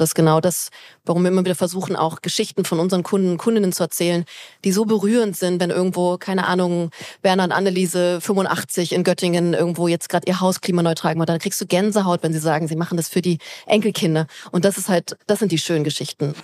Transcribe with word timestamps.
Das 0.00 0.10
ist 0.10 0.14
genau 0.14 0.40
das, 0.40 0.70
warum 1.04 1.24
wir 1.24 1.30
immer 1.30 1.44
wieder 1.44 1.54
versuchen, 1.54 1.94
auch 1.94 2.22
Geschichten 2.22 2.64
von 2.64 2.80
unseren 2.80 3.02
Kunden, 3.02 3.36
Kundinnen 3.36 3.70
zu 3.70 3.82
erzählen, 3.82 4.24
die 4.64 4.72
so 4.72 4.86
berührend 4.86 5.36
sind, 5.36 5.60
wenn 5.60 5.68
irgendwo, 5.68 6.16
keine 6.16 6.46
Ahnung, 6.46 6.90
Werner 7.20 7.44
und 7.44 7.52
Anneliese 7.52 8.18
85 8.22 8.92
in 8.94 9.04
Göttingen 9.04 9.52
irgendwo 9.52 9.88
jetzt 9.88 10.08
gerade 10.08 10.26
ihr 10.26 10.40
Haus 10.40 10.62
klimaneutral 10.62 11.12
gemacht, 11.12 11.28
dann 11.28 11.38
kriegst 11.38 11.60
du 11.60 11.66
Gänsehaut, 11.66 12.22
wenn 12.22 12.32
sie 12.32 12.38
sagen, 12.38 12.66
sie 12.66 12.76
machen 12.76 12.96
das 12.96 13.10
für 13.10 13.20
die 13.20 13.40
Enkelkinder. 13.66 14.26
Und 14.52 14.64
das 14.64 14.78
ist 14.78 14.88
halt, 14.88 15.18
das 15.26 15.38
sind 15.38 15.52
die 15.52 15.58
schönen 15.58 15.84
Geschichten. 15.84 16.34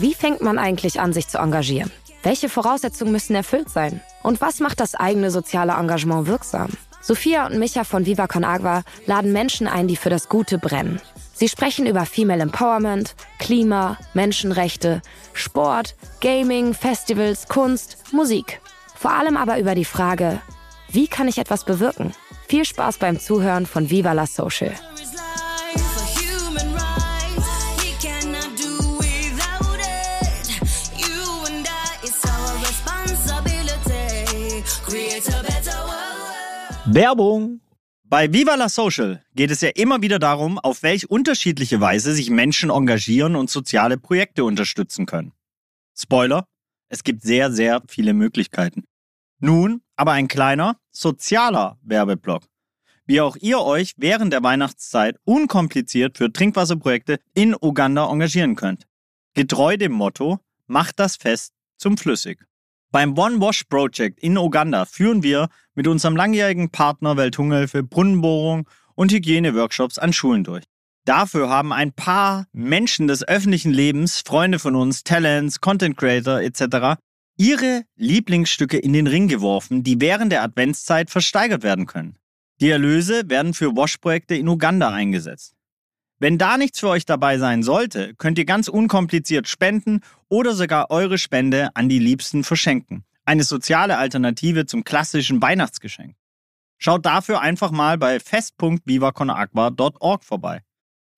Wie 0.00 0.14
fängt 0.14 0.40
man 0.40 0.58
eigentlich 0.58 0.98
an, 0.98 1.12
sich 1.12 1.28
zu 1.28 1.38
engagieren? 1.38 1.92
Welche 2.24 2.48
Voraussetzungen 2.48 3.12
müssen 3.12 3.36
erfüllt 3.36 3.70
sein? 3.70 4.00
Und 4.24 4.40
was 4.40 4.58
macht 4.58 4.80
das 4.80 4.96
eigene 4.96 5.30
soziale 5.30 5.74
Engagement 5.74 6.26
wirksam? 6.26 6.70
Sophia 7.00 7.46
und 7.46 7.58
Micha 7.58 7.84
von 7.84 8.06
Viva 8.06 8.26
Con 8.26 8.44
Agua 8.44 8.82
laden 9.06 9.32
Menschen 9.32 9.66
ein, 9.66 9.88
die 9.88 9.96
für 9.96 10.10
das 10.10 10.28
Gute 10.28 10.58
brennen. 10.58 11.00
Sie 11.32 11.48
sprechen 11.48 11.86
über 11.86 12.04
Female 12.04 12.42
Empowerment, 12.42 13.14
Klima, 13.38 13.96
Menschenrechte, 14.12 15.00
Sport, 15.32 15.96
Gaming, 16.20 16.74
Festivals, 16.74 17.48
Kunst, 17.48 17.96
Musik. 18.12 18.60
Vor 18.94 19.12
allem 19.12 19.38
aber 19.38 19.58
über 19.58 19.74
die 19.74 19.86
Frage, 19.86 20.40
wie 20.90 21.08
kann 21.08 21.28
ich 21.28 21.38
etwas 21.38 21.64
bewirken? 21.64 22.12
Viel 22.46 22.64
Spaß 22.66 22.98
beim 22.98 23.18
Zuhören 23.18 23.64
von 23.64 23.88
Viva 23.88 24.12
la 24.12 24.26
Social. 24.26 24.74
Werbung! 36.92 37.60
Bei 38.02 38.32
Viva 38.32 38.56
la 38.56 38.68
Social 38.68 39.22
geht 39.36 39.52
es 39.52 39.60
ja 39.60 39.68
immer 39.68 40.02
wieder 40.02 40.18
darum, 40.18 40.58
auf 40.58 40.82
welch 40.82 41.08
unterschiedliche 41.08 41.80
Weise 41.80 42.12
sich 42.12 42.30
Menschen 42.30 42.68
engagieren 42.70 43.36
und 43.36 43.48
soziale 43.48 43.96
Projekte 43.96 44.42
unterstützen 44.42 45.06
können. 45.06 45.30
Spoiler, 45.96 46.48
es 46.88 47.04
gibt 47.04 47.22
sehr, 47.22 47.52
sehr 47.52 47.80
viele 47.86 48.12
Möglichkeiten. 48.12 48.82
Nun 49.38 49.82
aber 49.94 50.10
ein 50.12 50.26
kleiner 50.26 50.78
sozialer 50.90 51.78
Werbeblock. 51.82 52.42
Wie 53.06 53.20
auch 53.20 53.36
ihr 53.36 53.60
euch 53.60 53.94
während 53.96 54.32
der 54.32 54.42
Weihnachtszeit 54.42 55.16
unkompliziert 55.22 56.18
für 56.18 56.32
Trinkwasserprojekte 56.32 57.20
in 57.34 57.54
Uganda 57.54 58.10
engagieren 58.10 58.56
könnt. 58.56 58.88
Getreu 59.34 59.76
dem 59.76 59.92
Motto, 59.92 60.40
macht 60.66 60.98
das 60.98 61.14
Fest 61.14 61.52
zum 61.76 61.96
Flüssig. 61.96 62.49
Beim 62.92 63.16
One 63.16 63.40
Wash 63.40 63.62
Project 63.64 64.18
in 64.18 64.36
Uganda 64.36 64.84
führen 64.84 65.22
wir 65.22 65.48
mit 65.76 65.86
unserem 65.86 66.16
langjährigen 66.16 66.70
Partner 66.70 67.16
Welthungerhilfe 67.16 67.84
Brunnenbohrung 67.84 68.68
und 68.96 69.12
Hygieneworkshops 69.12 69.96
an 69.96 70.12
Schulen 70.12 70.42
durch. 70.42 70.64
Dafür 71.04 71.48
haben 71.48 71.72
ein 71.72 71.92
paar 71.92 72.46
Menschen 72.52 73.06
des 73.06 73.26
öffentlichen 73.26 73.70
Lebens, 73.70 74.22
Freunde 74.26 74.58
von 74.58 74.74
uns, 74.74 75.04
Talents, 75.04 75.60
Content 75.60 75.96
Creator 75.96 76.40
etc., 76.40 77.00
ihre 77.36 77.84
Lieblingsstücke 77.94 78.78
in 78.78 78.92
den 78.92 79.06
Ring 79.06 79.28
geworfen, 79.28 79.84
die 79.84 80.00
während 80.00 80.32
der 80.32 80.42
Adventszeit 80.42 81.10
versteigert 81.10 81.62
werden 81.62 81.86
können. 81.86 82.18
Die 82.60 82.70
Erlöse 82.70 83.22
werden 83.30 83.54
für 83.54 83.76
Wash-Projekte 83.76 84.34
in 84.34 84.48
Uganda 84.48 84.90
eingesetzt. 84.90 85.54
Wenn 86.22 86.36
da 86.36 86.58
nichts 86.58 86.80
für 86.80 86.90
euch 86.90 87.06
dabei 87.06 87.38
sein 87.38 87.62
sollte, 87.62 88.12
könnt 88.18 88.38
ihr 88.38 88.44
ganz 88.44 88.68
unkompliziert 88.68 89.48
spenden 89.48 90.00
oder 90.28 90.52
sogar 90.52 90.90
eure 90.90 91.16
Spende 91.16 91.70
an 91.72 91.88
die 91.88 91.98
Liebsten 91.98 92.44
verschenken. 92.44 93.04
Eine 93.24 93.42
soziale 93.42 93.96
Alternative 93.96 94.66
zum 94.66 94.84
klassischen 94.84 95.40
Weihnachtsgeschenk. 95.40 96.14
Schaut 96.76 97.06
dafür 97.06 97.40
einfach 97.40 97.70
mal 97.70 97.96
bei 97.96 98.20
fest.vivaconagua.org 98.20 100.22
vorbei. 100.22 100.60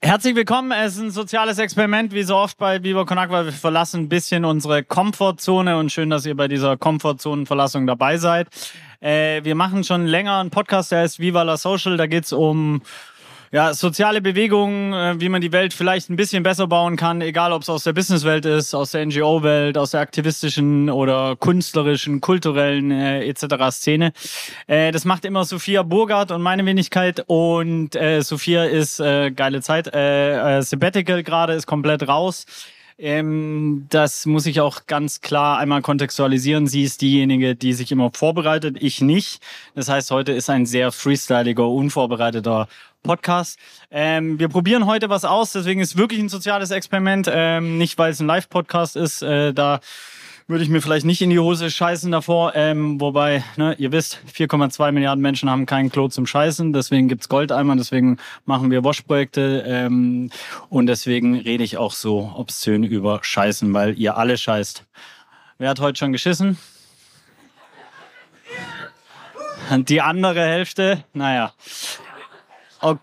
Herzlich 0.04 0.36
willkommen. 0.36 0.70
Es 0.70 0.94
ist 0.94 1.02
ein 1.02 1.10
soziales 1.10 1.58
Experiment, 1.58 2.12
wie 2.12 2.22
so 2.22 2.36
oft 2.36 2.56
bei 2.58 2.84
Viva 2.84 3.04
Con 3.04 3.18
Agua. 3.18 3.44
Wir 3.44 3.52
verlassen 3.52 4.02
ein 4.02 4.08
bisschen 4.08 4.44
unsere 4.44 4.84
Komfortzone 4.84 5.78
und 5.78 5.90
schön, 5.90 6.10
dass 6.10 6.26
ihr 6.26 6.36
bei 6.36 6.46
dieser 6.46 6.76
Komfortzonenverlassung 6.76 7.88
dabei 7.88 8.18
seid. 8.18 8.48
Äh, 9.00 9.44
wir 9.44 9.56
machen 9.56 9.82
schon 9.82 10.06
länger 10.06 10.38
einen 10.38 10.50
Podcast, 10.50 10.92
der 10.92 11.00
heißt 11.00 11.18
Viva 11.18 11.42
la 11.42 11.56
Social. 11.56 11.96
Da 11.96 12.06
geht's 12.06 12.32
um 12.32 12.82
ja, 13.52 13.74
soziale 13.74 14.22
Bewegungen, 14.22 14.94
äh, 14.94 15.20
wie 15.20 15.28
man 15.28 15.42
die 15.42 15.52
Welt 15.52 15.74
vielleicht 15.74 16.08
ein 16.08 16.16
bisschen 16.16 16.42
besser 16.42 16.66
bauen 16.66 16.96
kann, 16.96 17.20
egal 17.20 17.52
ob 17.52 17.62
es 17.62 17.68
aus 17.68 17.84
der 17.84 17.92
Businesswelt 17.92 18.46
ist, 18.46 18.74
aus 18.74 18.92
der 18.92 19.04
NGO-Welt, 19.04 19.76
aus 19.76 19.90
der 19.90 20.00
aktivistischen 20.00 20.88
oder 20.88 21.36
künstlerischen, 21.36 22.22
kulturellen 22.22 22.90
äh, 22.90 23.26
etc. 23.26 23.70
Szene. 23.70 24.12
Äh, 24.66 24.90
das 24.90 25.04
macht 25.04 25.26
immer 25.26 25.44
Sophia 25.44 25.82
Burgard 25.82 26.30
und 26.30 26.40
meine 26.40 26.64
Wenigkeit 26.64 27.24
und 27.26 27.94
äh, 27.94 28.22
Sophia 28.22 28.64
ist 28.64 29.00
äh, 29.00 29.30
geile 29.30 29.60
Zeit, 29.60 29.86
äh, 29.94 30.58
äh, 30.58 30.62
Sabbatical 30.62 31.22
gerade 31.22 31.52
ist 31.52 31.66
komplett 31.66 32.08
raus. 32.08 32.46
Ähm, 33.02 33.86
das 33.90 34.26
muss 34.26 34.46
ich 34.46 34.60
auch 34.60 34.86
ganz 34.86 35.20
klar 35.20 35.58
einmal 35.58 35.82
kontextualisieren. 35.82 36.68
Sie 36.68 36.84
ist 36.84 37.00
diejenige, 37.02 37.56
die 37.56 37.72
sich 37.72 37.90
immer 37.90 38.12
vorbereitet, 38.14 38.76
ich 38.78 39.00
nicht. 39.00 39.42
Das 39.74 39.88
heißt, 39.88 40.12
heute 40.12 40.30
ist 40.30 40.48
ein 40.48 40.66
sehr 40.66 40.92
freestyliger, 40.92 41.68
unvorbereiteter 41.68 42.68
Podcast. 43.02 43.58
Ähm, 43.90 44.38
wir 44.38 44.48
probieren 44.48 44.86
heute 44.86 45.10
was 45.10 45.24
aus, 45.24 45.50
deswegen 45.50 45.80
ist 45.80 45.96
wirklich 45.96 46.20
ein 46.20 46.28
soziales 46.28 46.70
Experiment. 46.70 47.28
Ähm, 47.28 47.76
nicht, 47.76 47.98
weil 47.98 48.12
es 48.12 48.20
ein 48.20 48.28
Live-Podcast 48.28 48.94
ist, 48.94 49.20
äh, 49.22 49.52
da 49.52 49.80
würde 50.46 50.64
ich 50.64 50.70
mir 50.70 50.80
vielleicht 50.80 51.06
nicht 51.06 51.22
in 51.22 51.30
die 51.30 51.38
Hose 51.38 51.70
scheißen 51.70 52.10
davor. 52.10 52.52
Ähm, 52.54 53.00
wobei, 53.00 53.44
ne, 53.56 53.74
ihr 53.78 53.92
wisst, 53.92 54.20
4,2 54.34 54.92
Milliarden 54.92 55.22
Menschen 55.22 55.50
haben 55.50 55.66
kein 55.66 55.90
Klo 55.90 56.08
zum 56.08 56.26
Scheißen. 56.26 56.72
Deswegen 56.72 57.08
gibt's 57.08 57.28
Goldeimer, 57.28 57.76
deswegen 57.76 58.18
machen 58.44 58.70
wir 58.70 58.84
Waschprojekte. 58.84 59.64
Ähm, 59.66 60.30
und 60.68 60.86
deswegen 60.86 61.36
rede 61.36 61.64
ich 61.64 61.76
auch 61.76 61.92
so 61.92 62.32
obszön 62.36 62.84
über 62.84 63.20
Scheißen, 63.22 63.72
weil 63.72 63.98
ihr 63.98 64.16
alle 64.16 64.36
scheißt. 64.36 64.84
Wer 65.58 65.70
hat 65.70 65.80
heute 65.80 65.98
schon 65.98 66.12
geschissen? 66.12 66.58
Die 69.70 70.00
andere 70.00 70.44
Hälfte, 70.44 71.04
naja. 71.14 71.52
Okay, 72.80 73.00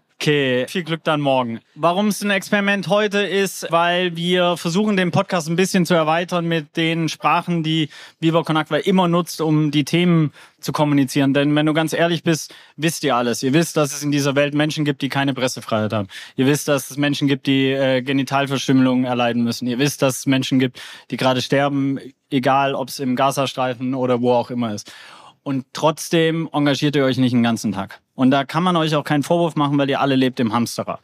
viel 0.69 0.83
Glück 0.83 1.03
dann 1.03 1.21
morgen. 1.21 1.61
Warum 1.75 2.09
es 2.09 2.21
ein 2.21 2.29
Experiment 2.29 2.87
heute 2.89 3.19
ist, 3.19 3.67
weil 3.69 4.15
wir 4.15 4.57
versuchen, 4.57 4.97
den 4.97 5.11
Podcast 5.11 5.47
ein 5.47 5.55
bisschen 5.55 5.85
zu 5.85 5.93
erweitern 5.93 6.45
mit 6.45 6.75
den 6.75 7.09
Sprachen, 7.09 7.63
die 7.63 7.89
Viva 8.19 8.43
Con 8.43 8.57
Agua 8.57 8.77
immer 8.77 9.07
nutzt, 9.07 9.39
um 9.39 9.71
die 9.71 9.85
Themen 9.85 10.33
zu 10.59 10.73
kommunizieren. 10.73 11.33
Denn 11.33 11.55
wenn 11.55 11.65
du 11.65 11.73
ganz 11.73 11.93
ehrlich 11.93 12.23
bist, 12.23 12.53
wisst 12.75 13.03
ihr 13.03 13.15
alles. 13.15 13.43
Ihr 13.43 13.53
wisst, 13.53 13.77
dass 13.77 13.93
es 13.93 14.03
in 14.03 14.11
dieser 14.11 14.35
Welt 14.35 14.53
Menschen 14.53 14.83
gibt, 14.83 15.01
die 15.01 15.09
keine 15.09 15.33
Pressefreiheit 15.33 15.93
haben. 15.93 16.09
Ihr 16.35 16.47
wisst, 16.47 16.67
dass 16.67 16.91
es 16.91 16.97
Menschen 16.97 17.27
gibt, 17.27 17.47
die 17.47 17.71
äh, 17.71 18.01
Genitalverstümmelungen 18.01 19.05
erleiden 19.05 19.43
müssen. 19.43 19.67
Ihr 19.67 19.79
wisst, 19.79 20.01
dass 20.01 20.19
es 20.19 20.25
Menschen 20.25 20.59
gibt, 20.59 20.81
die 21.11 21.17
gerade 21.17 21.41
sterben, 21.41 21.97
egal 22.29 22.75
ob 22.75 22.89
es 22.89 22.99
im 22.99 23.15
Gazastreifen 23.15 23.93
oder 23.93 24.21
wo 24.21 24.33
auch 24.33 24.51
immer 24.51 24.73
ist 24.73 24.91
und 25.43 25.65
trotzdem 25.73 26.49
engagiert 26.51 26.95
ihr 26.95 27.05
euch 27.05 27.17
nicht 27.17 27.33
den 27.33 27.43
ganzen 27.43 27.71
Tag. 27.71 28.01
Und 28.15 28.31
da 28.31 28.43
kann 28.43 28.63
man 28.63 28.75
euch 28.75 28.95
auch 28.95 29.03
keinen 29.03 29.23
Vorwurf 29.23 29.55
machen, 29.55 29.77
weil 29.77 29.89
ihr 29.89 30.01
alle 30.01 30.15
lebt 30.15 30.39
im 30.39 30.53
Hamsterrad. 30.53 30.99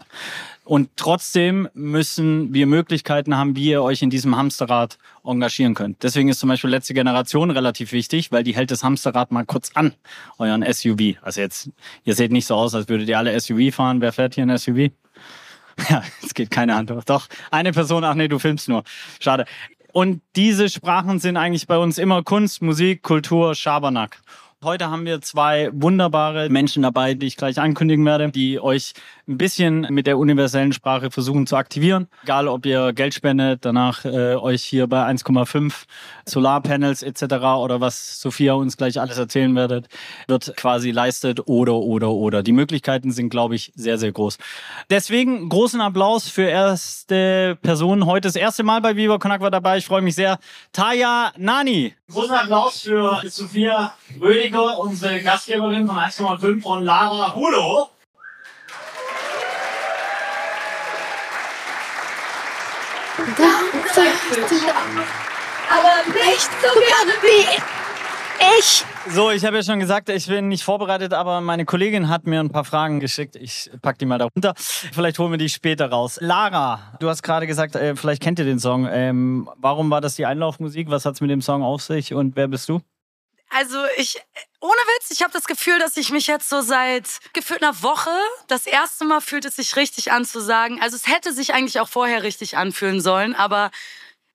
Und 0.66 0.90
trotzdem 0.96 1.70
müssen 1.76 2.54
wir 2.54 2.66
Möglichkeiten 2.66 3.38
haben, 3.38 3.56
wie 3.56 3.70
ihr 3.70 3.84
euch 3.84 4.02
in 4.02 4.10
diesem 4.10 4.36
Hamsterrad 4.36 4.98
engagieren 5.24 5.76
könnt. 5.76 6.02
Deswegen 6.02 6.28
ist 6.28 6.40
zum 6.40 6.50
Beispiel 6.50 6.72
letzte 6.72 6.96
Generation 6.96 7.52
relativ 7.52 7.92
wichtig, 7.92 8.32
weil 8.32 8.44
die 8.44 8.56
hält 8.56 8.72
das 8.72 8.84
Hamsterrad 8.84 9.32
mal 9.32 9.46
kurz 9.46 9.72
an, 9.76 9.94
euren 10.40 10.66
SUV. 10.74 11.18
Also 11.22 11.42
jetzt, 11.42 11.70
ihr 12.04 12.16
seht 12.16 12.32
nicht 12.32 12.48
so 12.48 12.56
aus, 12.56 12.74
als 12.74 12.90
würdet 12.90 13.08
ihr 13.08 13.18
alle 13.18 13.40
SUV 13.40 13.74
fahren. 13.74 14.02
Wer 14.02 14.12
fährt 14.12 14.36
hier 14.36 14.46
ein 14.46 14.58
SUV? 14.58 14.90
Ja, 15.90 16.04
es 16.24 16.34
geht 16.34 16.52
keine 16.52 16.74
Hand. 16.74 16.90
Doch, 17.06 17.28
eine 17.52 17.74
Person, 17.74 18.06
ach 18.06 18.16
nee, 18.16 18.30
du 18.30 18.40
filmst 18.40 18.70
nur. 18.70 18.86
Schade. 19.20 19.46
Und 19.98 20.22
diese 20.36 20.68
Sprachen 20.68 21.20
sind 21.20 21.38
eigentlich 21.38 21.68
bei 21.68 21.78
uns 21.78 21.98
immer 21.98 22.22
Kunst, 22.22 22.62
Musik, 22.62 23.02
Kultur, 23.02 23.56
Schabernack. 23.56 24.20
Heute 24.62 24.90
haben 24.90 25.06
wir 25.06 25.22
zwei 25.22 25.70
wunderbare 25.72 26.50
Menschen 26.50 26.84
dabei, 26.84 27.14
die 27.14 27.28
ich 27.28 27.38
gleich 27.38 27.60
ankündigen 27.60 28.06
werde, 28.06 28.30
die 28.30 28.60
euch 28.60 28.92
ein 29.28 29.38
bisschen 29.38 29.88
mit 29.90 30.06
der 30.06 30.18
universellen 30.18 30.72
Sprache 30.72 31.10
versuchen 31.10 31.48
zu 31.48 31.56
aktivieren. 31.56 32.08
Egal, 32.24 32.48
ob 32.48 32.66
ihr 32.66 32.94
Geld 32.94 33.14
spendet, 33.14 33.66
danach 33.66 34.06
äh, 34.06 34.36
euch 34.36 34.64
hier 34.64 34.88
bei 34.88 35.04
1,5 35.04 35.74
Solarpanels 36.26 37.02
etc. 37.02 37.24
oder 37.60 37.82
was 37.82 38.20
Sophia 38.20 38.54
uns 38.54 38.78
gleich 38.78 39.00
alles 39.00 39.18
erzählen 39.18 39.56
werdet, 39.56 39.88
wird 40.28 40.56
quasi 40.56 40.92
leistet 40.92 41.48
oder 41.48 41.76
oder 41.76 42.12
oder. 42.12 42.44
Die 42.44 42.52
Möglichkeiten 42.52 43.12
sind, 43.12 43.30
glaube 43.30 43.56
ich, 43.56 43.72
sehr, 43.76 43.98
sehr 43.98 44.12
groß. 44.12 44.38
Deswegen 44.90 45.50
großen 45.50 45.82
Applaus 45.82 46.30
für 46.30 46.44
erste 46.44 47.58
Person. 47.62 48.06
Heute 48.06 48.28
das 48.28 48.36
erste 48.36 48.64
Mal 48.64 48.82
bei 48.82 48.96
Viva 48.96 49.18
Con 49.18 49.32
Agua 49.32 49.50
dabei. 49.50 49.78
Ich 49.78 49.86
freue 49.86 50.02
mich 50.02 50.16
sehr. 50.16 50.38
Taya 50.72 51.32
Nani. 51.38 51.96
Großen 52.12 52.36
Applaus 52.36 52.82
für 52.82 53.22
Sophia 53.26 53.94
Rödiger, 54.22 54.78
unsere 54.80 55.20
Gastgeberin 55.22 55.88
von 55.88 55.98
1,5 55.98 56.64
und 56.64 56.84
Lara 56.84 57.34
Hulo. 57.34 57.90
Aber 65.70 66.04
nicht 66.14 66.50
so 66.62 66.80
gerne 66.80 67.14
wie 67.22 67.58
ich. 68.60 68.86
So, 69.10 69.32
ich 69.32 69.46
habe 69.46 69.58
ja 69.58 69.64
schon 69.64 69.80
gesagt, 69.80 70.10
ich 70.10 70.28
bin 70.28 70.48
nicht 70.48 70.64
vorbereitet, 70.64 71.14
aber 71.14 71.42
meine 71.42 71.66
Kollegin 71.66 72.10
hat 72.10 72.26
mir 72.26 72.40
ein 72.40 72.50
paar 72.50 72.66
Fragen 72.66 73.00
geschickt. 73.00 73.36
Ich 73.36 73.70
pack 73.82 73.98
die 74.00 74.06
mal 74.06 74.18
da 74.18 74.28
runter. 74.36 74.54
Vielleicht 74.58 75.20
holen 75.20 75.32
wir 75.32 75.38
die 75.38 75.50
später 75.50 75.90
raus. 75.90 76.18
Lara, 76.22 76.80
du 77.00 77.10
hast 77.10 77.22
gerade 77.24 77.48
gesagt, 77.48 77.76
äh, 77.76 77.96
vielleicht 77.96 78.22
kennt 78.22 78.40
ihr 78.40 78.46
den 78.46 78.60
Song. 78.60 78.88
Ähm, 78.90 79.50
warum 79.58 79.90
war 79.90 80.02
das 80.02 80.16
die 80.16 80.26
Einlaufmusik? 80.26 80.90
Was 80.90 81.06
hat 81.06 81.16
es 81.16 81.22
mit 81.22 81.30
dem 81.30 81.42
Song 81.42 81.64
auf 81.64 81.82
sich 81.82 82.14
und 82.14 82.36
wer 82.36 82.48
bist 82.48 82.68
du? 82.70 82.82
Also 83.56 83.86
ich, 83.96 84.22
ohne 84.60 84.74
Witz, 84.74 85.12
ich 85.12 85.22
habe 85.22 85.32
das 85.32 85.46
Gefühl, 85.46 85.80
dass 85.80 85.96
ich 85.96 86.12
mich 86.12 86.28
jetzt 86.28 86.50
so 86.50 86.60
seit 86.60 87.08
gefühlt 87.32 87.64
einer 87.64 87.82
Woche, 87.84 88.12
das 88.50 88.68
erste 88.68 89.06
Mal 89.06 89.22
fühlt 89.22 89.46
es 89.46 89.56
sich 89.56 89.78
richtig 89.78 90.12
an 90.12 90.26
zu 90.26 90.42
sagen. 90.42 90.82
Also 90.82 90.98
es 90.98 91.08
hätte 91.08 91.32
sich 91.32 91.54
eigentlich 91.54 91.80
auch 91.80 91.88
vorher 91.88 92.24
richtig 92.24 92.58
anfühlen 92.58 93.00
sollen, 93.00 93.34
aber 93.34 93.72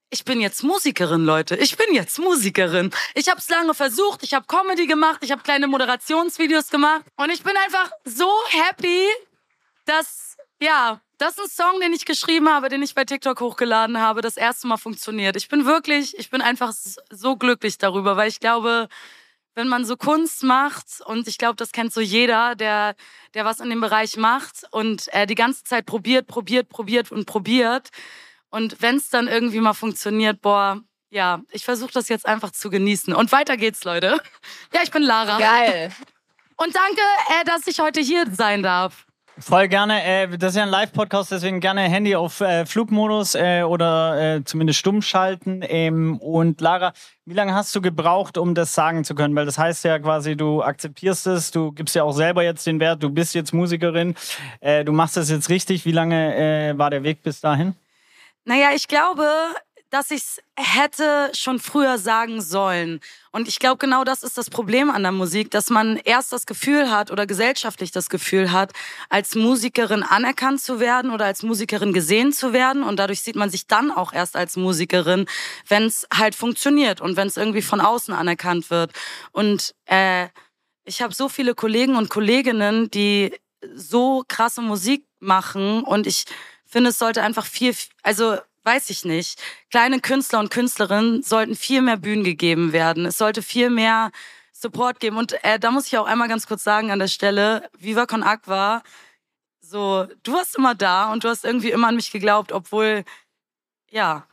ich 0.08 0.24
bin 0.24 0.40
jetzt 0.40 0.62
Musikerin, 0.62 1.26
Leute. 1.26 1.54
Ich 1.56 1.76
bin 1.76 1.94
jetzt 1.94 2.18
Musikerin. 2.18 2.92
Ich 3.14 3.28
habe 3.28 3.38
es 3.38 3.50
lange 3.50 3.74
versucht. 3.74 4.22
Ich 4.22 4.32
habe 4.32 4.46
Comedy 4.46 4.86
gemacht. 4.86 5.18
Ich 5.20 5.32
habe 5.32 5.42
kleine 5.42 5.66
Moderationsvideos 5.66 6.68
gemacht. 6.68 7.04
Und 7.16 7.28
ich 7.28 7.42
bin 7.42 7.52
einfach 7.58 7.90
so 8.06 8.32
happy, 8.48 9.06
dass, 9.84 10.38
ja, 10.62 11.02
das 11.20 11.36
ist 11.36 11.40
ein 11.40 11.66
Song, 11.66 11.80
den 11.80 11.92
ich 11.92 12.04
geschrieben 12.04 12.48
habe, 12.48 12.68
den 12.68 12.82
ich 12.82 12.94
bei 12.94 13.04
TikTok 13.04 13.40
hochgeladen 13.40 14.00
habe, 14.00 14.22
das 14.22 14.36
erste 14.36 14.66
Mal 14.66 14.78
funktioniert. 14.78 15.36
Ich 15.36 15.48
bin 15.48 15.66
wirklich, 15.66 16.18
ich 16.18 16.30
bin 16.30 16.40
einfach 16.40 16.72
so 17.10 17.36
glücklich 17.36 17.78
darüber, 17.78 18.16
weil 18.16 18.28
ich 18.28 18.40
glaube, 18.40 18.88
wenn 19.54 19.68
man 19.68 19.84
so 19.84 19.96
Kunst 19.96 20.42
macht, 20.42 21.00
und 21.04 21.28
ich 21.28 21.36
glaube, 21.36 21.56
das 21.56 21.72
kennt 21.72 21.92
so 21.92 22.00
jeder, 22.00 22.54
der, 22.54 22.94
der 23.34 23.44
was 23.44 23.60
in 23.60 23.68
dem 23.68 23.80
Bereich 23.80 24.16
macht 24.16 24.64
und 24.70 25.08
er 25.08 25.26
die 25.26 25.34
ganze 25.34 25.64
Zeit 25.64 25.86
probiert, 25.86 26.26
probiert, 26.26 26.68
probiert 26.68 27.12
und 27.12 27.26
probiert, 27.26 27.90
und 28.50 28.82
wenn 28.82 28.96
es 28.96 29.08
dann 29.08 29.28
irgendwie 29.28 29.60
mal 29.60 29.74
funktioniert, 29.74 30.42
boah, 30.42 30.80
ja, 31.10 31.40
ich 31.50 31.64
versuche 31.64 31.92
das 31.92 32.08
jetzt 32.08 32.26
einfach 32.26 32.50
zu 32.50 32.68
genießen. 32.68 33.14
Und 33.14 33.32
weiter 33.32 33.56
geht's, 33.56 33.84
Leute. 33.84 34.20
Ja, 34.72 34.80
ich 34.82 34.90
bin 34.90 35.02
Lara. 35.02 35.38
Geil. 35.38 35.92
Und 36.56 36.74
danke, 36.74 37.00
äh, 37.28 37.44
dass 37.44 37.66
ich 37.66 37.80
heute 37.80 38.00
hier 38.00 38.26
sein 38.32 38.62
darf. 38.62 39.06
Voll 39.40 39.68
gerne. 39.68 40.04
Äh, 40.04 40.36
das 40.36 40.50
ist 40.50 40.56
ja 40.56 40.64
ein 40.64 40.68
Live-Podcast, 40.68 41.32
deswegen 41.32 41.60
gerne 41.60 41.80
Handy 41.82 42.14
auf 42.14 42.42
äh, 42.42 42.66
Flugmodus 42.66 43.34
äh, 43.34 43.62
oder 43.62 44.36
äh, 44.36 44.44
zumindest 44.44 44.78
stumm 44.78 45.00
schalten. 45.00 45.62
Ähm, 45.66 46.18
und 46.18 46.60
Lara, 46.60 46.92
wie 47.24 47.32
lange 47.32 47.54
hast 47.54 47.74
du 47.74 47.80
gebraucht, 47.80 48.36
um 48.36 48.54
das 48.54 48.74
sagen 48.74 49.02
zu 49.02 49.14
können? 49.14 49.34
Weil 49.34 49.46
das 49.46 49.56
heißt 49.56 49.84
ja 49.84 49.98
quasi, 49.98 50.36
du 50.36 50.62
akzeptierst 50.62 51.26
es, 51.26 51.50
du 51.50 51.72
gibst 51.72 51.94
ja 51.94 52.04
auch 52.04 52.12
selber 52.12 52.42
jetzt 52.42 52.66
den 52.66 52.80
Wert, 52.80 53.02
du 53.02 53.08
bist 53.08 53.34
jetzt 53.34 53.54
Musikerin, 53.54 54.14
äh, 54.60 54.84
du 54.84 54.92
machst 54.92 55.16
das 55.16 55.30
jetzt 55.30 55.48
richtig. 55.48 55.86
Wie 55.86 55.92
lange 55.92 56.36
äh, 56.36 56.78
war 56.78 56.90
der 56.90 57.02
Weg 57.02 57.22
bis 57.22 57.40
dahin? 57.40 57.74
Naja, 58.44 58.68
ich 58.74 58.88
glaube, 58.88 59.24
dass 59.90 60.10
ich 60.10 60.22
es 60.22 60.40
hätte 60.56 61.30
schon 61.34 61.58
früher 61.58 61.98
sagen 61.98 62.40
sollen. 62.40 63.00
Und 63.32 63.48
ich 63.48 63.58
glaube, 63.58 63.78
genau 63.78 64.04
das 64.04 64.22
ist 64.22 64.38
das 64.38 64.48
Problem 64.48 64.88
an 64.90 65.02
der 65.02 65.12
Musik, 65.12 65.50
dass 65.50 65.68
man 65.68 65.96
erst 66.04 66.32
das 66.32 66.46
Gefühl 66.46 66.90
hat 66.90 67.10
oder 67.10 67.26
gesellschaftlich 67.26 67.90
das 67.90 68.08
Gefühl 68.08 68.52
hat, 68.52 68.72
als 69.08 69.34
Musikerin 69.34 70.02
anerkannt 70.02 70.60
zu 70.60 70.80
werden 70.80 71.10
oder 71.10 71.26
als 71.26 71.42
Musikerin 71.42 71.92
gesehen 71.92 72.32
zu 72.32 72.52
werden. 72.52 72.82
Und 72.82 72.98
dadurch 72.98 73.20
sieht 73.20 73.36
man 73.36 73.50
sich 73.50 73.66
dann 73.66 73.90
auch 73.90 74.12
erst 74.12 74.36
als 74.36 74.56
Musikerin, 74.56 75.26
wenn 75.68 75.84
es 75.84 76.06
halt 76.12 76.34
funktioniert 76.34 77.00
und 77.00 77.16
wenn 77.16 77.26
es 77.26 77.36
irgendwie 77.36 77.62
von 77.62 77.80
außen 77.80 78.14
anerkannt 78.14 78.70
wird. 78.70 78.92
Und 79.32 79.74
äh, 79.86 80.28
ich 80.84 81.02
habe 81.02 81.14
so 81.14 81.28
viele 81.28 81.54
Kollegen 81.54 81.96
und 81.96 82.10
Kolleginnen, 82.10 82.90
die 82.90 83.34
so 83.74 84.24
krasse 84.28 84.62
Musik 84.62 85.04
machen 85.18 85.82
und 85.82 86.06
ich 86.06 86.24
finde, 86.64 86.90
es 86.90 86.98
sollte 86.98 87.22
einfach 87.22 87.44
viel, 87.44 87.74
also 88.02 88.38
weiß 88.64 88.90
ich 88.90 89.04
nicht, 89.04 89.40
kleine 89.70 90.00
Künstler 90.00 90.40
und 90.40 90.50
Künstlerinnen 90.50 91.22
sollten 91.22 91.54
viel 91.56 91.82
mehr 91.82 91.96
Bühnen 91.96 92.24
gegeben 92.24 92.72
werden. 92.72 93.06
Es 93.06 93.18
sollte 93.18 93.42
viel 93.42 93.70
mehr 93.70 94.10
Support 94.52 95.00
geben. 95.00 95.16
Und 95.16 95.42
äh, 95.44 95.58
da 95.58 95.70
muss 95.70 95.86
ich 95.86 95.96
auch 95.98 96.06
einmal 96.06 96.28
ganz 96.28 96.46
kurz 96.46 96.62
sagen 96.64 96.90
an 96.90 96.98
der 96.98 97.08
Stelle, 97.08 97.68
Viva 97.78 98.06
Con 98.06 98.22
Aqua, 98.22 98.82
so, 99.70 100.06
du 100.24 100.32
warst 100.32 100.56
immer 100.56 100.74
da 100.74 101.12
und 101.12 101.22
du 101.24 101.28
hast 101.28 101.44
irgendwie 101.44 101.70
immer 101.70 101.88
an 101.88 101.96
mich 101.96 102.10
geglaubt, 102.10 102.50
obwohl, 102.50 103.04
ja, 103.90 104.26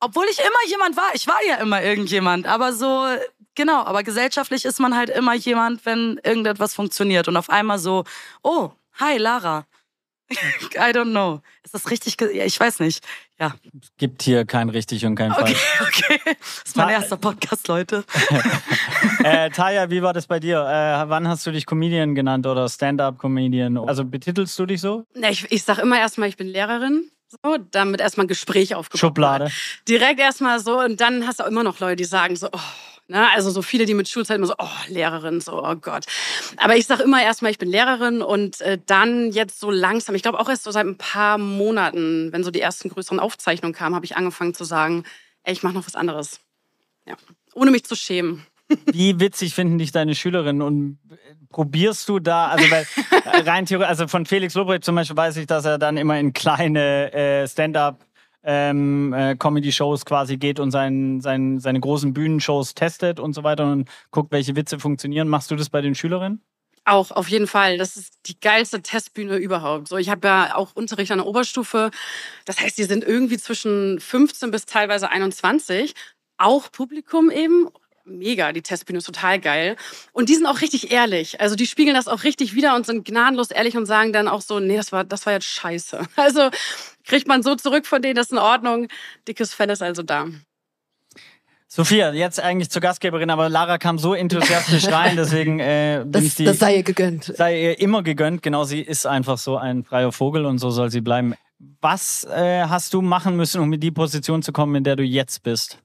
obwohl 0.00 0.24
ich 0.30 0.38
immer 0.38 0.68
jemand 0.68 0.96
war. 0.96 1.14
Ich 1.14 1.26
war 1.26 1.42
ja 1.46 1.56
immer 1.56 1.82
irgendjemand, 1.82 2.46
aber 2.46 2.72
so, 2.72 3.06
genau, 3.54 3.84
aber 3.84 4.02
gesellschaftlich 4.02 4.64
ist 4.64 4.80
man 4.80 4.96
halt 4.96 5.10
immer 5.10 5.34
jemand, 5.34 5.84
wenn 5.86 6.20
irgendetwas 6.24 6.74
funktioniert 6.74 7.28
und 7.28 7.36
auf 7.36 7.50
einmal 7.50 7.78
so, 7.78 8.04
oh, 8.42 8.70
hi 8.94 9.18
Lara. 9.18 9.66
I 10.74 10.92
don't 10.92 11.10
know. 11.10 11.40
Ist 11.62 11.74
das 11.74 11.90
richtig? 11.90 12.16
Ja, 12.20 12.44
ich 12.44 12.58
weiß 12.58 12.80
nicht. 12.80 13.04
Ja. 13.38 13.54
Es 13.80 13.88
gibt 13.96 14.22
hier 14.22 14.44
kein 14.44 14.68
richtig 14.68 15.04
und 15.06 15.16
kein 15.16 15.32
falsch. 15.32 15.58
Okay, 15.80 16.20
okay. 16.20 16.36
Das 16.38 16.62
ist 16.64 16.76
mein 16.76 16.86
Ta 16.86 16.92
erster 16.92 17.16
Podcast, 17.16 17.68
Leute. 17.68 18.04
äh, 19.24 19.50
Taya, 19.50 19.90
wie 19.90 20.02
war 20.02 20.12
das 20.12 20.26
bei 20.26 20.38
dir? 20.38 20.58
Äh, 20.58 21.08
wann 21.08 21.26
hast 21.26 21.46
du 21.46 21.50
dich 21.50 21.66
Comedian 21.66 22.14
genannt 22.14 22.46
oder 22.46 22.68
Stand-up-Comedian? 22.68 23.78
Also 23.78 24.04
betitelst 24.04 24.58
du 24.58 24.66
dich 24.66 24.80
so? 24.80 25.04
Ja, 25.14 25.30
ich, 25.30 25.50
ich 25.50 25.62
sag 25.64 25.78
immer 25.78 25.98
erstmal, 25.98 26.28
ich 26.28 26.36
bin 26.36 26.46
Lehrerin. 26.46 27.10
So, 27.42 27.56
damit 27.70 28.00
erstmal 28.00 28.26
ein 28.26 28.28
Gespräch 28.28 28.74
aufgebaut. 28.74 29.00
Schublade. 29.00 29.50
Direkt 29.88 30.20
erstmal 30.20 30.60
so 30.60 30.78
und 30.78 31.00
dann 31.00 31.26
hast 31.26 31.40
du 31.40 31.44
auch 31.44 31.48
immer 31.48 31.64
noch 31.64 31.80
Leute, 31.80 31.96
die 31.96 32.04
sagen 32.04 32.36
so, 32.36 32.48
oh, 32.52 32.60
Ne? 33.06 33.30
Also 33.32 33.50
so 33.50 33.60
viele, 33.60 33.84
die 33.84 33.94
mit 33.94 34.08
Schulzeit 34.08 34.38
immer 34.38 34.46
so, 34.46 34.54
oh, 34.58 34.68
Lehrerin, 34.88 35.40
so, 35.40 35.62
oh 35.62 35.74
Gott. 35.76 36.06
Aber 36.56 36.76
ich 36.76 36.86
sage 36.86 37.02
immer 37.02 37.22
erstmal, 37.22 37.50
ich 37.50 37.58
bin 37.58 37.68
Lehrerin 37.68 38.22
und 38.22 38.60
äh, 38.62 38.78
dann 38.86 39.30
jetzt 39.30 39.60
so 39.60 39.70
langsam, 39.70 40.14
ich 40.14 40.22
glaube 40.22 40.40
auch 40.40 40.48
erst 40.48 40.64
so 40.64 40.70
seit 40.70 40.86
ein 40.86 40.96
paar 40.96 41.36
Monaten, 41.36 42.32
wenn 42.32 42.44
so 42.44 42.50
die 42.50 42.60
ersten 42.60 42.88
größeren 42.88 43.20
Aufzeichnungen 43.20 43.74
kamen, 43.74 43.94
habe 43.94 44.06
ich 44.06 44.16
angefangen 44.16 44.54
zu 44.54 44.64
sagen, 44.64 45.04
ey, 45.42 45.52
ich 45.52 45.62
mache 45.62 45.74
noch 45.74 45.86
was 45.86 45.96
anderes. 45.96 46.40
Ja. 47.06 47.16
Ohne 47.54 47.70
mich 47.70 47.84
zu 47.84 47.94
schämen. 47.94 48.46
Wie 48.86 49.20
witzig 49.20 49.54
finden 49.54 49.76
dich 49.76 49.92
deine 49.92 50.14
Schülerinnen 50.14 50.62
und 50.62 50.98
äh, 51.10 51.34
probierst 51.50 52.08
du 52.08 52.18
da, 52.18 52.48
also 52.48 52.70
weil 52.70 52.86
rein 53.46 53.66
theoretisch, 53.66 53.90
also 53.90 54.08
von 54.08 54.24
Felix 54.24 54.54
Lobrecht 54.54 54.84
zum 54.84 54.94
Beispiel 54.94 55.16
weiß 55.16 55.36
ich, 55.36 55.46
dass 55.46 55.66
er 55.66 55.76
dann 55.76 55.98
immer 55.98 56.18
in 56.18 56.32
kleine 56.32 57.12
äh, 57.12 57.46
Stand-up 57.46 58.06
ähm, 58.44 59.12
äh, 59.12 59.36
Comedy-Shows 59.36 60.04
quasi 60.04 60.36
geht 60.36 60.60
und 60.60 60.70
sein, 60.70 61.20
sein, 61.20 61.58
seine 61.58 61.80
großen 61.80 62.12
Bühnenshows 62.12 62.74
testet 62.74 63.18
und 63.18 63.32
so 63.32 63.42
weiter 63.42 63.70
und 63.70 63.88
guckt, 64.10 64.32
welche 64.32 64.54
Witze 64.56 64.78
funktionieren. 64.78 65.28
Machst 65.28 65.50
du 65.50 65.56
das 65.56 65.70
bei 65.70 65.80
den 65.80 65.94
Schülerinnen? 65.94 66.42
Auch, 66.86 67.10
auf 67.10 67.28
jeden 67.28 67.46
Fall. 67.46 67.78
Das 67.78 67.96
ist 67.96 68.18
die 68.26 68.38
geilste 68.38 68.82
Testbühne 68.82 69.36
überhaupt. 69.36 69.88
So, 69.88 69.96
ich 69.96 70.10
habe 70.10 70.28
ja 70.28 70.54
auch 70.54 70.72
Unterricht 70.74 71.10
an 71.12 71.18
der 71.18 71.26
Oberstufe. 71.26 71.90
Das 72.44 72.60
heißt, 72.60 72.76
die 72.76 72.84
sind 72.84 73.04
irgendwie 73.04 73.38
zwischen 73.38 73.98
15 74.00 74.50
bis 74.50 74.66
teilweise 74.66 75.08
21. 75.08 75.94
Auch 76.36 76.70
Publikum 76.70 77.30
eben 77.30 77.68
mega. 78.04 78.52
Die 78.52 78.62
Testbühne 78.62 78.98
ist 78.98 79.04
total 79.04 79.40
geil. 79.40 79.76
Und 80.12 80.28
die 80.28 80.34
sind 80.34 80.46
auch 80.46 80.60
richtig 80.60 80.90
ehrlich. 80.92 81.40
Also 81.40 81.56
die 81.56 81.66
spiegeln 81.66 81.94
das 81.94 82.08
auch 82.08 82.24
richtig 82.24 82.54
wieder 82.54 82.76
und 82.76 82.86
sind 82.86 83.04
gnadenlos 83.04 83.50
ehrlich 83.50 83.76
und 83.76 83.86
sagen 83.86 84.12
dann 84.12 84.28
auch 84.28 84.40
so, 84.40 84.60
nee, 84.60 84.76
das 84.76 84.92
war, 84.92 85.04
das 85.04 85.26
war 85.26 85.32
jetzt 85.32 85.46
scheiße. 85.46 86.00
Also 86.16 86.50
kriegt 87.04 87.28
man 87.28 87.42
so 87.42 87.54
zurück 87.54 87.86
von 87.86 88.00
denen, 88.00 88.14
das 88.14 88.26
ist 88.26 88.32
in 88.32 88.38
Ordnung. 88.38 88.88
Dickes 89.28 89.52
Fell 89.52 89.68
ist 89.68 89.82
also 89.82 90.02
da. 90.02 90.26
Sophia, 91.66 92.12
jetzt 92.12 92.40
eigentlich 92.40 92.70
zur 92.70 92.80
Gastgeberin, 92.80 93.30
aber 93.30 93.48
Lara 93.48 93.78
kam 93.78 93.98
so 93.98 94.14
enthusiastisch 94.14 94.86
rein, 94.92 95.16
deswegen 95.16 95.58
äh, 95.58 96.04
das, 96.06 96.22
ich 96.22 96.34
die, 96.36 96.44
das 96.44 96.60
sei 96.60 96.76
ihr 96.76 96.82
gegönnt. 96.84 97.24
Sei 97.24 97.60
ihr 97.60 97.80
immer 97.80 98.04
gegönnt, 98.04 98.42
genau, 98.42 98.62
sie 98.62 98.80
ist 98.80 99.06
einfach 99.06 99.38
so 99.38 99.56
ein 99.56 99.82
freier 99.82 100.12
Vogel 100.12 100.46
und 100.46 100.58
so 100.58 100.70
soll 100.70 100.90
sie 100.90 101.00
bleiben. 101.00 101.34
Was 101.80 102.24
äh, 102.24 102.64
hast 102.68 102.94
du 102.94 103.02
machen 103.02 103.36
müssen, 103.36 103.60
um 103.60 103.72
in 103.72 103.80
die 103.80 103.90
Position 103.90 104.42
zu 104.42 104.52
kommen, 104.52 104.76
in 104.76 104.84
der 104.84 104.94
du 104.94 105.02
jetzt 105.02 105.42
bist? 105.42 105.78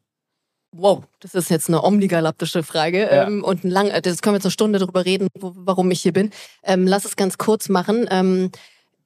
Wow, 0.72 1.04
das 1.20 1.34
ist 1.34 1.50
jetzt 1.50 1.68
eine 1.68 1.84
omnigalaptische 1.84 2.62
Frage 2.62 3.02
ja. 3.02 3.28
ähm, 3.28 3.44
und 3.44 3.64
ein 3.64 3.72
lang, 3.72 3.88
äh, 3.90 4.02
das 4.02 4.22
können 4.22 4.36
wir 4.36 4.38
jetzt 4.38 4.46
eine 4.46 4.52
Stunde 4.52 4.78
darüber 4.78 5.04
reden, 5.04 5.28
wo, 5.40 5.54
warum 5.56 5.90
ich 5.90 6.02
hier 6.02 6.14
bin. 6.14 6.32
Ähm, 6.64 6.86
lass 6.86 7.06
es 7.06 7.16
ganz 7.16 7.38
kurz 7.40 7.70
machen. 7.70 8.08
Ähm, 8.12 8.52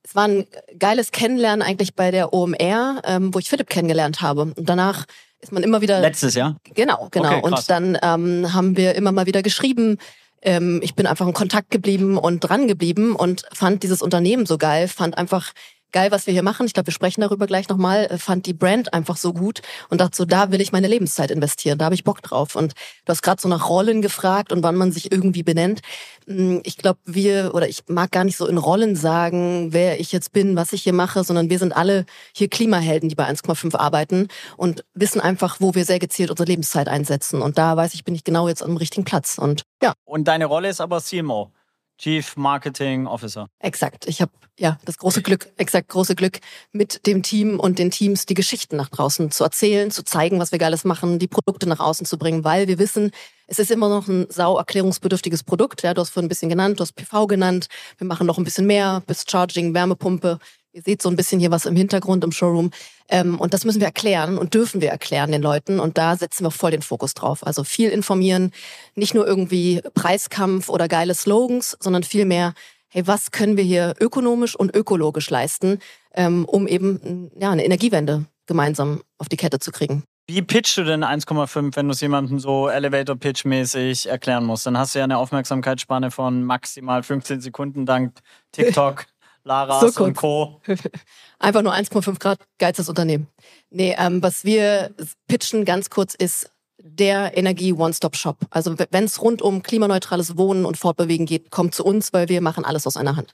es 0.03 0.15
war 0.15 0.27
ein 0.27 0.45
geiles 0.77 1.11
Kennenlernen 1.11 1.61
eigentlich 1.61 1.95
bei 1.95 2.11
der 2.11 2.33
OMR, 2.33 3.01
ähm, 3.05 3.33
wo 3.33 3.39
ich 3.39 3.49
Philipp 3.49 3.69
kennengelernt 3.69 4.21
habe. 4.21 4.41
Und 4.41 4.67
danach 4.67 5.05
ist 5.39 5.53
man 5.53 5.63
immer 5.63 5.79
wieder. 5.79 6.01
Letztes 6.01 6.35
Jahr? 6.35 6.57
Genau, 6.73 7.07
genau. 7.11 7.37
Okay, 7.37 7.41
und 7.41 7.69
dann 7.69 7.97
ähm, 8.01 8.53
haben 8.53 8.75
wir 8.75 8.95
immer 8.95 9.13
mal 9.13 9.25
wieder 9.25 9.41
geschrieben. 9.41 9.97
Ähm, 10.41 10.81
ich 10.83 10.95
bin 10.95 11.07
einfach 11.07 11.25
in 11.25 11.33
Kontakt 11.33 11.71
geblieben 11.71 12.17
und 12.17 12.41
dran 12.41 12.67
geblieben 12.67 13.15
und 13.15 13.45
fand 13.53 13.83
dieses 13.83 14.01
Unternehmen 14.01 14.45
so 14.45 14.57
geil, 14.57 14.89
fand 14.89 15.17
einfach 15.17 15.53
geil, 15.93 16.11
was 16.11 16.27
wir 16.27 16.33
hier 16.33 16.43
machen. 16.43 16.65
Ich 16.65 16.73
glaube, 16.73 16.87
wir 16.87 16.93
sprechen 16.93 17.21
darüber 17.21 17.47
gleich 17.47 17.69
nochmal. 17.69 18.05
Äh, 18.05 18.17
fand 18.17 18.45
die 18.45 18.53
Brand 18.53 18.93
einfach 18.93 19.15
so 19.15 19.31
gut 19.31 19.61
und 19.89 20.01
dachte 20.01 20.17
so, 20.17 20.25
da 20.25 20.51
will 20.51 20.59
ich 20.59 20.73
meine 20.73 20.87
Lebenszeit 20.87 21.31
investieren. 21.31 21.77
Da 21.77 21.85
habe 21.85 21.95
ich 21.95 22.03
Bock 22.03 22.21
drauf. 22.21 22.55
Und 22.55 22.73
du 23.05 23.11
hast 23.11 23.21
gerade 23.21 23.41
so 23.41 23.47
nach 23.47 23.69
Rollen 23.69 24.01
gefragt 24.01 24.51
und 24.51 24.63
wann 24.63 24.75
man 24.75 24.91
sich 24.91 25.11
irgendwie 25.11 25.43
benennt. 25.43 25.81
Hm, 26.27 26.61
ich 26.65 26.77
glaube, 26.77 26.99
wir, 27.05 27.55
oder 27.55 27.69
ich 27.69 27.83
mag 27.87 28.11
gar 28.11 28.25
nicht 28.25 28.35
so 28.35 28.47
in 28.47 28.57
Rollen 28.57 28.95
sagen, 28.95 29.69
wer 29.71 29.99
ich 29.99 30.11
jetzt 30.11 30.33
bin, 30.33 30.55
was 30.55 30.73
ich 30.73 30.83
hier 30.83 30.93
mache, 30.93 31.23
sondern 31.23 31.49
wir 31.49 31.59
sind 31.59 31.75
alle 31.75 32.05
hier 32.33 32.49
Klimahelden, 32.49 33.07
die 33.07 33.15
bei 33.15 33.29
1,5 33.29 33.77
arbeiten 33.77 34.27
und 34.57 34.83
wissen 34.93 35.21
einfach, 35.21 35.61
wo 35.61 35.75
wir 35.75 35.85
sehr 35.85 35.99
gezielt 35.99 36.29
unsere 36.29 36.49
Lebenszeit 36.49 36.89
einsetzen. 36.89 37.41
Und 37.41 37.57
da 37.57 37.77
weiß 37.77 37.93
ich, 37.93 38.03
bin 38.03 38.15
ich 38.15 38.23
genau 38.23 38.47
jetzt 38.47 38.63
am 38.63 38.77
richtigen 38.77 39.05
Platz. 39.05 39.37
Und 39.37 39.63
ja. 39.81 39.93
Und 40.05 40.27
deine 40.27 40.45
Rolle 40.45 40.69
ist 40.69 40.81
aber 40.81 41.01
CMO. 41.01 41.51
Chief 41.97 42.35
Marketing 42.35 43.07
Officer. 43.07 43.47
Exakt. 43.59 44.07
Ich 44.07 44.21
habe 44.21 44.31
ja 44.59 44.77
das 44.85 44.97
große 44.97 45.21
Glück, 45.21 45.49
exakt 45.57 45.89
große 45.89 46.15
Glück, 46.15 46.39
mit 46.71 47.05
dem 47.07 47.23
Team 47.23 47.59
und 47.59 47.79
den 47.79 47.91
Teams 47.91 48.25
die 48.25 48.33
Geschichten 48.33 48.75
nach 48.75 48.89
draußen 48.89 49.31
zu 49.31 49.43
erzählen, 49.43 49.91
zu 49.91 50.03
zeigen, 50.03 50.39
was 50.39 50.51
wir 50.51 50.59
Geiles 50.59 50.83
machen, 50.83 51.19
die 51.19 51.27
Produkte 51.27 51.67
nach 51.67 51.79
außen 51.79 52.05
zu 52.05 52.17
bringen, 52.17 52.43
weil 52.43 52.67
wir 52.67 52.79
wissen, 52.79 53.11
es 53.47 53.59
ist 53.59 53.71
immer 53.71 53.89
noch 53.89 54.07
ein 54.07 54.25
sau 54.29 54.57
erklärungsbedürftiges 54.57 55.43
Produkt. 55.43 55.83
Ja, 55.83 55.93
du 55.93 56.01
hast 56.01 56.09
vorhin 56.09 56.25
ein 56.25 56.29
bisschen 56.29 56.49
genannt, 56.49 56.79
du 56.79 56.81
hast 56.81 56.93
PV 56.93 57.27
genannt. 57.27 57.67
Wir 57.97 58.07
machen 58.07 58.25
noch 58.25 58.37
ein 58.37 58.43
bisschen 58.43 58.65
mehr 58.65 59.03
bis 59.05 59.25
Charging, 59.29 59.73
Wärmepumpe. 59.73 60.39
Ihr 60.75 60.81
seht 60.81 61.03
so 61.03 61.09
ein 61.09 61.15
bisschen 61.15 61.39
hier 61.39 61.51
was 61.51 61.67
im 61.67 61.75
Hintergrund 61.75 62.23
im 62.23 62.31
Showroom. 62.31 62.71
Ähm, 63.07 63.39
und 63.39 63.53
das 63.53 63.63
müssen 63.63 63.79
wir 63.79 63.85
erklären 63.85 64.39
und 64.39 64.55
dürfen 64.55 64.81
wir 64.81 64.89
erklären 64.89 65.31
den 65.31 65.43
Leuten. 65.43 65.79
Und 65.79 65.99
da 65.99 66.17
setzen 66.17 66.43
wir 66.43 66.49
voll 66.49 66.71
den 66.71 66.81
Fokus 66.81 67.13
drauf. 67.13 67.45
Also 67.45 67.63
viel 67.63 67.89
informieren, 67.89 68.51
nicht 68.95 69.13
nur 69.13 69.27
irgendwie 69.27 69.81
Preiskampf 69.93 70.69
oder 70.69 70.87
geile 70.87 71.13
Slogans, 71.13 71.77
sondern 71.79 72.01
vielmehr, 72.01 72.55
hey, 72.89 73.05
was 73.05 73.29
können 73.29 73.55
wir 73.55 73.63
hier 73.63 73.93
ökonomisch 73.99 74.55
und 74.55 74.75
ökologisch 74.75 75.29
leisten, 75.29 75.77
ähm, 76.15 76.43
um 76.45 76.67
eben 76.67 77.29
ja, 77.39 77.51
eine 77.51 77.65
Energiewende 77.65 78.25
gemeinsam 78.47 79.03
auf 79.19 79.29
die 79.29 79.37
Kette 79.37 79.59
zu 79.59 79.71
kriegen. 79.71 80.03
Wie 80.25 80.41
pitchst 80.41 80.77
du 80.77 80.83
denn 80.85 81.03
1,5, 81.03 81.75
wenn 81.75 81.87
du 81.87 81.91
es 81.91 82.01
jemandem 82.01 82.39
so 82.39 82.67
Elevator-Pitch-mäßig 82.67 84.07
erklären 84.07 84.45
musst? 84.45 84.65
Dann 84.65 84.77
hast 84.77 84.95
du 84.95 84.99
ja 84.99 85.03
eine 85.03 85.19
Aufmerksamkeitsspanne 85.19 86.09
von 86.09 86.43
maximal 86.43 87.03
15 87.03 87.41
Sekunden 87.41 87.85
dank 87.85 88.17
TikTok. 88.53 89.05
Laras 89.43 89.95
so 89.95 90.03
und 90.05 90.15
Co. 90.15 90.61
Einfach 91.39 91.61
nur 91.61 91.73
1,5 91.73 92.19
Grad 92.19 92.39
geilstes 92.59 92.89
Unternehmen. 92.89 93.27
Nee, 93.69 93.95
ähm, 93.97 94.23
was 94.23 94.45
wir 94.45 94.91
pitchen 95.27 95.65
ganz 95.65 95.89
kurz 95.89 96.15
ist 96.15 96.49
der 96.85 97.37
Energie 97.37 97.73
One-Stop-Shop. 97.73 98.37
Also 98.49 98.75
wenn 98.77 99.05
es 99.05 99.21
rund 99.21 99.41
um 99.41 99.63
klimaneutrales 99.63 100.37
Wohnen 100.37 100.65
und 100.65 100.77
Fortbewegen 100.77 101.25
geht, 101.25 101.49
kommt 101.49 101.73
zu 101.73 101.85
uns, 101.85 102.11
weil 102.11 102.27
wir 102.27 102.41
machen 102.41 102.65
alles 102.65 102.85
aus 102.85 102.97
einer 102.97 103.15
Hand. 103.15 103.33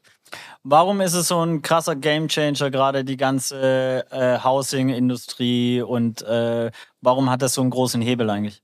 Warum 0.64 1.02
ist 1.02 1.16
es 1.16 1.30
so 1.30 1.44
ein 1.44 1.62
krasser 1.64 1.96
Gamechanger 1.96 2.70
gerade 2.70 3.04
die 3.04 3.18
ganze 3.18 4.06
äh, 4.12 4.40
Housing-Industrie 4.44 5.82
und 5.82 6.22
äh, 6.22 6.70
warum 7.02 7.30
hat 7.30 7.42
das 7.42 7.56
so 7.56 7.62
einen 7.62 7.72
großen 7.72 8.02
Hebel 8.02 8.30
eigentlich? 8.30 8.62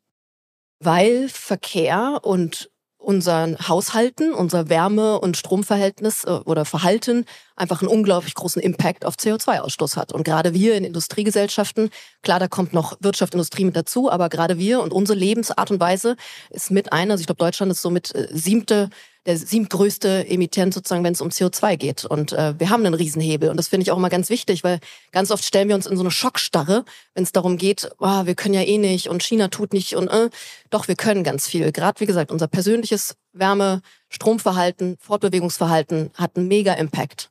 Weil 0.80 1.30
Verkehr 1.30 2.20
und 2.22 2.70
unseren 3.06 3.58
Haushalten, 3.68 4.34
unser 4.34 4.68
Wärme- 4.68 5.20
und 5.20 5.38
Stromverhältnis 5.38 6.24
äh, 6.24 6.32
oder 6.46 6.66
Verhalten 6.66 7.26
einfach 7.56 7.82
einen 7.82 7.90
unglaublich 7.90 8.34
großen 8.34 8.62
Impact 8.62 9.06
auf 9.06 9.16
CO2-Ausstoß 9.16 9.96
hat. 9.96 10.12
Und 10.12 10.24
gerade 10.24 10.54
wir 10.54 10.76
in 10.76 10.84
Industriegesellschaften, 10.84 11.92
klar, 12.24 12.40
da 12.40 12.48
kommt 12.48 12.74
noch 12.74 12.98
Wirtschaft, 13.00 13.34
Industrie 13.34 13.64
mit 13.64 13.76
dazu, 13.76 14.12
aber 14.12 14.30
gerade 14.30 14.58
wir 14.58 14.82
und 14.82 14.92
unsere 14.92 15.18
Lebensart 15.18 15.70
und 15.72 15.80
Weise 15.80 16.18
ist 16.50 16.72
mit 16.72 16.92
einer, 16.92 17.14
also 17.14 17.22
ich 17.22 17.28
glaube, 17.28 17.40
Deutschland 17.40 17.72
ist 17.72 17.82
so 17.82 17.92
mit 17.92 18.14
äh, 18.16 18.28
siebte 18.32 18.90
der 19.26 19.38
siebtgrößte 19.38 20.28
Emittent 20.28 20.74
sozusagen, 20.74 21.04
wenn 21.04 21.14
es 21.14 21.22
um 21.22 21.30
CO2 21.30 21.78
geht. 21.78 22.06
Und 22.06 22.34
äh, 22.34 22.54
wir 22.60 22.70
haben 22.70 22.86
einen 22.86 22.94
Riesenhebel. 22.94 23.50
Und 23.50 23.58
das 23.58 23.68
finde 23.68 23.84
ich 23.84 23.92
auch 23.92 23.98
immer 23.98 24.10
ganz 24.10 24.30
wichtig, 24.30 24.64
weil 24.64 24.80
ganz 25.12 25.32
oft 25.32 25.44
stellen 25.44 25.68
wir 25.68 25.76
uns 25.76 25.88
in 25.88 25.98
so 25.98 26.04
eine 26.04 26.12
Schockstarre, 26.12 26.86
wenn 27.14 27.24
es 27.24 27.32
darum 27.32 27.58
geht, 27.58 27.90
oh, 28.00 28.26
wir 28.26 28.36
können 28.36 28.54
ja 28.54 28.62
eh 28.62 28.78
nicht 28.78 29.10
und 29.10 29.24
China 29.24 29.48
tut 29.48 29.74
nicht 29.74 29.96
und 29.96 30.08
äh, 30.10 30.30
doch, 30.70 30.88
wir 30.88 30.96
können 30.96 31.24
ganz 31.24 31.48
viel. 31.48 31.72
Gerade 31.72 32.00
wie 32.00 32.06
gesagt, 32.06 32.32
unser 32.32 32.48
persönliches 32.48 33.16
Wärme, 33.34 33.82
Stromverhalten, 34.10 34.98
Fortbewegungsverhalten 35.00 36.12
hat 36.16 36.38
einen 36.38 36.48
mega 36.48 36.74
Impact. 36.74 37.30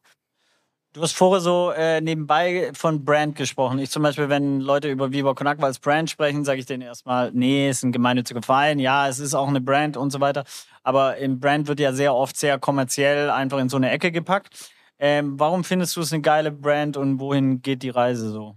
Du 0.94 1.02
hast 1.02 1.16
vorher 1.16 1.40
so 1.40 1.72
äh, 1.72 2.00
nebenbei 2.00 2.70
von 2.72 3.04
Brand 3.04 3.34
gesprochen. 3.34 3.80
Ich 3.80 3.90
zum 3.90 4.04
Beispiel, 4.04 4.28
wenn 4.28 4.60
Leute 4.60 4.88
über 4.88 5.10
Viva 5.10 5.30
Agua 5.30 5.66
als 5.66 5.80
Brand 5.80 6.08
sprechen, 6.08 6.44
sage 6.44 6.60
ich 6.60 6.66
denen 6.66 6.82
erstmal, 6.82 7.32
nee, 7.32 7.68
es 7.68 7.78
ist 7.78 7.82
ein 7.82 7.90
gemeinnütziger 7.90 8.42
Verein, 8.42 8.78
ja, 8.78 9.08
es 9.08 9.18
ist 9.18 9.34
auch 9.34 9.48
eine 9.48 9.60
Brand 9.60 9.96
und 9.96 10.12
so 10.12 10.20
weiter. 10.20 10.44
Aber 10.84 11.16
im 11.16 11.40
Brand 11.40 11.66
wird 11.66 11.80
ja 11.80 11.92
sehr 11.92 12.14
oft 12.14 12.36
sehr 12.36 12.60
kommerziell 12.60 13.28
einfach 13.28 13.58
in 13.58 13.68
so 13.68 13.76
eine 13.76 13.90
Ecke 13.90 14.12
gepackt. 14.12 14.70
Ähm, 15.00 15.34
warum 15.36 15.64
findest 15.64 15.96
du 15.96 16.00
es 16.00 16.12
eine 16.12 16.22
geile 16.22 16.52
Brand 16.52 16.96
und 16.96 17.18
wohin 17.18 17.60
geht 17.60 17.82
die 17.82 17.90
Reise 17.90 18.30
so? 18.30 18.54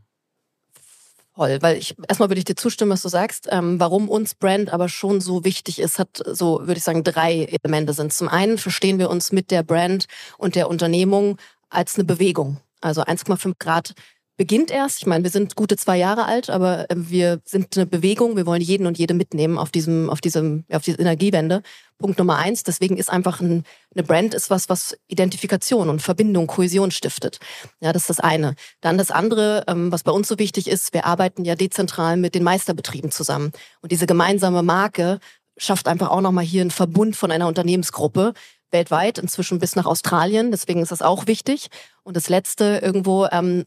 Voll, 1.34 1.60
weil 1.62 1.78
ich 1.78 1.96
erstmal 2.08 2.30
würde 2.30 2.40
ich 2.40 2.46
dir 2.46 2.56
zustimmen, 2.56 2.92
was 2.92 3.04
du 3.04 3.10
sagst. 3.10 3.48
Ähm, 3.52 3.80
warum 3.80 4.10
uns 4.10 4.36
Brand 4.36 4.74
aber 4.74 4.90
schon 4.90 5.22
so 5.22 5.44
wichtig 5.44 5.80
ist, 5.80 5.98
hat 5.98 6.22
so, 6.26 6.62
würde 6.62 6.78
ich 6.78 6.84
sagen, 6.84 7.04
drei 7.04 7.46
Elemente 7.46 7.94
sind. 7.94 8.14
Zum 8.14 8.28
einen 8.28 8.58
verstehen 8.60 8.98
wir 9.00 9.10
uns 9.10 9.32
mit 9.32 9.50
der 9.50 9.64
Brand 9.64 10.06
und 10.38 10.56
der 10.56 10.68
Unternehmung 10.68 11.38
als 11.70 11.96
eine 11.96 12.06
Bewegung. 12.06 12.58
Also 12.82 13.02
1,5 13.04 13.56
Grad 13.60 13.94
beginnt 14.38 14.70
erst. 14.70 15.00
Ich 15.00 15.08
meine, 15.08 15.24
wir 15.24 15.32
sind 15.32 15.56
gute 15.56 15.76
zwei 15.76 15.98
Jahre 15.98 16.26
alt, 16.26 16.50
aber 16.50 16.86
ähm, 16.90 17.10
wir 17.10 17.42
sind 17.44 17.76
eine 17.76 17.88
Bewegung. 17.88 18.38
Wir 18.38 18.46
wollen 18.46 18.62
jeden 18.62 18.86
und 18.86 18.98
jede 18.98 19.16
mitnehmen 19.16 19.58
auf 19.58 19.72
diesem, 19.72 20.10
auf 20.10 20.22
diesem, 20.22 20.64
auf 20.72 20.84
diese 20.84 21.00
Energiewende. 21.00 21.64
Punkt 21.98 22.20
Nummer 22.20 22.38
eins. 22.38 22.62
Deswegen 22.64 22.98
ist 22.98 23.10
einfach 23.10 23.42
ein, 23.42 23.64
eine 23.96 24.04
Brand 24.04 24.36
ist 24.36 24.52
was, 24.52 24.70
was 24.70 24.96
Identifikation 25.08 25.90
und 25.90 26.04
Verbindung, 26.04 26.46
Kohäsion 26.46 26.92
stiftet. 26.92 27.40
Ja, 27.82 27.92
das 27.92 28.04
ist 28.04 28.12
das 28.12 28.20
eine. 28.20 28.54
Dann 28.80 29.00
das 29.00 29.10
andere, 29.10 29.64
ähm, 29.68 29.92
was 29.92 30.04
bei 30.04 30.12
uns 30.12 30.28
so 30.28 30.38
wichtig 30.38 30.68
ist. 30.68 30.94
Wir 30.94 31.06
arbeiten 31.06 31.44
ja 31.44 31.56
dezentral 31.56 32.16
mit 32.16 32.36
den 32.36 32.44
Meisterbetrieben 32.44 33.10
zusammen. 33.10 33.52
Und 33.82 33.92
diese 33.92 34.06
gemeinsame 34.06 34.62
Marke 34.62 35.20
schafft 35.58 35.88
einfach 35.88 36.12
auch 36.12 36.22
nochmal 36.22 36.46
hier 36.46 36.62
einen 36.62 36.70
Verbund 36.70 37.16
von 37.16 37.32
einer 37.32 37.48
Unternehmensgruppe, 37.48 38.34
weltweit, 38.72 39.18
inzwischen 39.18 39.60
bis 39.60 39.76
nach 39.76 39.86
Australien. 39.86 40.52
Deswegen 40.52 40.82
ist 40.82 40.92
das 40.92 41.02
auch 41.02 41.28
wichtig. 41.28 41.68
Und 42.04 42.16
das 42.16 42.30
Letzte 42.30 42.80
irgendwo, 42.82 43.28
ähm, 43.32 43.66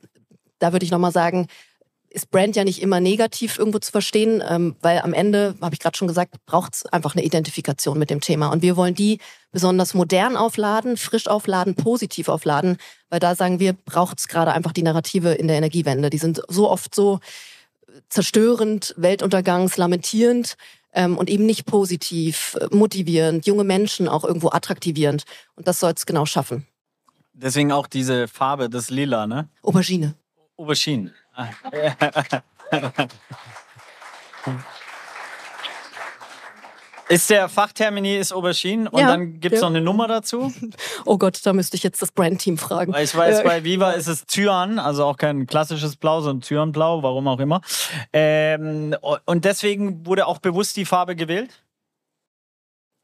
da 0.59 0.73
würde 0.73 0.85
ich 0.85 0.91
nochmal 0.91 1.13
sagen, 1.13 1.49
ist 2.11 2.31
Brand 2.31 2.57
ja 2.57 2.65
nicht 2.65 2.83
immer 2.83 2.99
negativ 2.99 3.59
irgendwo 3.59 3.79
zu 3.79 3.93
verstehen, 3.93 4.43
ähm, 4.47 4.75
weil 4.83 5.01
am 5.01 5.15
Ende, 5.15 5.55
habe 5.61 5.75
ich 5.75 5.81
gerade 5.81 5.97
schon 5.97 6.09
gesagt, 6.09 6.35
braucht 6.45 6.75
es 6.75 6.87
einfach 6.87 7.15
eine 7.15 7.25
Identifikation 7.25 7.99
mit 7.99 8.11
dem 8.11 8.21
Thema. 8.21 8.49
Und 8.49 8.63
wir 8.63 8.77
wollen 8.77 8.95
die 8.95 9.21
besonders 9.53 9.95
modern 9.95 10.37
aufladen, 10.37 10.97
frisch 10.97 11.29
aufladen, 11.29 11.77
positiv 11.77 12.29
aufladen, 12.29 12.79
weil 13.11 13.21
da 13.21 13.37
sagen 13.37 13.61
wir, 13.61 13.73
braucht 13.73 14.19
es 14.19 14.29
gerade 14.29 14.53
einfach 14.53 14.73
die 14.73 14.83
Narrative 14.83 15.33
in 15.33 15.47
der 15.47 15.57
Energiewende. 15.57 16.11
Die 16.11 16.19
sind 16.19 16.43
so 16.49 16.69
oft 16.69 16.95
so 16.95 17.21
zerstörend, 18.09 18.95
weltuntergangs, 18.97 19.77
lamentierend 19.77 20.57
ähm, 20.93 21.19
und 21.19 21.31
eben 21.31 21.47
nicht 21.47 21.67
positiv, 21.67 22.57
äh, 22.61 22.75
motivierend, 22.75 23.47
junge 23.47 23.65
Menschen 23.65 24.09
auch 24.09 24.25
irgendwo 24.25 24.51
attraktivierend. 24.51 25.25
Und 25.55 25.69
das 25.69 25.81
soll 25.81 25.93
es 25.93 26.07
genau 26.07 26.27
schaffen. 26.27 26.67
Deswegen 27.33 27.73
auch 27.73 27.87
diese 27.87 28.29
Farbe, 28.29 28.69
das 28.69 28.91
Lila, 28.91 29.27
ne? 29.27 29.49
Aubergine. 29.63 30.15
Aubergine. 30.57 31.15
Ist 37.11 37.29
der 37.29 37.49
Fachtermini 37.49 38.17
ist 38.17 38.33
Aubergine 38.33 38.89
und 38.89 39.01
ja, 39.01 39.09
dann 39.09 39.41
gibt 39.41 39.57
es 39.57 39.61
ja. 39.61 39.69
noch 39.69 39.75
eine 39.75 39.85
Nummer 39.85 40.07
dazu? 40.07 40.53
Oh 41.05 41.19
Gott, 41.19 41.41
da 41.45 41.53
müsste 41.53 41.77
ich 41.77 41.83
jetzt 41.83 42.01
das 42.03 42.13
Brandteam 42.13 42.57
fragen. 42.57 42.95
Ich 42.95 43.17
weiß, 43.17 43.43
bei 43.43 43.65
Viva 43.65 43.93
ist 43.93 44.07
es 44.07 44.27
Cyan, 44.27 44.79
also 44.79 45.05
auch 45.05 45.17
kein 45.17 45.47
klassisches 45.47 45.97
Blau, 45.97 46.21
sondern 46.21 46.43
Cyanblau, 46.43 47.03
warum 47.03 47.27
auch 47.27 47.41
immer. 47.41 47.63
Ähm, 48.13 48.95
und 49.25 49.45
deswegen 49.45 50.07
wurde 50.07 50.27
auch 50.27 50.39
bewusst 50.39 50.77
die 50.77 50.85
Farbe 50.85 51.17
gewählt? 51.17 51.65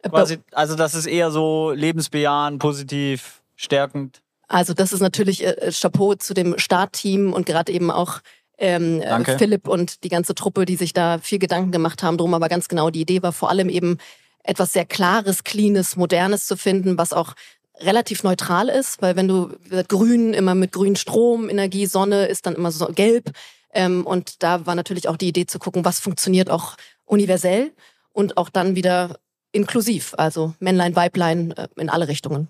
Äh, 0.03 0.11
Quasi, 0.11 0.39
also 0.53 0.77
das 0.77 0.95
ist 0.95 1.07
eher 1.07 1.31
so 1.31 1.73
lebensbejahend, 1.73 2.61
positiv, 2.61 3.43
stärkend. 3.57 4.23
Also 4.49 4.75
das 4.75 4.93
ist 4.93 5.01
natürlich 5.01 5.45
äh, 5.45 5.73
Chapeau 5.73 6.15
zu 6.15 6.35
dem 6.35 6.59
Startteam 6.59 7.33
und 7.33 7.47
gerade 7.47 7.73
eben 7.73 7.91
auch 7.91 8.21
ähm, 8.59 9.01
äh, 9.03 9.39
Philipp 9.39 9.69
und 9.69 10.05
die 10.05 10.09
ganze 10.09 10.35
Truppe, 10.35 10.65
die 10.65 10.77
sich 10.77 10.93
da 10.93 11.19
viel 11.19 11.39
Gedanken 11.39 11.73
gemacht 11.73 12.03
haben 12.03 12.17
drum. 12.17 12.35
Aber 12.35 12.49
ganz 12.49 12.69
genau, 12.69 12.91
die 12.91 13.03
Idee 13.03 13.23
war 13.23 13.33
vor 13.33 13.51
allem 13.51 13.69
eben 13.69 13.99
etwas 14.43 14.73
sehr 14.73 14.85
Klares, 14.85 15.45
Cleanes, 15.45 15.97
Modernes 15.97 16.47
zu 16.47 16.57
finden, 16.57 16.99
was 16.99 17.13
auch 17.13 17.35
relativ 17.79 18.23
neutral 18.23 18.69
ist, 18.69 19.03
weil 19.03 19.17
wenn 19.17 19.29
du 19.29 19.51
grün 19.89 20.33
immer 20.33 20.55
mit 20.55 20.73
grün 20.73 20.97
Strom, 20.97 21.51
Energie, 21.51 21.87
Sonne 21.87 22.27
ist 22.27 22.47
dann 22.47 22.55
immer 22.55 22.71
so 22.71 22.87
gelb. 22.87 23.33
Ähm, 23.75 24.07
und 24.07 24.43
da 24.43 24.65
war 24.67 24.75
natürlich 24.75 25.09
auch 25.09 25.19
die 25.19 25.29
Idee 25.29 25.47
zu 25.47 25.59
gucken, 25.59 25.85
was 25.85 26.01
funktioniert 26.01 26.49
auch 26.49 26.77
universell 27.05 27.73
und 28.13 28.39
auch 28.39 28.49
dann 28.49 28.77
wieder 28.77 29.19
inklusiv, 29.53 30.15
also 30.17 30.55
Männlein, 30.59 30.97
Weiblein 30.97 31.53
äh, 31.53 31.69
in 31.77 31.91
alle 31.91 32.09
Richtungen. 32.09 32.49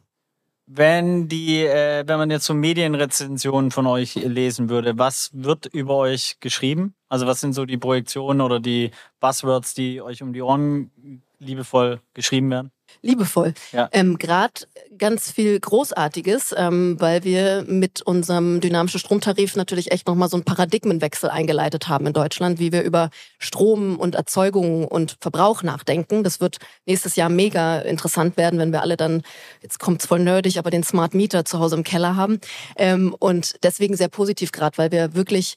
Wenn 0.68 1.28
die, 1.28 1.64
äh, 1.64 2.02
wenn 2.08 2.18
man 2.18 2.28
jetzt 2.30 2.44
so 2.46 2.52
Medienrezensionen 2.52 3.70
von 3.70 3.86
euch 3.86 4.16
lesen 4.16 4.68
würde, 4.68 4.98
was 4.98 5.30
wird 5.32 5.66
über 5.66 5.96
euch 5.96 6.38
geschrieben? 6.40 6.96
Also 7.08 7.28
was 7.28 7.40
sind 7.40 7.52
so 7.52 7.66
die 7.66 7.78
Projektionen 7.78 8.40
oder 8.40 8.58
die 8.58 8.90
Buzzwords, 9.20 9.74
die 9.74 10.00
euch 10.02 10.24
um 10.24 10.32
die 10.32 10.42
Ohren 10.42 10.90
liebevoll 11.38 12.00
geschrieben 12.14 12.50
werden? 12.50 12.70
liebevoll. 13.02 13.54
Ja. 13.72 13.88
Ähm, 13.92 14.18
Gerade 14.18 14.52
ganz 14.98 15.30
viel 15.30 15.58
Großartiges, 15.60 16.54
ähm, 16.56 16.96
weil 16.98 17.24
wir 17.24 17.64
mit 17.66 18.02
unserem 18.02 18.60
dynamischen 18.60 19.00
Stromtarif 19.00 19.56
natürlich 19.56 19.92
echt 19.92 20.06
nochmal 20.06 20.28
so 20.28 20.36
einen 20.36 20.44
Paradigmenwechsel 20.44 21.30
eingeleitet 21.30 21.88
haben 21.88 22.06
in 22.06 22.12
Deutschland, 22.12 22.58
wie 22.58 22.72
wir 22.72 22.82
über 22.82 23.10
Strom 23.38 23.98
und 23.98 24.14
Erzeugung 24.14 24.86
und 24.86 25.16
Verbrauch 25.20 25.62
nachdenken. 25.62 26.24
Das 26.24 26.40
wird 26.40 26.58
nächstes 26.86 27.16
Jahr 27.16 27.28
mega 27.28 27.80
interessant 27.80 28.36
werden, 28.36 28.58
wenn 28.58 28.72
wir 28.72 28.82
alle 28.82 28.96
dann, 28.96 29.22
jetzt 29.62 29.78
kommt's 29.78 30.06
voll 30.06 30.20
nerdig, 30.20 30.58
aber 30.58 30.70
den 30.70 30.82
Smart 30.82 31.14
Meter 31.14 31.44
zu 31.44 31.58
Hause 31.58 31.76
im 31.76 31.84
Keller 31.84 32.16
haben. 32.16 32.40
Ähm, 32.76 33.14
und 33.18 33.56
deswegen 33.62 33.96
sehr 33.96 34.08
positiv 34.08 34.52
gerade, 34.52 34.78
weil 34.78 34.90
wir 34.90 35.14
wirklich 35.14 35.56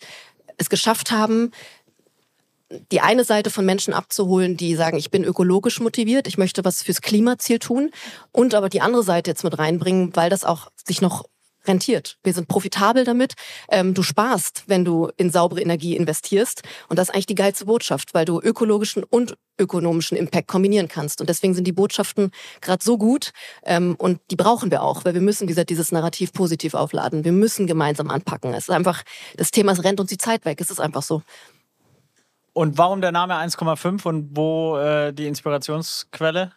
es 0.58 0.70
geschafft 0.70 1.12
haben, 1.12 1.52
die 2.92 3.02
eine 3.02 3.24
Seite 3.24 3.50
von 3.50 3.66
Menschen 3.66 3.94
abzuholen, 3.94 4.58
die 4.58 4.76
sagen, 4.76 4.98
ich 4.98 5.12
bin 5.12 5.24
ökologisch 5.24 5.80
motiviert, 5.80 6.28
ich 6.28 6.38
möchte 6.38 6.64
was 6.66 6.84
fürs 6.84 7.02
Klimaziel 7.02 7.60
tun 7.60 7.92
und 8.32 8.54
aber 8.54 8.70
die 8.70 8.82
andere 8.82 9.04
Seite 9.04 9.32
jetzt 9.32 9.44
mit 9.44 9.58
reinbringen, 9.58 10.16
weil 10.16 10.30
das 10.30 10.46
auch 10.46 10.70
sich 10.86 11.02
noch 11.02 11.26
rentiert. 11.66 12.18
Wir 12.24 12.34
sind 12.34 12.48
profitabel 12.48 13.04
damit. 13.04 13.34
Ähm, 13.70 13.94
du 13.94 14.02
sparst, 14.02 14.64
wenn 14.68 14.86
du 14.86 15.10
in 15.18 15.30
saubere 15.30 15.62
Energie 15.62 15.96
investierst. 15.96 16.64
Und 16.88 16.98
das 16.98 17.10
ist 17.10 17.14
eigentlich 17.14 17.26
die 17.26 17.36
geilste 17.36 17.66
Botschaft, 17.66 18.14
weil 18.14 18.26
du 18.26 18.40
ökologischen 18.42 19.04
und 19.04 19.38
ökonomischen 19.60 20.18
Impact 20.18 20.48
kombinieren 20.48 20.88
kannst. 20.88 21.20
Und 21.20 21.30
deswegen 21.30 21.54
sind 21.54 21.66
die 21.66 21.74
Botschaften 21.74 22.32
gerade 22.62 22.84
so 22.84 22.98
gut. 22.98 23.32
Ähm, 23.64 23.96
und 23.98 24.20
die 24.32 24.36
brauchen 24.36 24.72
wir 24.72 24.84
auch, 24.84 25.06
weil 25.06 25.14
wir 25.14 25.22
müssen, 25.22 25.44
wie 25.44 25.52
gesagt, 25.52 25.70
dieses 25.70 25.92
Narrativ 25.92 26.34
positiv 26.34 26.74
aufladen. 26.74 27.26
Wir 27.26 27.34
müssen 27.34 27.68
gemeinsam 27.68 28.10
anpacken. 28.10 28.54
Es 28.54 28.64
ist 28.64 28.72
einfach, 28.72 29.04
das 29.36 29.52
Thema 29.52 29.74
rennt 29.74 30.00
uns 30.00 30.10
die 30.10 30.18
Zeit 30.18 30.46
weg. 30.46 30.62
Es 30.62 30.72
ist 30.72 30.80
einfach 30.80 31.04
so. 31.04 31.22
Und 32.54 32.78
warum 32.78 33.02
der 33.02 33.12
Name 33.12 33.36
1,5 33.36 34.06
und 34.08 34.30
wo 34.36 34.78
äh, 34.78 35.14
die 35.14 35.28
Inspirationsquelle? 35.28 36.52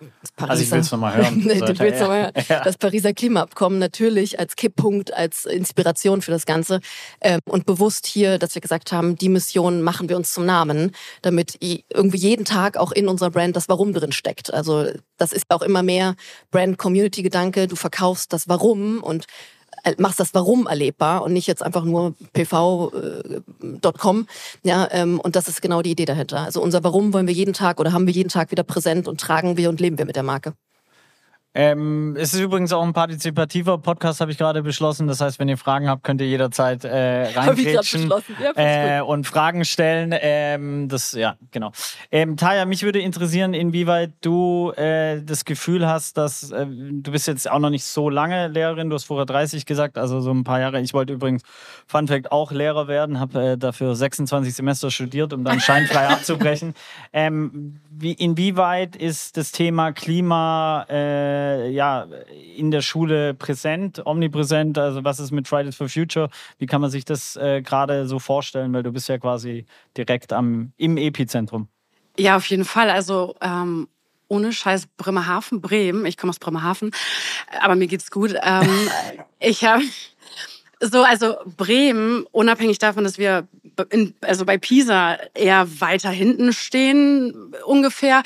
Das 0.00 0.48
also 0.48 0.62
ich 0.62 0.70
will 0.70 0.80
es 0.80 0.90
nochmal 0.90 1.14
hören. 1.16 1.38
nee, 1.44 1.60
du 1.60 1.78
willst 1.78 2.00
noch 2.00 2.08
mal 2.08 2.32
hören. 2.34 2.62
Das 2.64 2.76
Pariser 2.78 3.12
Klimaabkommen 3.12 3.78
natürlich 3.78 4.38
als 4.40 4.56
Kipppunkt, 4.56 5.14
als 5.14 5.44
Inspiration 5.44 6.20
für 6.20 6.32
das 6.32 6.46
Ganze. 6.46 6.80
Ähm, 7.20 7.40
und 7.48 7.64
bewusst 7.64 8.06
hier, 8.06 8.38
dass 8.38 8.54
wir 8.54 8.62
gesagt 8.62 8.90
haben, 8.90 9.16
die 9.16 9.28
Mission 9.28 9.82
machen 9.82 10.08
wir 10.08 10.16
uns 10.16 10.32
zum 10.32 10.46
Namen, 10.46 10.90
damit 11.22 11.56
irgendwie 11.60 12.18
jeden 12.18 12.44
Tag 12.44 12.76
auch 12.76 12.90
in 12.90 13.06
unserer 13.06 13.30
Brand 13.30 13.54
das 13.54 13.68
Warum 13.68 13.92
drin 13.92 14.12
steckt. 14.12 14.52
Also 14.52 14.86
das 15.16 15.32
ist 15.32 15.44
auch 15.50 15.62
immer 15.62 15.82
mehr 15.82 16.16
Brand-Community-Gedanke. 16.50 17.68
Du 17.68 17.76
verkaufst 17.76 18.32
das 18.32 18.48
Warum 18.48 19.00
und 19.02 19.26
machst 19.98 20.20
das 20.20 20.34
Warum 20.34 20.66
erlebbar 20.66 21.22
und 21.22 21.32
nicht 21.32 21.46
jetzt 21.46 21.62
einfach 21.62 21.84
nur 21.84 22.14
pv.com. 22.32 22.92
Äh, 24.62 24.68
ja, 24.68 24.88
ähm, 24.90 25.20
und 25.20 25.36
das 25.36 25.48
ist 25.48 25.62
genau 25.62 25.82
die 25.82 25.90
Idee 25.90 26.04
dahinter. 26.04 26.40
Also 26.40 26.62
unser 26.62 26.84
Warum 26.84 27.12
wollen 27.12 27.26
wir 27.26 27.34
jeden 27.34 27.54
Tag 27.54 27.80
oder 27.80 27.92
haben 27.92 28.06
wir 28.06 28.14
jeden 28.14 28.28
Tag 28.28 28.50
wieder 28.50 28.62
präsent 28.62 29.08
und 29.08 29.20
tragen 29.20 29.56
wir 29.56 29.68
und 29.68 29.80
leben 29.80 29.98
wir 29.98 30.04
mit 30.04 30.16
der 30.16 30.22
Marke. 30.22 30.54
Ähm, 31.56 32.16
es 32.18 32.34
ist 32.34 32.40
übrigens 32.40 32.72
auch 32.72 32.82
ein 32.82 32.92
partizipativer 32.92 33.78
Podcast, 33.78 34.20
habe 34.20 34.32
ich 34.32 34.38
gerade 34.38 34.64
beschlossen. 34.64 35.06
Das 35.06 35.20
heißt, 35.20 35.38
wenn 35.38 35.48
ihr 35.48 35.56
Fragen 35.56 35.88
habt, 35.88 36.02
könnt 36.02 36.20
ihr 36.20 36.26
jederzeit 36.26 36.84
äh, 36.84 37.26
reingrätschen 37.28 38.12
ja, 38.56 38.98
äh, 38.98 39.00
und 39.00 39.24
Fragen 39.24 39.64
stellen. 39.64 40.12
Ähm, 40.20 40.88
das, 40.88 41.12
ja, 41.12 41.36
genau. 41.52 41.70
Ähm, 42.10 42.36
Taya, 42.36 42.64
mich 42.64 42.82
würde 42.82 42.98
interessieren, 42.98 43.54
inwieweit 43.54 44.12
du 44.20 44.72
äh, 44.72 45.22
das 45.22 45.44
Gefühl 45.44 45.86
hast, 45.86 46.16
dass 46.18 46.50
äh, 46.50 46.66
du 46.66 47.12
bist 47.12 47.28
jetzt 47.28 47.48
auch 47.48 47.60
noch 47.60 47.70
nicht 47.70 47.84
so 47.84 48.10
lange 48.10 48.48
Lehrerin. 48.48 48.90
Du 48.90 48.96
hast 48.96 49.04
vorher 49.04 49.26
30 49.26 49.64
gesagt, 49.64 49.96
also 49.96 50.20
so 50.20 50.32
ein 50.32 50.42
paar 50.42 50.58
Jahre. 50.58 50.80
Ich 50.80 50.92
wollte 50.92 51.12
übrigens, 51.12 51.42
Fun 51.86 52.08
Fact, 52.08 52.32
auch 52.32 52.50
Lehrer 52.50 52.88
werden, 52.88 53.20
habe 53.20 53.50
äh, 53.50 53.56
dafür 53.56 53.94
26 53.94 54.54
Semester 54.54 54.90
studiert, 54.90 55.32
um 55.32 55.44
dann 55.44 55.60
scheinfrei 55.60 56.08
abzubrechen. 56.08 56.74
Ähm, 57.12 57.78
wie, 57.96 58.12
inwieweit 58.12 58.96
ist 58.96 59.36
das 59.36 59.52
Thema 59.52 59.92
Klima 59.92 60.84
äh, 61.44 61.70
ja, 61.70 62.06
in 62.56 62.70
der 62.70 62.80
Schule 62.80 63.34
präsent, 63.34 64.04
omnipräsent? 64.04 64.78
Also 64.78 65.04
was 65.04 65.20
ist 65.20 65.30
mit 65.30 65.48
Fridays 65.48 65.76
for 65.76 65.88
Future? 65.88 66.28
Wie 66.58 66.66
kann 66.66 66.80
man 66.80 66.90
sich 66.90 67.04
das 67.04 67.36
äh, 67.36 67.62
gerade 67.62 68.06
so 68.06 68.18
vorstellen? 68.18 68.72
Weil 68.72 68.82
du 68.82 68.92
bist 68.92 69.08
ja 69.08 69.18
quasi 69.18 69.66
direkt 69.96 70.32
am, 70.32 70.72
im 70.76 70.96
Epizentrum. 70.96 71.68
Ja, 72.18 72.36
auf 72.36 72.46
jeden 72.46 72.64
Fall. 72.64 72.90
Also 72.90 73.34
ähm, 73.40 73.88
ohne 74.28 74.52
Scheiß 74.52 74.86
Bremerhaven, 74.96 75.60
Bremen. 75.60 76.06
Ich 76.06 76.16
komme 76.16 76.30
aus 76.30 76.38
Bremerhaven, 76.38 76.92
aber 77.60 77.74
mir 77.74 77.86
geht's 77.86 78.10
gut. 78.10 78.34
Ähm, 78.42 78.88
ich 79.38 79.64
habe 79.64 79.82
so, 80.80 81.02
also 81.02 81.36
Bremen, 81.56 82.26
unabhängig 82.32 82.78
davon, 82.78 83.04
dass 83.04 83.18
wir 83.18 83.46
in, 83.90 84.14
also 84.20 84.44
bei 84.44 84.58
Pisa 84.58 85.18
eher 85.34 85.80
weiter 85.80 86.10
hinten 86.10 86.52
stehen 86.52 87.54
ungefähr, 87.64 88.22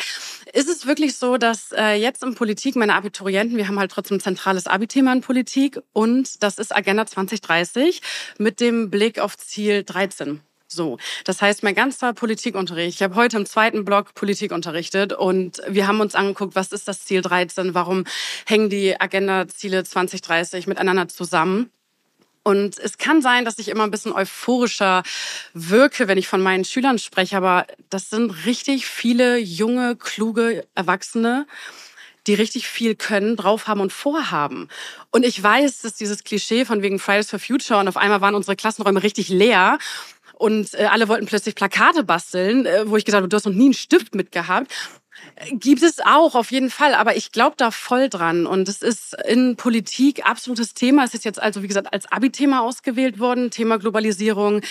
ist 0.53 0.69
es 0.69 0.87
wirklich 0.87 1.17
so, 1.17 1.37
dass 1.37 1.73
äh, 1.73 1.95
jetzt 1.95 2.23
in 2.23 2.35
Politik 2.35 2.77
meine 2.77 2.95
Abiturienten, 2.95 3.57
wir 3.57 3.69
haben 3.69 3.79
halt 3.79 3.91
trotzdem 3.91 4.21
zentrales 4.21 4.67
Abi-Thema 4.67 5.13
in 5.13 5.21
Politik 5.21 5.81
und 5.93 6.43
das 6.43 6.59
ist 6.59 6.75
Agenda 6.75 7.07
2030 7.07 8.01
mit 8.39 8.61
dem 8.61 8.91
Blick 8.91 9.19
auf 9.19 9.37
Ziel 9.37 9.85
13. 9.85 10.41
So, 10.71 10.99
das 11.25 11.41
heißt, 11.41 11.63
mein 11.63 11.75
ganzer 11.75 12.13
Politikunterricht, 12.13 12.97
ich 12.97 13.03
habe 13.03 13.15
heute 13.15 13.39
im 13.39 13.47
zweiten 13.47 13.87
Block 13.87 14.13
Politik 14.15 14.53
unterrichtet 14.53 15.15
und 15.15 15.63
wir 15.67 15.87
haben 15.87 16.01
uns 16.01 16.15
angeguckt, 16.15 16.55
was 16.57 16.73
ist 16.73 16.87
das 16.89 17.07
Ziel 17.07 17.23
13, 17.23 17.73
warum 17.73 18.05
hängen 18.45 18.69
die 18.69 19.01
Agenda-Ziele 19.01 19.85
2030 19.85 20.67
miteinander 20.67 21.09
zusammen. 21.09 21.71
Und 22.49 22.79
es 22.79 22.97
kann 22.97 23.21
sein, 23.21 23.45
dass 23.45 23.59
ich 23.59 23.69
immer 23.69 23.85
ein 23.85 23.91
bisschen 23.91 24.11
euphorischer 24.11 25.03
wirke, 25.53 26.09
wenn 26.09 26.17
ich 26.17 26.29
von 26.29 26.41
meinen 26.41 26.65
Schülern 26.65 26.99
spreche, 26.99 27.37
aber 27.37 27.67
das 27.91 28.09
sind 28.09 28.47
richtig 28.47 28.87
viele 28.87 29.37
junge, 29.37 29.97
kluge 29.97 30.67
Erwachsene, 30.75 31.47
die 32.27 32.33
richtig 32.33 32.67
viel 32.67 32.95
können, 32.95 33.37
drauf 33.37 33.69
haben 33.69 33.83
und 33.83 33.93
vorhaben. 33.93 34.71
Und 35.11 35.27
ich 35.27 35.43
weiß, 35.43 35.83
dass 35.83 35.93
dieses 35.93 36.25
Klischee 36.25 36.65
von 36.65 36.81
wegen 36.81 36.99
Fridays 36.99 37.29
for 37.29 37.39
Future 37.39 37.81
und 37.81 37.89
auf 37.89 37.99
einmal 37.99 38.23
waren 38.23 38.35
unsere 38.35 38.57
Klassenräume 38.57 39.03
richtig 39.03 39.29
leer 39.29 39.77
und 40.33 40.73
äh, 40.73 40.85
alle 40.85 41.09
wollten 41.09 41.27
plötzlich 41.27 41.55
Plakate 41.55 42.03
basteln, 42.03 42.65
äh, 42.65 42.89
wo 42.89 42.97
ich 42.97 43.05
gesagt 43.05 43.21
habe, 43.21 43.29
du 43.29 43.37
hast 43.37 43.45
noch 43.45 43.53
nie 43.53 43.67
einen 43.67 43.75
Stift 43.75 44.15
mitgehabt. 44.15 44.73
Gibt 45.53 45.83
es 45.83 46.01
auch, 46.01 46.35
auf 46.35 46.51
jeden 46.51 46.71
Fall. 46.71 46.95
Aber 46.95 47.17
ich 47.17 47.31
glaube 47.31 47.55
da 47.57 47.71
voll 47.71 48.09
dran. 48.09 48.47
Und 48.47 48.69
es 48.69 48.83
ist 48.83 49.17
in 49.27 49.57
Politik 49.57 50.27
absolutes 50.27 50.75
Thema. 50.75 51.05
Es 51.05 51.15
ist 51.15 51.25
jetzt 51.25 51.41
also, 51.41 51.63
wie 51.63 51.69
gesagt, 51.69 51.93
als 51.93 52.11
Abi-Thema 52.11 52.63
ausgewählt 52.63 53.21
worden. 53.21 53.51
Thema 53.51 53.79
Globalisierung. 53.79 54.63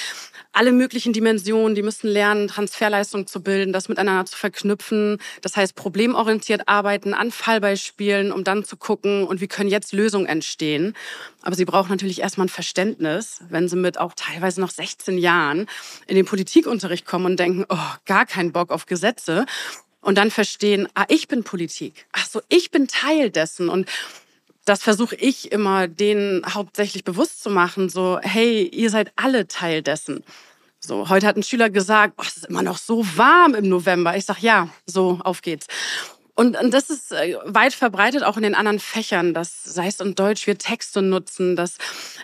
Alle 0.51 0.71
möglichen 0.71 1.13
Dimensionen. 1.13 1.75
Die 1.75 1.83
müssen 1.83 2.07
lernen, 2.07 2.47
Transferleistung 2.47 3.27
zu 3.27 3.41
bilden, 3.41 3.71
das 3.71 3.87
miteinander 3.87 4.25
zu 4.25 4.35
verknüpfen. 4.35 5.19
Das 5.41 5.55
heißt, 5.55 5.75
problemorientiert 5.75 6.67
arbeiten 6.67 7.13
an 7.13 7.31
Fallbeispielen, 7.31 8.31
um 8.31 8.43
dann 8.43 8.65
zu 8.65 8.75
gucken, 8.75 9.25
und 9.25 9.39
wie 9.39 9.47
können 9.47 9.69
jetzt 9.69 9.93
Lösungen 9.93 10.25
entstehen. 10.25 10.95
Aber 11.43 11.55
sie 11.55 11.65
brauchen 11.65 11.89
natürlich 11.89 12.21
erstmal 12.21 12.47
ein 12.47 12.49
Verständnis, 12.49 13.41
wenn 13.49 13.69
sie 13.69 13.77
mit 13.77 13.99
auch 13.99 14.13
teilweise 14.15 14.59
noch 14.59 14.71
16 14.71 15.17
Jahren 15.17 15.67
in 16.07 16.15
den 16.15 16.25
Politikunterricht 16.25 17.05
kommen 17.05 17.25
und 17.25 17.39
denken, 17.39 17.65
oh, 17.69 17.77
gar 18.05 18.25
keinen 18.25 18.51
Bock 18.51 18.71
auf 18.71 18.85
Gesetze 18.85 19.45
und 20.07 20.15
dann 20.15 20.31
verstehen, 20.31 20.87
ah, 20.93 21.03
ich 21.09 21.27
bin 21.27 21.43
Politik. 21.43 22.05
Ach 22.13 22.25
so, 22.25 22.41
ich 22.47 22.71
bin 22.71 22.87
Teil 22.87 23.29
dessen 23.29 23.67
und 23.67 23.89
das 24.63 24.81
versuche 24.81 25.15
ich 25.15 25.51
immer 25.51 25.89
denen 25.89 26.45
hauptsächlich 26.53 27.03
bewusst 27.03 27.43
zu 27.43 27.49
machen, 27.49 27.89
so 27.89 28.17
hey, 28.21 28.65
ihr 28.67 28.89
seid 28.89 29.11
alle 29.17 29.49
Teil 29.49 29.81
dessen. 29.81 30.23
So, 30.79 31.09
heute 31.09 31.27
hat 31.27 31.35
ein 31.35 31.43
Schüler 31.43 31.69
gesagt, 31.69 32.13
oh, 32.15 32.23
es 32.25 32.37
ist 32.37 32.45
immer 32.45 32.61
noch 32.61 32.77
so 32.77 33.05
warm 33.17 33.53
im 33.53 33.67
November. 33.67 34.15
Ich 34.15 34.23
sag 34.23 34.41
ja, 34.41 34.69
so 34.85 35.19
auf 35.25 35.41
geht's. 35.41 35.67
Und, 36.39 36.55
und 36.55 36.71
das 36.71 36.91
ist 36.91 37.11
äh, 37.13 37.35
weit 37.45 37.73
verbreitet 37.73 38.21
auch 38.21 38.37
in 38.37 38.43
den 38.43 38.53
anderen 38.53 38.77
Fächern, 38.77 39.33
dass 39.33 39.63
sei 39.63 39.87
es 39.87 39.99
in 39.99 40.13
Deutsch 40.13 40.45
wir 40.45 40.55
Texte 40.55 41.01
nutzen, 41.01 41.55
dass 41.55 41.77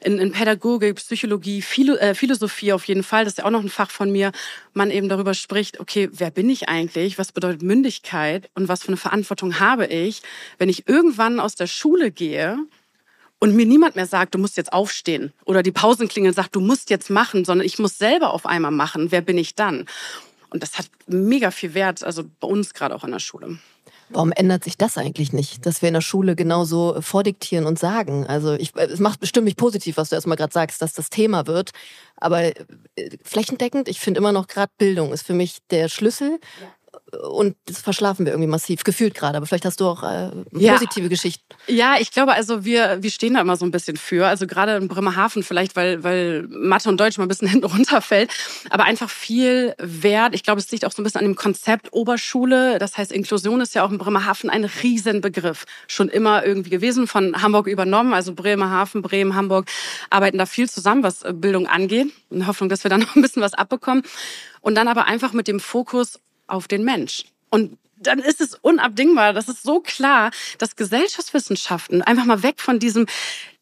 in, 0.04 0.20
in 0.20 0.32
Pädagogik, 0.32 0.98
Psychologie, 0.98 1.64
Philo, 1.64 1.96
äh, 1.96 2.14
Philosophie 2.14 2.74
auf 2.74 2.86
jeden 2.86 3.02
Fall, 3.02 3.24
das 3.24 3.34
ist 3.34 3.38
ja 3.40 3.46
auch 3.46 3.50
noch 3.50 3.64
ein 3.64 3.72
Fach 3.72 3.90
von 3.90 4.12
mir, 4.12 4.32
man 4.74 4.92
eben 4.92 5.10
darüber 5.10 5.34
spricht, 5.34 5.80
okay, 5.80 6.10
wer 6.12 6.30
bin 6.30 6.48
ich 6.52 6.70
eigentlich? 6.70 7.18
Was 7.18 7.32
bedeutet 7.32 7.64
Mündigkeit 7.64 8.52
und 8.54 8.68
was 8.68 8.84
für 8.84 8.90
eine 8.90 8.98
Verantwortung 8.98 9.60
habe 9.60 9.88
ich, 9.88 10.22
wenn 10.60 10.70
ich 10.70 10.88
irgendwann 10.88 11.40
aus 11.40 11.56
der 11.56 11.66
Schule 11.66 12.12
gehe 12.12 12.60
und 13.40 13.56
mir 13.56 13.66
niemand 13.66 13.96
mehr 13.96 14.06
sagt, 14.06 14.36
du 14.36 14.38
musst 14.38 14.58
jetzt 14.58 14.74
aufstehen 14.74 15.34
oder 15.44 15.64
die 15.64 15.72
Pausenklingel 15.72 16.36
sagt, 16.36 16.56
du 16.56 16.60
musst 16.60 16.92
jetzt 16.92 17.10
machen, 17.10 17.46
sondern 17.46 17.66
ich 17.66 17.80
muss 17.80 17.98
selber 17.98 18.32
auf 18.36 18.46
einmal 18.46 18.70
machen. 18.70 19.12
Wer 19.12 19.22
bin 19.22 19.40
ich 19.40 19.56
dann? 19.56 19.88
Und 20.52 20.62
das 20.62 20.78
hat 20.78 20.86
mega 21.08 21.50
viel 21.50 21.74
Wert, 21.74 22.04
also 22.04 22.24
bei 22.40 22.48
uns 22.48 22.76
gerade 22.76 22.94
auch 22.94 23.04
an 23.04 23.12
der 23.12 23.18
Schule. 23.18 23.58
Warum 24.14 24.32
ändert 24.32 24.64
sich 24.64 24.78
das 24.78 24.98
eigentlich 24.98 25.34
nicht, 25.34 25.66
dass 25.66 25.82
wir 25.82 25.90
in 25.90 25.94
der 25.96 26.02
Schule 26.02 26.36
genauso 26.36 27.02
vordiktieren 27.02 27.66
und 27.66 27.80
sagen? 27.80 28.26
Also 28.28 28.54
ich, 28.54 28.76
es 28.76 29.00
macht 29.00 29.20
bestimmt 29.20 29.46
nicht 29.46 29.58
positiv, 29.58 29.98
was 29.98 30.10
du 30.10 30.16
erstmal 30.16 30.38
gerade 30.38 30.54
sagst, 30.54 30.82
dass 30.82 30.94
das 30.94 31.10
Thema 31.10 31.48
wird. 31.48 31.72
Aber 32.18 32.44
äh, 32.44 32.54
flächendeckend, 33.24 33.88
ich 33.90 34.00
finde 34.00 34.20
immer 34.20 34.32
noch 34.32 34.48
gerade 34.48 34.72
Bildung 34.78 35.12
ist 35.14 35.26
für 35.26 35.34
mich 35.34 35.60
der 35.70 35.90
Schlüssel. 35.90 36.40
Ja 36.62 36.68
und 37.30 37.56
das 37.66 37.82
verschlafen 37.82 38.26
wir 38.26 38.34
irgendwie 38.34 38.50
massiv, 38.50 38.84
gefühlt 38.84 39.14
gerade. 39.14 39.38
Aber 39.38 39.46
vielleicht 39.46 39.66
hast 39.66 39.80
du 39.80 39.88
auch 39.88 40.04
äh, 40.04 40.30
positive 40.52 41.06
ja. 41.06 41.08
Geschichten. 41.08 41.46
Ja, 41.68 41.96
ich 42.00 42.12
glaube, 42.12 42.34
also 42.34 42.66
wir, 42.66 43.02
wir 43.02 43.12
stehen 43.12 43.36
da 43.36 43.42
immer 43.42 43.56
so 43.56 43.66
ein 43.66 43.72
bisschen 43.72 43.98
für. 43.98 44.28
Also 44.28 44.48
gerade 44.48 44.76
in 44.76 44.88
Bremerhaven 44.88 45.44
vielleicht, 45.44 45.76
weil, 45.76 46.04
weil 46.04 46.48
Mathe 46.50 46.90
und 46.90 47.00
Deutsch 47.00 47.18
mal 47.18 47.26
ein 47.26 47.28
bisschen 47.28 47.48
hinten 47.50 47.68
runterfällt. 47.68 48.32
Aber 48.70 48.86
einfach 48.86 49.10
viel 49.10 49.76
Wert. 49.78 50.34
Ich 50.36 50.44
glaube, 50.44 50.60
es 50.60 50.72
liegt 50.72 50.86
auch 50.86 50.92
so 50.92 51.02
ein 51.02 51.04
bisschen 51.04 51.20
an 51.20 51.26
dem 51.26 51.36
Konzept 51.36 51.94
Oberschule. 51.94 52.80
Das 52.80 52.98
heißt, 52.98 53.12
Inklusion 53.12 53.62
ist 53.62 53.76
ja 53.76 53.84
auch 53.84 53.92
in 53.92 53.98
Bremerhaven 53.98 54.50
ein 54.50 54.66
Riesenbegriff. 54.66 55.66
Schon 55.88 56.10
immer 56.10 56.46
irgendwie 56.46 56.70
gewesen, 56.70 57.08
von 57.08 57.42
Hamburg 57.42 57.68
übernommen. 57.68 58.14
Also 58.14 58.34
Bremerhaven, 58.34 59.02
Bremen, 59.02 59.36
Hamburg 59.36 59.68
arbeiten 60.10 60.38
da 60.38 60.46
viel 60.46 60.70
zusammen, 60.70 61.04
was 61.04 61.22
Bildung 61.34 61.68
angeht. 61.68 62.08
In 62.30 62.40
der 62.40 62.48
Hoffnung, 62.48 62.70
dass 62.70 62.84
wir 62.84 62.90
da 62.90 62.98
noch 62.98 63.16
ein 63.16 63.22
bisschen 63.22 63.42
was 63.42 63.54
abbekommen. 63.54 64.04
Und 64.62 64.76
dann 64.76 64.88
aber 64.88 65.06
einfach 65.06 65.34
mit 65.34 65.48
dem 65.48 65.60
Fokus 65.60 66.20
auf 66.48 66.68
den 66.68 66.84
Mensch. 66.84 67.26
Und 67.50 67.78
dann 68.08 68.20
ist 68.20 68.42
es 68.42 68.56
unabdingbar. 68.56 69.34
Das 69.34 69.48
ist 69.48 69.64
so 69.64 69.80
klar, 69.80 70.32
dass 70.58 70.76
Gesellschaftswissenschaften 70.76 72.02
einfach 72.02 72.26
mal 72.26 72.44
weg 72.44 72.56
von 72.58 72.80
diesem, 72.80 73.06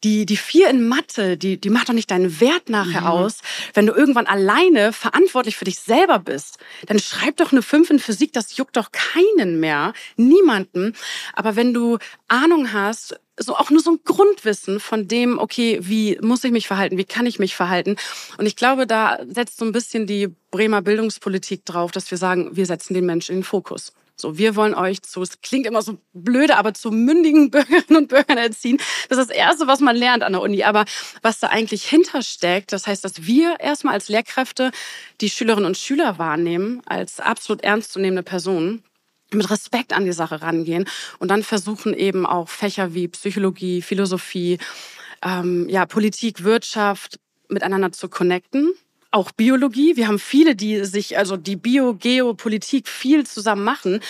die, 0.04 0.26
die 0.26 0.36
vier 0.36 0.68
in 0.68 0.88
Mathe, 0.88 1.36
die, 1.36 1.60
die 1.60 1.70
macht 1.70 1.88
doch 1.88 1.94
nicht 1.94 2.10
deinen 2.10 2.40
Wert 2.40 2.68
nachher 2.68 3.02
mhm. 3.02 3.06
aus. 3.06 3.38
Wenn 3.74 3.86
du 3.86 3.92
irgendwann 3.92 4.26
alleine 4.26 4.92
verantwortlich 4.92 5.56
für 5.56 5.64
dich 5.64 5.78
selber 5.78 6.18
bist, 6.18 6.58
dann 6.86 6.98
schreib 6.98 7.36
doch 7.36 7.52
eine 7.52 7.62
fünf 7.62 7.90
in 7.90 7.98
Physik, 7.98 8.32
das 8.32 8.56
juckt 8.56 8.76
doch 8.76 8.90
keinen 8.90 9.60
mehr, 9.60 9.92
niemanden. 10.16 10.94
Aber 11.34 11.56
wenn 11.56 11.72
du 11.72 11.98
Ahnung 12.28 12.72
hast, 12.72 13.18
so 13.38 13.56
auch 13.56 13.70
nur 13.70 13.80
so 13.80 13.92
ein 13.92 14.00
Grundwissen 14.04 14.80
von 14.80 15.08
dem, 15.08 15.38
okay, 15.38 15.78
wie 15.82 16.18
muss 16.20 16.44
ich 16.44 16.52
mich 16.52 16.66
verhalten, 16.66 16.98
wie 16.98 17.04
kann 17.04 17.26
ich 17.26 17.38
mich 17.38 17.56
verhalten. 17.56 17.96
Und 18.38 18.46
ich 18.46 18.56
glaube, 18.56 18.86
da 18.86 19.18
setzt 19.26 19.58
so 19.58 19.64
ein 19.64 19.72
bisschen 19.72 20.06
die 20.06 20.28
Bremer 20.50 20.82
Bildungspolitik 20.82 21.64
drauf, 21.64 21.92
dass 21.92 22.10
wir 22.10 22.18
sagen, 22.18 22.54
wir 22.56 22.66
setzen 22.66 22.94
den 22.94 23.06
Menschen 23.06 23.32
in 23.32 23.38
den 23.38 23.44
Fokus. 23.44 23.92
So, 24.14 24.36
wir 24.36 24.54
wollen 24.56 24.74
euch 24.74 25.02
zu, 25.02 25.22
es 25.22 25.40
klingt 25.40 25.66
immer 25.66 25.82
so 25.82 25.98
blöde, 26.12 26.56
aber 26.56 26.74
zu 26.74 26.90
mündigen 26.90 27.50
Bürgerinnen 27.50 27.96
und 27.96 28.08
Bürgern 28.08 28.38
erziehen. 28.38 28.78
Das 29.08 29.18
ist 29.18 29.30
das 29.30 29.36
Erste, 29.36 29.66
was 29.66 29.80
man 29.80 29.96
lernt 29.96 30.22
an 30.22 30.32
der 30.32 30.42
Uni. 30.42 30.62
Aber 30.64 30.84
was 31.22 31.40
da 31.40 31.48
eigentlich 31.48 31.84
hintersteckt, 31.84 32.72
das 32.72 32.86
heißt, 32.86 33.04
dass 33.04 33.26
wir 33.26 33.58
erstmal 33.58 33.94
als 33.94 34.08
Lehrkräfte 34.08 34.70
die 35.20 35.30
Schülerinnen 35.30 35.66
und 35.66 35.78
Schüler 35.78 36.18
wahrnehmen, 36.18 36.82
als 36.86 37.20
absolut 37.20 37.64
ernstzunehmende 37.64 38.22
Personen 38.22 38.84
mit 39.34 39.50
Respekt 39.50 39.92
an 39.92 40.04
die 40.04 40.12
Sache 40.12 40.42
rangehen 40.42 40.86
und 41.18 41.30
dann 41.30 41.42
versuchen 41.42 41.94
eben 41.94 42.26
auch 42.26 42.48
Fächer 42.48 42.94
wie 42.94 43.08
Psychologie, 43.08 43.82
Philosophie, 43.82 44.58
ähm, 45.22 45.68
ja, 45.68 45.86
Politik, 45.86 46.44
Wirtschaft 46.44 47.18
miteinander 47.48 47.92
zu 47.92 48.08
connecten 48.08 48.72
auch 49.12 49.30
Biologie. 49.30 49.96
Wir 49.96 50.08
haben 50.08 50.18
viele, 50.18 50.56
die 50.56 50.84
sich, 50.84 51.18
also 51.18 51.36
die 51.36 51.56
Bio, 51.56 51.94
Geopolitik 51.94 52.88
viel 52.88 53.26
zusammen 53.26 53.62
machen 53.62 54.00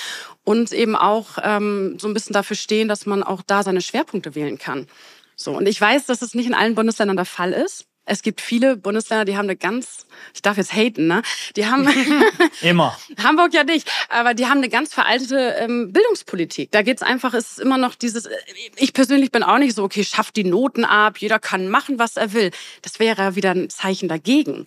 und 0.45 0.73
eben 0.73 0.97
auch 0.97 1.39
ähm, 1.43 1.99
so 1.99 2.09
ein 2.09 2.15
bisschen 2.15 2.33
dafür 2.33 2.57
stehen, 2.57 2.89
dass 2.89 3.05
man 3.05 3.23
auch 3.23 3.43
da 3.43 3.63
seine 3.63 3.81
Schwerpunkte 3.81 4.35
wählen 4.35 4.59
kann. 4.59 4.87
So, 5.35 5.57
und 5.57 5.67
ich 5.67 5.81
weiß, 5.81 6.07
dass 6.07 6.23
es 6.23 6.35
nicht 6.35 6.47
in 6.47 6.55
allen 6.55 6.77
Bundesländern 6.77 7.17
der 7.17 7.27
Fall 7.27 7.53
ist. 7.53 7.87
Es 8.05 8.23
gibt 8.23 8.41
viele 8.41 8.77
Bundesländer, 8.77 9.25
die 9.25 9.37
haben 9.37 9.47
eine 9.47 9.57
ganz, 9.57 10.07
ich 10.35 10.43
darf 10.43 10.57
jetzt 10.57 10.73
haten, 10.73 11.07
ne? 11.07 11.23
Die 11.55 11.67
haben 11.67 11.89
immer 12.61 12.99
Hamburg 13.23 13.55
ja 13.55 13.63
nicht, 13.63 13.89
aber 14.09 14.35
die 14.35 14.47
haben 14.47 14.59
eine 14.59 14.69
ganz 14.69 14.93
veraltete 14.93 15.55
ähm, 15.59 15.93
Bildungspolitik. 15.93 16.73
Da 16.73 16.83
geht's 16.83 17.03
einfach, 17.03 17.33
es 17.33 17.53
ist 17.53 17.61
immer 17.61 17.79
noch 17.79 17.95
dieses. 17.95 18.29
Ich 18.77 18.93
persönlich 18.93 19.31
bin 19.31 19.45
auch 19.45 19.59
nicht 19.59 19.77
so, 19.77 19.85
okay, 19.85 20.03
schafft 20.03 20.35
die 20.35 20.43
Noten 20.45 20.85
ab, 20.85 21.19
jeder 21.19 21.39
kann 21.39 21.69
machen, 21.69 22.01
was 22.01 22.17
er 22.17 22.33
will. 22.33 22.51
Das 22.83 22.99
wäre 22.99 23.23
ja 23.23 23.37
wieder 23.37 23.53
ein 23.53 23.71
Zeichen 23.71 24.09
dagegen. 24.09 24.67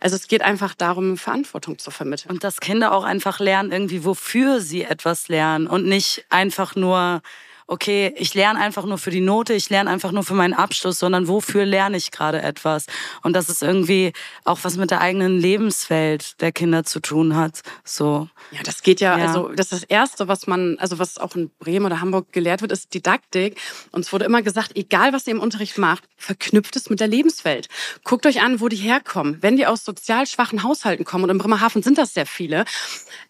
Also 0.00 0.16
es 0.16 0.26
geht 0.26 0.40
einfach 0.40 0.74
darum, 0.74 1.18
Verantwortung 1.18 1.78
zu 1.78 1.90
vermitteln 1.90 2.30
und 2.30 2.44
dass 2.44 2.60
Kinder 2.60 2.92
auch 2.92 3.04
einfach 3.04 3.40
lernen, 3.40 3.72
irgendwie 3.72 4.04
wofür 4.06 4.60
sie 4.60 4.84
etwas 4.84 5.28
lernen 5.28 5.66
und 5.66 5.84
nicht 5.84 6.24
einfach 6.30 6.76
nur 6.76 7.20
okay, 7.70 8.12
ich 8.16 8.34
lerne 8.34 8.58
einfach 8.58 8.84
nur 8.84 8.98
für 8.98 9.10
die 9.10 9.20
Note, 9.20 9.54
ich 9.54 9.70
lerne 9.70 9.90
einfach 9.90 10.10
nur 10.10 10.24
für 10.24 10.34
meinen 10.34 10.54
Abschluss, 10.54 10.98
sondern 10.98 11.28
wofür 11.28 11.64
lerne 11.64 11.96
ich 11.96 12.10
gerade 12.10 12.42
etwas? 12.42 12.86
Und 13.22 13.32
dass 13.34 13.48
es 13.48 13.62
irgendwie 13.62 14.12
auch 14.44 14.58
was 14.62 14.76
mit 14.76 14.90
der 14.90 15.00
eigenen 15.00 15.38
Lebenswelt 15.38 16.40
der 16.40 16.50
Kinder 16.50 16.82
zu 16.82 16.98
tun 16.98 17.36
hat. 17.36 17.60
So. 17.84 18.28
Ja, 18.50 18.62
das 18.64 18.82
geht 18.82 19.00
ja, 19.00 19.16
ja, 19.16 19.24
also 19.24 19.48
das 19.50 19.70
ist 19.70 19.82
das 19.82 19.84
Erste, 19.84 20.26
was 20.26 20.48
man, 20.48 20.78
also 20.80 20.98
was 20.98 21.18
auch 21.18 21.36
in 21.36 21.50
Bremen 21.60 21.86
oder 21.86 22.00
Hamburg 22.00 22.32
gelehrt 22.32 22.60
wird, 22.60 22.72
ist 22.72 22.92
Didaktik. 22.92 23.56
Und 23.92 24.00
es 24.00 24.12
wurde 24.12 24.24
immer 24.24 24.42
gesagt, 24.42 24.72
egal 24.74 25.12
was 25.12 25.28
ihr 25.28 25.34
im 25.34 25.40
Unterricht 25.40 25.78
macht, 25.78 26.02
verknüpft 26.16 26.74
es 26.74 26.90
mit 26.90 26.98
der 26.98 27.08
Lebenswelt. 27.08 27.68
Guckt 28.02 28.26
euch 28.26 28.42
an, 28.42 28.60
wo 28.60 28.66
die 28.66 28.76
herkommen. 28.76 29.38
Wenn 29.42 29.56
die 29.56 29.66
aus 29.66 29.84
sozial 29.84 30.26
schwachen 30.26 30.64
Haushalten 30.64 31.04
kommen, 31.04 31.24
und 31.24 31.30
in 31.30 31.38
Bremerhaven 31.38 31.84
sind 31.84 31.98
das 31.98 32.14
sehr 32.14 32.26
viele, 32.26 32.64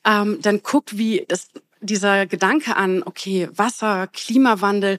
ähm, 0.06 0.38
dann 0.40 0.62
guckt, 0.62 0.96
wie 0.96 1.26
das 1.28 1.48
dieser 1.80 2.26
Gedanke 2.26 2.76
an, 2.76 3.02
okay, 3.04 3.48
Wasser, 3.54 4.06
Klimawandel, 4.08 4.98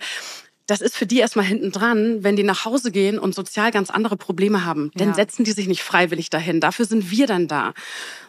das 0.67 0.81
ist 0.81 0.95
für 0.95 1.05
die 1.05 1.19
erstmal 1.19 1.45
hinten 1.45 1.71
dran, 1.71 2.23
wenn 2.23 2.35
die 2.35 2.43
nach 2.43 2.63
Hause 2.63 2.91
gehen 2.91 3.19
und 3.19 3.35
sozial 3.35 3.71
ganz 3.71 3.89
andere 3.89 4.15
Probleme 4.15 4.63
haben. 4.63 4.91
Dann 4.95 5.09
ja. 5.09 5.13
setzen 5.13 5.43
die 5.43 5.51
sich 5.51 5.67
nicht 5.67 5.83
freiwillig 5.83 6.29
dahin. 6.29 6.61
Dafür 6.61 6.85
sind 6.85 7.11
wir 7.11 7.27
dann 7.27 7.47
da. 7.47 7.73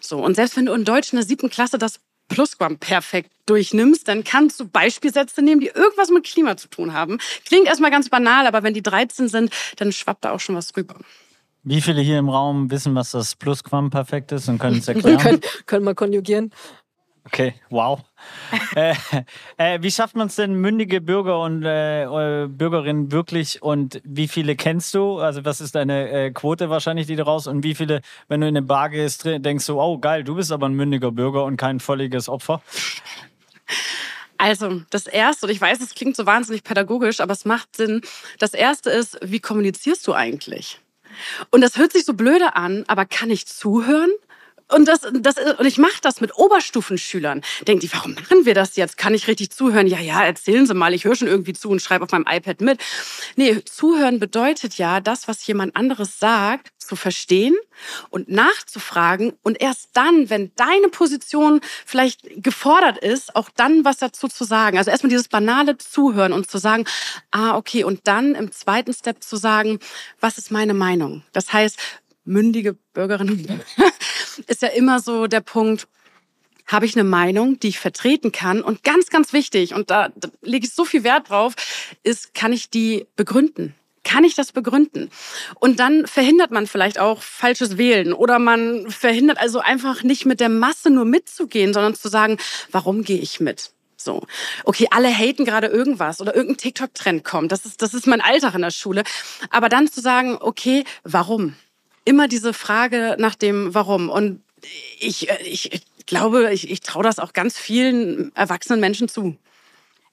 So. 0.00 0.18
Und 0.18 0.34
selbst 0.34 0.56
wenn 0.56 0.66
du 0.66 0.72
in 0.72 0.84
Deutsch 0.84 1.12
in 1.12 1.18
der 1.18 1.26
siebten 1.26 1.50
Klasse 1.50 1.78
das 1.78 2.00
Plusquam-perfekt 2.28 3.30
durchnimmst, 3.46 4.08
dann 4.08 4.24
kannst 4.24 4.58
du 4.58 4.66
Beispielsätze 4.66 5.42
nehmen, 5.42 5.60
die 5.60 5.68
irgendwas 5.68 6.10
mit 6.10 6.24
Klima 6.24 6.56
zu 6.56 6.68
tun 6.68 6.92
haben. 6.94 7.18
Klingt 7.46 7.66
erstmal 7.66 7.90
ganz 7.90 8.08
banal, 8.08 8.46
aber 8.46 8.62
wenn 8.62 8.74
die 8.74 8.82
13 8.82 9.28
sind, 9.28 9.52
dann 9.76 9.92
schwappt 9.92 10.24
da 10.24 10.32
auch 10.32 10.40
schon 10.40 10.56
was 10.56 10.76
rüber. 10.76 10.96
Wie 11.64 11.80
viele 11.80 12.00
hier 12.00 12.18
im 12.18 12.28
Raum 12.28 12.72
wissen, 12.72 12.94
was 12.96 13.12
das 13.12 13.36
Plusquamperfekt 13.36 14.32
ist 14.32 14.48
und 14.48 14.58
können 14.58 14.78
es 14.78 14.88
erklären? 14.88 15.18
können, 15.18 15.40
können 15.66 15.84
wir 15.84 15.94
konjugieren. 15.94 16.50
Okay, 17.24 17.54
wow. 17.70 18.00
äh, 18.74 18.94
äh, 19.56 19.78
wie 19.80 19.90
schafft 19.92 20.16
man 20.16 20.26
es 20.26 20.34
denn, 20.34 20.54
mündige 20.54 21.00
Bürger 21.00 21.40
und 21.40 21.62
äh, 21.64 22.48
Bürgerinnen 22.48 23.12
wirklich 23.12 23.62
und 23.62 24.00
wie 24.04 24.26
viele 24.26 24.56
kennst 24.56 24.94
du? 24.94 25.18
Also 25.18 25.44
was 25.44 25.60
ist 25.60 25.76
deine 25.76 26.10
äh, 26.10 26.30
Quote 26.32 26.68
wahrscheinlich, 26.68 27.06
die 27.06 27.16
du 27.16 27.24
raus 27.24 27.46
und 27.46 27.62
wie 27.62 27.76
viele, 27.76 28.00
wenn 28.26 28.40
du 28.40 28.48
in 28.48 28.56
eine 28.56 28.66
Bar 28.66 28.90
gehst, 28.90 29.24
denkst 29.24 29.66
du, 29.66 29.80
oh 29.80 29.98
geil, 29.98 30.24
du 30.24 30.34
bist 30.34 30.50
aber 30.50 30.68
ein 30.68 30.74
mündiger 30.74 31.12
Bürger 31.12 31.44
und 31.44 31.56
kein 31.56 31.78
völliges 31.78 32.28
Opfer? 32.28 32.60
Also, 34.42 34.82
das 34.90 35.06
erste, 35.06 35.46
und 35.46 35.52
ich 35.52 35.60
weiß, 35.60 35.80
es 35.80 35.94
klingt 35.94 36.16
so 36.16 36.26
wahnsinnig 36.26 36.64
pädagogisch, 36.64 37.20
aber 37.20 37.32
es 37.32 37.44
macht 37.44 37.76
Sinn. 37.76 38.00
Das 38.40 38.54
erste 38.54 38.90
ist, 38.90 39.16
wie 39.22 39.38
kommunizierst 39.38 40.04
du 40.04 40.14
eigentlich? 40.14 40.80
Und 41.50 41.60
das 41.60 41.76
hört 41.76 41.92
sich 41.92 42.04
so 42.04 42.14
blöde 42.14 42.56
an, 42.56 42.84
aber 42.88 43.04
kann 43.04 43.30
ich 43.30 43.46
zuhören? 43.46 44.10
Und, 44.72 44.86
das, 44.86 45.00
das, 45.12 45.36
und 45.58 45.66
ich 45.66 45.78
mache 45.78 46.00
das 46.02 46.20
mit 46.20 46.36
Oberstufenschülern. 46.36 47.42
Denkt 47.66 47.82
die, 47.82 47.92
warum 47.92 48.14
machen 48.14 48.44
wir 48.44 48.54
das 48.54 48.76
jetzt? 48.76 48.96
Kann 48.96 49.14
ich 49.14 49.28
richtig 49.28 49.50
zuhören? 49.50 49.86
Ja, 49.86 50.00
ja, 50.00 50.24
erzählen 50.24 50.66
Sie 50.66 50.74
mal. 50.74 50.94
Ich 50.94 51.04
höre 51.04 51.16
schon 51.16 51.28
irgendwie 51.28 51.52
zu 51.52 51.70
und 51.70 51.82
schreibe 51.82 52.04
auf 52.04 52.12
meinem 52.12 52.26
iPad 52.28 52.60
mit. 52.60 52.80
Nee, 53.36 53.62
zuhören 53.64 54.18
bedeutet 54.18 54.78
ja, 54.78 55.00
das, 55.00 55.28
was 55.28 55.46
jemand 55.46 55.76
anderes 55.76 56.18
sagt, 56.18 56.72
zu 56.78 56.96
verstehen 56.96 57.54
und 58.10 58.28
nachzufragen 58.28 59.32
und 59.42 59.60
erst 59.60 59.90
dann, 59.94 60.30
wenn 60.30 60.52
deine 60.56 60.88
Position 60.90 61.60
vielleicht 61.86 62.42
gefordert 62.42 62.98
ist, 62.98 63.34
auch 63.36 63.48
dann 63.54 63.84
was 63.84 63.98
dazu 63.98 64.28
zu 64.28 64.44
sagen. 64.44 64.78
Also 64.78 64.90
erstmal 64.90 65.10
dieses 65.10 65.28
banale 65.28 65.78
Zuhören 65.78 66.32
und 66.32 66.50
zu 66.50 66.58
sagen, 66.58 66.84
ah, 67.30 67.56
okay, 67.56 67.84
und 67.84 68.00
dann 68.04 68.34
im 68.34 68.52
zweiten 68.52 68.92
Step 68.92 69.22
zu 69.22 69.36
sagen, 69.36 69.78
was 70.20 70.38
ist 70.38 70.50
meine 70.50 70.74
Meinung? 70.74 71.22
Das 71.32 71.52
heißt, 71.52 71.78
mündige 72.24 72.74
Bürgerinnen 72.92 73.62
ist 74.52 74.62
ja 74.62 74.68
immer 74.68 75.00
so 75.00 75.26
der 75.26 75.40
Punkt, 75.40 75.88
habe 76.66 76.86
ich 76.86 76.94
eine 76.94 77.04
Meinung, 77.04 77.58
die 77.58 77.68
ich 77.68 77.80
vertreten 77.80 78.30
kann? 78.32 78.62
Und 78.62 78.84
ganz, 78.84 79.08
ganz 79.08 79.32
wichtig, 79.32 79.74
und 79.74 79.90
da, 79.90 80.10
da 80.14 80.28
lege 80.42 80.66
ich 80.66 80.74
so 80.74 80.84
viel 80.84 81.04
Wert 81.04 81.30
drauf, 81.30 81.54
ist, 82.02 82.34
kann 82.34 82.52
ich 82.52 82.70
die 82.70 83.06
begründen? 83.16 83.74
Kann 84.04 84.24
ich 84.24 84.34
das 84.34 84.52
begründen? 84.52 85.10
Und 85.58 85.80
dann 85.80 86.06
verhindert 86.06 86.50
man 86.50 86.66
vielleicht 86.66 86.98
auch 86.98 87.22
falsches 87.22 87.78
Wählen 87.78 88.12
oder 88.12 88.38
man 88.38 88.90
verhindert 88.90 89.38
also 89.38 89.60
einfach 89.60 90.02
nicht 90.02 90.26
mit 90.26 90.40
der 90.40 90.48
Masse 90.48 90.90
nur 90.90 91.04
mitzugehen, 91.04 91.72
sondern 91.72 91.94
zu 91.94 92.08
sagen, 92.08 92.36
warum 92.70 93.04
gehe 93.04 93.18
ich 93.18 93.40
mit? 93.40 93.70
So. 93.96 94.26
Okay, 94.64 94.88
alle 94.90 95.08
haten 95.08 95.44
gerade 95.44 95.68
irgendwas 95.68 96.20
oder 96.20 96.34
irgendein 96.34 96.58
TikTok-Trend 96.58 97.24
kommt. 97.24 97.52
Das 97.52 97.64
ist, 97.64 97.80
das 97.80 97.94
ist 97.94 98.06
mein 98.06 98.20
Alltag 98.20 98.54
in 98.54 98.62
der 98.62 98.70
Schule. 98.70 99.04
Aber 99.50 99.68
dann 99.68 99.88
zu 99.88 100.00
sagen, 100.00 100.36
okay, 100.40 100.84
warum? 101.04 101.54
Immer 102.04 102.28
diese 102.28 102.52
Frage 102.52 103.16
nach 103.18 103.34
dem 103.34 103.74
Warum. 103.74 104.08
Und 104.08 104.42
ich, 104.98 105.28
ich 105.44 105.82
glaube, 106.06 106.52
ich, 106.52 106.70
ich 106.70 106.80
traue 106.80 107.02
das 107.04 107.18
auch 107.18 107.32
ganz 107.32 107.58
vielen 107.58 108.34
erwachsenen 108.34 108.80
Menschen 108.80 109.08
zu. 109.08 109.36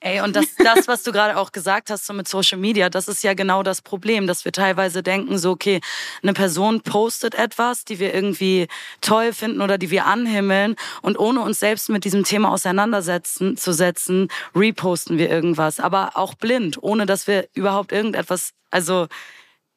Ey, 0.01 0.21
und 0.21 0.35
das, 0.35 0.55
das, 0.57 0.87
was 0.87 1.03
du 1.03 1.11
gerade 1.11 1.37
auch 1.37 1.51
gesagt 1.51 1.89
hast, 1.89 2.05
so 2.05 2.13
mit 2.13 2.27
Social 2.27 2.57
Media, 2.57 2.89
das 2.89 3.07
ist 3.07 3.23
ja 3.23 3.33
genau 3.33 3.63
das 3.63 3.81
Problem, 3.81 4.27
dass 4.27 4.45
wir 4.45 4.51
teilweise 4.51 5.03
denken, 5.03 5.37
so, 5.37 5.51
okay, 5.51 5.81
eine 6.23 6.33
Person 6.33 6.81
postet 6.81 7.35
etwas, 7.35 7.83
die 7.83 7.99
wir 7.99 8.13
irgendwie 8.13 8.67
toll 9.01 9.33
finden 9.33 9.61
oder 9.61 9.77
die 9.77 9.91
wir 9.91 10.05
anhimmeln 10.05 10.75
und 11.01 11.19
ohne 11.19 11.41
uns 11.41 11.59
selbst 11.59 11.89
mit 11.89 12.05
diesem 12.05 12.23
Thema 12.23 12.51
auseinandersetzen 12.51 13.57
zu 13.57 13.73
setzen, 13.73 14.29
reposten 14.55 15.17
wir 15.17 15.29
irgendwas, 15.29 15.79
aber 15.79 16.11
auch 16.15 16.33
blind, 16.35 16.81
ohne 16.81 17.05
dass 17.05 17.27
wir 17.27 17.49
überhaupt 17.53 17.91
irgendetwas, 17.91 18.51
also 18.71 19.07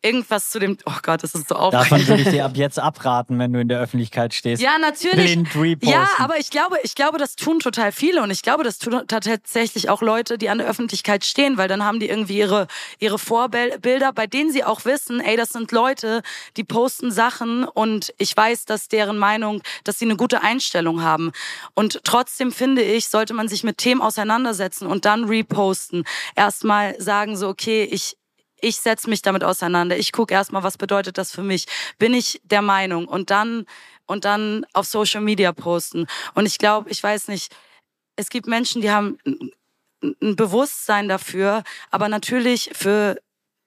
irgendwas 0.02 0.50
zu 0.50 0.58
dem. 0.58 0.76
Oh 0.86 0.98
Gott, 1.02 1.22
das 1.22 1.34
ist 1.34 1.48
so 1.48 1.54
aufregend. 1.54 1.92
Davon 1.92 2.08
würde 2.08 2.22
ich 2.22 2.28
dir 2.28 2.44
ab 2.44 2.56
jetzt 2.56 2.78
abraten, 2.78 3.38
wenn 3.38 3.52
du 3.52 3.60
in 3.60 3.68
der 3.68 3.80
Öffentlichkeit 3.80 4.34
stehst. 4.34 4.62
Ja, 4.62 4.78
natürlich. 4.78 5.26
Blind 5.26 5.56
reposten. 5.56 5.88
Ja, 5.90 6.08
aber 6.18 6.38
ich 6.38 6.50
glaube, 6.50 6.76
ich 6.82 6.94
glaube, 6.94 7.18
das 7.18 7.36
tun 7.36 7.60
total 7.60 7.92
viele 7.92 8.22
und 8.22 8.30
ich 8.30 8.42
glaube, 8.42 8.64
das 8.64 8.78
tun 8.78 9.02
tatsächlich 9.06 9.88
auch 9.88 10.02
Leute, 10.02 10.38
die 10.38 10.48
an 10.48 10.58
der 10.58 10.66
Öffentlichkeit 10.66 11.24
stehen, 11.24 11.56
weil 11.56 11.68
dann 11.68 11.84
haben 11.84 12.00
die 12.00 12.08
irgendwie 12.08 12.38
ihre 12.38 12.66
ihre 12.98 13.18
Vorbilder, 13.18 14.12
bei 14.12 14.26
denen 14.26 14.50
sie 14.52 14.64
auch 14.64 14.84
wissen, 14.84 15.20
ey, 15.20 15.36
das 15.36 15.50
sind 15.50 15.72
Leute, 15.72 16.22
die 16.56 16.64
posten 16.64 17.10
Sachen 17.10 17.64
und 17.64 18.12
ich 18.18 18.36
weiß, 18.36 18.64
dass 18.64 18.88
deren 18.88 19.18
Meinung, 19.18 19.62
dass 19.84 19.98
sie 19.98 20.04
eine 20.04 20.16
gute 20.16 20.42
Einstellung 20.42 21.02
haben. 21.02 21.32
Und 21.74 22.00
trotzdem 22.04 22.52
finde 22.52 22.82
ich, 22.82 23.08
sollte 23.08 23.34
man 23.34 23.48
sich 23.48 23.64
mit 23.64 23.78
Themen 23.78 24.00
auseinandersetzen 24.00 24.86
und 24.86 25.04
dann 25.04 25.24
reposten. 25.24 26.04
Erstmal 26.34 27.00
sagen 27.00 27.36
so, 27.36 27.48
okay, 27.48 27.84
ich 27.84 28.16
ich 28.62 28.76
setze 28.76 29.10
mich 29.10 29.20
damit 29.20 29.44
auseinander. 29.44 29.98
Ich 29.98 30.12
gucke 30.12 30.32
erstmal, 30.32 30.62
was 30.62 30.78
bedeutet 30.78 31.18
das 31.18 31.32
für 31.32 31.42
mich? 31.42 31.66
Bin 31.98 32.14
ich 32.14 32.40
der 32.44 32.62
Meinung? 32.62 33.06
Und 33.06 33.30
dann, 33.30 33.66
und 34.06 34.24
dann 34.24 34.64
auf 34.72 34.86
Social 34.86 35.20
Media 35.20 35.52
posten. 35.52 36.06
Und 36.34 36.46
ich 36.46 36.58
glaube, 36.58 36.88
ich 36.90 37.02
weiß 37.02 37.28
nicht, 37.28 37.54
es 38.16 38.30
gibt 38.30 38.46
Menschen, 38.46 38.80
die 38.80 38.90
haben 38.90 39.18
ein 40.02 40.36
Bewusstsein 40.36 41.08
dafür, 41.08 41.62
aber 41.90 42.08
natürlich 42.08 42.70
für 42.72 43.16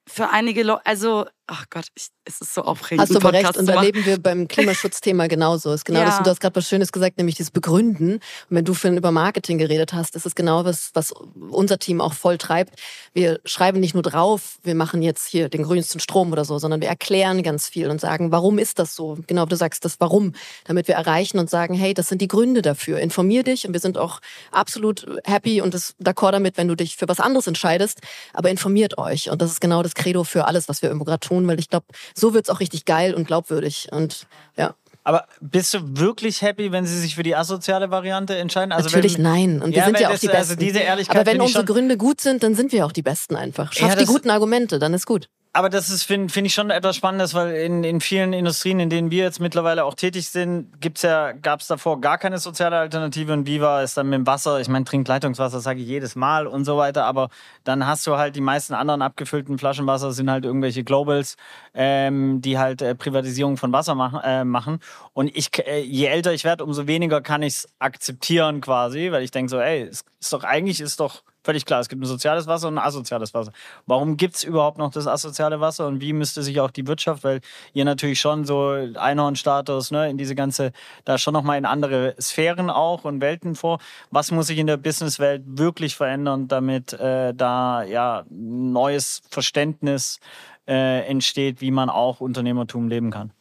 für 0.07 0.29
einige 0.29 0.63
Leute, 0.63 0.85
also 0.85 1.25
Ach 1.47 1.65
Gott, 1.69 1.85
ich, 1.93 2.07
es 2.25 2.41
ist 2.41 2.55
so 2.55 2.63
aufregend. 2.63 3.03
Hast 3.03 3.13
du 3.13 3.17
aber 3.17 3.31
recht. 3.31 3.55
Und 3.55 3.67
da 3.67 3.79
leben 3.79 4.03
wir 4.03 4.17
beim 4.17 4.47
Klimaschutzthema 4.47 5.27
genauso. 5.27 5.71
Ist 5.73 5.85
genau 5.85 5.99
ja. 5.99 6.05
das, 6.05 6.17
du 6.23 6.29
hast 6.29 6.39
gerade 6.39 6.55
was 6.55 6.67
Schönes 6.67 6.91
gesagt, 6.91 7.17
nämlich 7.17 7.35
dieses 7.35 7.51
Begründen. 7.51 8.13
Und 8.13 8.21
wenn 8.49 8.65
du 8.65 8.73
vorhin 8.73 8.97
über 8.97 9.11
Marketing 9.11 9.59
geredet 9.59 9.93
hast, 9.93 10.15
ist 10.15 10.25
es 10.25 10.33
genau 10.33 10.65
was, 10.65 10.89
was 10.95 11.13
unser 11.51 11.77
Team 11.77 12.01
auch 12.01 12.13
voll 12.13 12.39
treibt. 12.39 12.79
Wir 13.13 13.39
schreiben 13.45 13.79
nicht 13.79 13.93
nur 13.93 14.01
drauf, 14.01 14.57
wir 14.63 14.73
machen 14.73 15.03
jetzt 15.03 15.27
hier 15.27 15.47
den 15.47 15.61
grünsten 15.61 15.99
Strom 15.99 16.31
oder 16.31 16.45
so, 16.45 16.57
sondern 16.57 16.81
wir 16.81 16.87
erklären 16.87 17.43
ganz 17.43 17.67
viel 17.67 17.91
und 17.91 18.01
sagen, 18.01 18.31
warum 18.31 18.57
ist 18.57 18.79
das 18.79 18.95
so? 18.95 19.19
Genau, 19.27 19.45
du 19.45 19.55
sagst 19.55 19.85
das 19.85 19.99
Warum, 19.99 20.33
damit 20.63 20.87
wir 20.87 20.95
erreichen 20.95 21.37
und 21.37 21.51
sagen, 21.51 21.75
hey, 21.75 21.93
das 21.93 22.07
sind 22.07 22.21
die 22.21 22.27
Gründe 22.27 22.63
dafür. 22.63 22.99
Informier 22.99 23.43
dich 23.43 23.67
und 23.67 23.73
wir 23.73 23.79
sind 23.79 23.99
auch 23.99 24.19
absolut 24.51 25.05
happy 25.25 25.61
und 25.61 25.75
d'accord 25.75 26.31
damit, 26.31 26.57
wenn 26.57 26.67
du 26.67 26.75
dich 26.75 26.97
für 26.97 27.07
was 27.07 27.19
anderes 27.19 27.45
entscheidest. 27.45 28.01
Aber 28.33 28.49
informiert 28.49 28.97
euch. 28.97 29.29
Und 29.29 29.43
das 29.43 29.51
ist 29.51 29.61
genau 29.61 29.83
das 29.83 29.93
Credo 29.93 30.23
für 30.23 30.47
alles, 30.47 30.67
was 30.67 30.81
wir 30.81 30.89
irgendwo 30.89 31.05
gerade 31.05 31.25
tun 31.35 31.47
weil 31.47 31.59
ich 31.59 31.69
glaube, 31.69 31.85
so 32.13 32.33
wird 32.33 32.47
es 32.47 32.49
auch 32.53 32.59
richtig 32.59 32.85
geil 32.85 33.13
und 33.13 33.27
glaubwürdig. 33.27 33.89
Und 33.91 34.27
ja. 34.57 34.75
Aber 35.03 35.25
bist 35.39 35.73
du 35.73 35.79
wirklich 35.99 36.41
happy, 36.41 36.71
wenn 36.71 36.85
sie 36.85 36.99
sich 36.99 37.15
für 37.15 37.21
die 37.21 37.35
asoziale 37.35 37.91
Variante 37.91 38.35
entscheiden? 38.37 38.71
Also 38.71 38.89
Natürlich 38.89 39.17
wenn, 39.17 39.23
nein. 39.23 39.61
Und 39.61 39.71
wir 39.71 39.77
ja, 39.77 39.85
sind 39.85 39.99
ja 39.99 40.09
auch 40.09 40.17
die 40.17 40.29
also 40.29 40.55
Besten. 40.55 40.89
Also 40.89 41.11
Aber 41.11 41.25
wenn 41.27 41.41
unsere 41.41 41.63
Gründe 41.63 41.97
gut 41.97 42.21
sind, 42.21 42.41
dann 42.41 42.55
sind 42.55 42.71
wir 42.71 42.85
auch 42.85 42.91
die 42.91 43.03
Besten 43.03 43.35
einfach. 43.35 43.71
Schaff 43.71 43.89
ja, 43.89 43.95
die 43.95 44.05
guten 44.05 44.31
Argumente, 44.31 44.79
dann 44.79 44.93
ist 44.93 45.05
gut 45.05 45.29
aber 45.55 45.69
das 45.69 45.89
ist, 45.89 46.03
finde 46.03 46.31
find 46.31 46.47
ich 46.47 46.53
schon 46.53 46.69
etwas 46.69 46.95
Spannendes, 46.95 47.33
weil 47.33 47.55
in, 47.55 47.83
in 47.83 48.01
vielen 48.01 48.33
Industrien, 48.33 48.79
in 48.79 48.89
denen 48.89 49.11
wir 49.11 49.23
jetzt 49.23 49.39
mittlerweile 49.39 49.85
auch 49.85 49.93
tätig 49.93 50.29
sind, 50.29 50.81
gibt's 50.81 51.01
ja, 51.01 51.31
gab 51.31 51.61
es 51.61 51.67
davor 51.67 52.01
gar 52.01 52.17
keine 52.17 52.39
soziale 52.39 52.77
Alternative 52.77 53.33
und 53.33 53.47
Viva 53.47 53.81
ist 53.81 53.95
dann 53.97 54.09
mit 54.09 54.17
dem 54.17 54.27
Wasser, 54.27 54.59
ich 54.59 54.67
meine, 54.67 54.85
trinkt 54.85 55.07
Leitungswasser, 55.07 55.59
sage 55.61 55.81
ich 55.81 55.87
jedes 55.87 56.15
Mal 56.15 56.47
und 56.47 56.65
so 56.65 56.77
weiter, 56.77 57.05
aber 57.05 57.29
dann 57.63 57.87
hast 57.87 58.05
du 58.05 58.17
halt 58.17 58.35
die 58.35 58.41
meisten 58.41 58.73
anderen 58.73 59.01
abgefüllten 59.01 59.57
Flaschenwasser 59.57 60.11
sind 60.11 60.29
halt 60.29 60.45
irgendwelche 60.45 60.83
Globals, 60.83 61.37
ähm, 61.73 62.41
die 62.41 62.57
halt 62.57 62.81
äh, 62.81 62.95
Privatisierung 62.95 63.57
von 63.57 63.71
Wasser 63.71 63.95
machen. 63.95 64.19
Äh, 64.23 64.43
machen. 64.43 64.79
Und 65.13 65.35
ich, 65.35 65.49
äh, 65.65 65.81
je 65.81 66.07
älter 66.07 66.33
ich 66.33 66.43
werde, 66.43 66.63
umso 66.65 66.87
weniger 66.87 67.21
kann 67.21 67.43
ich 67.43 67.53
es 67.53 67.69
akzeptieren 67.79 68.61
quasi, 68.61 69.11
weil 69.11 69.23
ich 69.23 69.31
denke 69.31 69.49
so, 69.49 69.59
ey, 69.59 69.83
es 69.83 70.03
ist 70.19 70.33
doch 70.33 70.43
eigentlich 70.43 70.81
ist 70.81 70.99
doch 70.99 71.23
völlig 71.45 71.65
klar, 71.65 71.79
es 71.79 71.87
gibt 71.87 72.01
ein 72.01 72.05
soziales 72.05 72.47
Wasser 72.47 72.67
und 72.67 72.77
ein 72.77 72.85
asoziales 72.85 73.33
Wasser. 73.33 73.51
Warum 73.85 74.17
gibt 74.17 74.35
es 74.35 74.43
überhaupt 74.43 74.77
noch 74.77 74.91
das 74.91 75.07
asoziale 75.07 75.61
Wasser 75.61 75.87
und 75.87 76.01
wie 76.01 76.11
müsste 76.11 76.43
sich 76.43 76.59
auch 76.59 76.71
die 76.71 76.87
Wirtschaft, 76.87 77.23
weil 77.23 77.41
ihr 77.73 77.85
natürlich 77.85 78.19
schon 78.19 78.45
so 78.45 78.71
Einhornstatus, 78.95 79.91
ne, 79.91 80.09
in 80.09 80.17
diese 80.17 80.35
ganze, 80.35 80.71
da 81.05 81.17
schon 81.17 81.33
nochmal 81.33 81.57
in 81.57 81.65
andere 81.65 82.15
Sphären 82.19 82.69
auch 82.69 83.05
und 83.05 83.21
Welten 83.21 83.55
vor. 83.55 83.79
Was 84.11 84.31
muss 84.31 84.47
sich 84.47 84.57
in 84.57 84.67
der 84.67 84.77
Businesswelt 84.77 85.43
wirklich 85.45 85.95
verändern, 85.95 86.47
damit 86.47 86.93
äh, 86.93 87.33
da 87.33 87.83
ja 87.83 88.23
neues 88.29 89.21
Verständnis 89.29 90.19
äh, 90.67 91.05
entsteht, 91.07 91.61
wie 91.61 91.71
man 91.71 91.89
auch 91.89 92.21
Unternehmertum 92.21 92.87
leben 92.87 93.11
kann? 93.11 93.31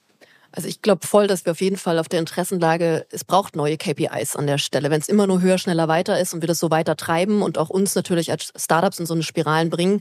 Also 0.56 0.68
ich 0.68 0.82
glaube 0.82 1.04
voll, 1.04 1.26
dass 1.26 1.44
wir 1.44 1.50
auf 1.50 1.60
jeden 1.60 1.76
Fall 1.76 1.98
auf 1.98 2.08
der 2.08 2.20
Interessenlage, 2.20 3.06
es 3.10 3.24
braucht 3.24 3.56
neue 3.56 3.76
KPIs 3.76 4.36
an 4.36 4.46
der 4.46 4.58
Stelle. 4.58 4.88
Wenn 4.88 5.00
es 5.00 5.08
immer 5.08 5.26
nur 5.26 5.40
höher, 5.40 5.58
schneller, 5.58 5.88
weiter 5.88 6.20
ist 6.20 6.32
und 6.32 6.42
wir 6.42 6.46
das 6.46 6.60
so 6.60 6.70
weiter 6.70 6.96
treiben 6.96 7.42
und 7.42 7.58
auch 7.58 7.70
uns 7.70 7.96
natürlich 7.96 8.30
als 8.30 8.52
Startups 8.56 9.00
in 9.00 9.06
so 9.06 9.14
eine 9.14 9.24
Spiralen 9.24 9.68
bringen, 9.68 10.00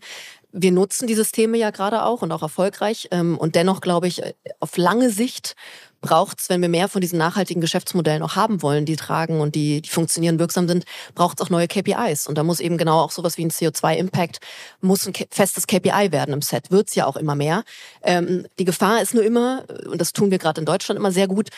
wir 0.51 0.71
nutzen 0.71 1.07
die 1.07 1.15
Systeme 1.15 1.57
ja 1.57 1.71
gerade 1.71 2.03
auch 2.03 2.21
und 2.21 2.31
auch 2.31 2.43
erfolgreich. 2.43 3.07
Ähm, 3.09 3.35
und 3.39 3.55
dennoch 3.55 3.81
glaube 3.81 4.07
ich, 4.07 4.21
auf 4.59 4.77
lange 4.77 5.09
Sicht 5.09 5.55
braucht 6.03 6.41
es, 6.41 6.49
wenn 6.49 6.61
wir 6.61 6.69
mehr 6.69 6.87
von 6.87 7.01
diesen 7.01 7.17
nachhaltigen 7.17 7.61
Geschäftsmodellen 7.61 8.21
auch 8.21 8.35
haben 8.35 8.61
wollen, 8.61 8.85
die 8.85 8.95
tragen 8.95 9.39
und 9.39 9.55
die, 9.55 9.81
die 9.81 9.89
funktionieren, 9.89 10.37
wirksam 10.37 10.67
sind, 10.67 10.83
braucht 11.15 11.39
es 11.39 11.45
auch 11.45 11.49
neue 11.49 11.67
KPIs. 11.67 12.27
Und 12.27 12.37
da 12.37 12.43
muss 12.43 12.59
eben 12.59 12.77
genau 12.77 12.99
auch 12.99 13.09
sowas 13.09 13.37
wie 13.37 13.45
ein 13.45 13.49
CO2-Impact, 13.49 14.39
muss 14.81 15.07
ein 15.07 15.13
festes 15.31 15.65
KPI 15.65 16.11
werden 16.11 16.33
im 16.33 16.41
Set. 16.41 16.69
Wird's 16.69 16.93
ja 16.93 17.07
auch 17.07 17.15
immer 17.15 17.35
mehr. 17.35 17.63
Ähm, 18.03 18.45
die 18.59 18.65
Gefahr 18.65 19.01
ist 19.01 19.15
nur 19.15 19.23
immer, 19.23 19.63
und 19.89 19.99
das 19.99 20.13
tun 20.13 20.29
wir 20.29 20.37
gerade 20.37 20.59
in 20.59 20.65
Deutschland 20.65 20.99
immer 20.99 21.11
sehr 21.11 21.27
gut, 21.27 21.49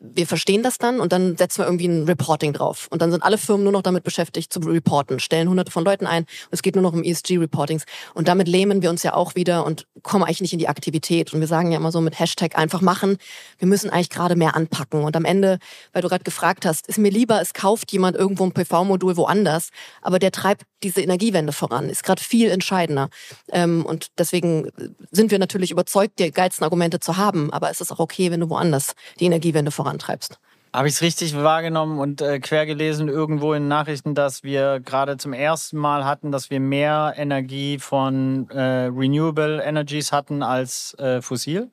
wir 0.00 0.26
verstehen 0.26 0.62
das 0.62 0.78
dann 0.78 1.00
und 1.00 1.12
dann 1.12 1.36
setzen 1.36 1.58
wir 1.58 1.66
irgendwie 1.66 1.86
ein 1.86 2.04
Reporting 2.04 2.52
drauf. 2.52 2.88
Und 2.90 3.02
dann 3.02 3.10
sind 3.10 3.22
alle 3.22 3.38
Firmen 3.38 3.64
nur 3.64 3.72
noch 3.72 3.82
damit 3.82 4.04
beschäftigt 4.04 4.52
zu 4.52 4.60
reporten, 4.60 5.20
stellen 5.20 5.48
hunderte 5.48 5.70
von 5.70 5.84
Leuten 5.84 6.06
ein 6.06 6.24
und 6.24 6.52
es 6.52 6.62
geht 6.62 6.74
nur 6.74 6.82
noch 6.82 6.92
um 6.92 7.02
ESG-Reportings. 7.02 7.84
Und 8.14 8.28
damit 8.28 8.48
lähmen 8.48 8.82
wir 8.82 8.90
uns 8.90 9.02
ja 9.02 9.14
auch 9.14 9.34
wieder 9.36 9.64
und 9.64 9.86
kommen 10.02 10.24
eigentlich 10.24 10.40
nicht 10.40 10.52
in 10.52 10.58
die 10.58 10.68
Aktivität. 10.68 11.32
Und 11.32 11.40
wir 11.40 11.46
sagen 11.46 11.70
ja 11.70 11.78
immer 11.78 11.92
so 11.92 12.00
mit 12.00 12.18
Hashtag 12.18 12.58
einfach 12.58 12.80
machen. 12.80 13.16
Wir 13.58 13.68
müssen 13.70 13.88
eigentlich 13.88 14.10
gerade 14.10 14.36
mehr 14.36 14.54
anpacken. 14.54 15.02
Und 15.02 15.16
am 15.16 15.24
Ende, 15.24 15.58
weil 15.94 16.02
du 16.02 16.08
gerade 16.08 16.24
gefragt 16.24 16.66
hast, 16.66 16.86
ist 16.86 16.98
mir 16.98 17.10
lieber, 17.10 17.40
es 17.40 17.54
kauft 17.54 17.90
jemand 17.92 18.16
irgendwo 18.16 18.44
ein 18.44 18.52
PV-Modul 18.52 19.16
woanders, 19.16 19.70
aber 20.02 20.18
der 20.18 20.32
treibt 20.32 20.64
diese 20.82 21.00
Energiewende 21.00 21.52
voran, 21.52 21.88
ist 21.88 22.04
gerade 22.04 22.22
viel 22.22 22.50
entscheidender. 22.50 23.08
Ähm, 23.50 23.86
und 23.86 24.08
deswegen 24.18 24.70
sind 25.10 25.30
wir 25.30 25.38
natürlich 25.38 25.70
überzeugt, 25.70 26.18
die 26.18 26.30
geilsten 26.30 26.64
Argumente 26.64 27.00
zu 27.00 27.16
haben, 27.16 27.50
aber 27.50 27.70
es 27.70 27.80
ist 27.80 27.90
auch 27.92 27.98
okay, 27.98 28.30
wenn 28.30 28.40
du 28.40 28.50
woanders 28.50 28.92
die 29.18 29.24
Energiewende 29.24 29.70
vorantreibst. 29.70 30.38
Habe 30.72 30.86
ich 30.86 30.94
es 30.94 31.02
richtig 31.02 31.34
wahrgenommen 31.34 31.98
und 31.98 32.22
äh, 32.22 32.38
quer 32.38 32.64
gelesen 32.64 33.08
irgendwo 33.08 33.54
in 33.54 33.66
Nachrichten, 33.66 34.14
dass 34.14 34.44
wir 34.44 34.78
gerade 34.78 35.16
zum 35.16 35.32
ersten 35.32 35.76
Mal 35.76 36.04
hatten, 36.04 36.30
dass 36.30 36.48
wir 36.48 36.60
mehr 36.60 37.14
Energie 37.16 37.80
von 37.80 38.48
äh, 38.50 38.86
Renewable 38.86 39.60
Energies 39.60 40.12
hatten 40.12 40.44
als 40.44 40.94
äh, 40.94 41.22
fossil? 41.22 41.72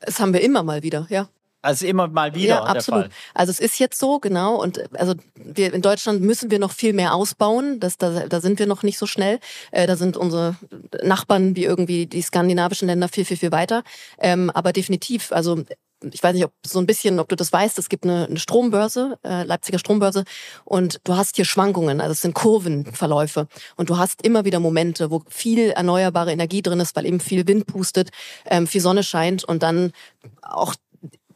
Das 0.00 0.20
haben 0.20 0.32
wir 0.32 0.40
immer 0.40 0.62
mal 0.62 0.82
wieder, 0.82 1.06
ja. 1.10 1.28
Also 1.60 1.86
immer 1.86 2.06
mal 2.06 2.34
wieder. 2.34 2.48
Ja, 2.54 2.64
absolut. 2.64 3.08
Also 3.34 3.50
es 3.50 3.58
ist 3.58 3.80
jetzt 3.80 3.98
so, 3.98 4.20
genau. 4.20 4.62
Und 4.62 4.80
also 4.96 5.14
wir 5.34 5.74
in 5.74 5.82
Deutschland 5.82 6.22
müssen 6.22 6.52
wir 6.52 6.60
noch 6.60 6.70
viel 6.70 6.92
mehr 6.92 7.14
ausbauen. 7.14 7.80
Das, 7.80 7.98
da, 7.98 8.26
da 8.28 8.40
sind 8.40 8.60
wir 8.60 8.66
noch 8.66 8.84
nicht 8.84 8.96
so 8.96 9.06
schnell. 9.06 9.40
Äh, 9.72 9.88
da 9.88 9.96
sind 9.96 10.16
unsere 10.16 10.54
Nachbarn 11.02 11.56
wie 11.56 11.64
irgendwie 11.64 12.06
die 12.06 12.22
skandinavischen 12.22 12.86
Länder 12.86 13.08
viel, 13.08 13.24
viel, 13.24 13.36
viel 13.36 13.50
weiter. 13.50 13.82
Ähm, 14.18 14.50
aber 14.50 14.72
definitiv, 14.72 15.32
also 15.32 15.64
ich 16.12 16.22
weiß 16.22 16.34
nicht, 16.34 16.44
ob 16.44 16.52
so 16.64 16.78
ein 16.78 16.86
bisschen, 16.86 17.18
ob 17.18 17.28
du 17.28 17.36
das 17.36 17.52
weißt, 17.52 17.78
es 17.78 17.88
gibt 17.88 18.04
eine, 18.04 18.26
eine 18.26 18.38
Strombörse, 18.38 19.18
äh, 19.24 19.42
Leipziger 19.44 19.78
Strombörse, 19.78 20.24
und 20.64 21.00
du 21.04 21.16
hast 21.16 21.36
hier 21.36 21.44
Schwankungen, 21.44 22.00
also 22.00 22.12
es 22.12 22.20
sind 22.20 22.34
Kurvenverläufe. 22.34 23.48
Und 23.76 23.90
du 23.90 23.98
hast 23.98 24.22
immer 24.22 24.44
wieder 24.44 24.60
Momente, 24.60 25.10
wo 25.10 25.22
viel 25.28 25.70
erneuerbare 25.70 26.32
Energie 26.32 26.62
drin 26.62 26.80
ist, 26.80 26.94
weil 26.96 27.06
eben 27.06 27.20
viel 27.20 27.46
Wind 27.46 27.66
pustet, 27.66 28.10
ähm, 28.46 28.66
viel 28.66 28.80
Sonne 28.80 29.02
scheint 29.02 29.44
und 29.44 29.62
dann 29.62 29.92
auch 30.42 30.74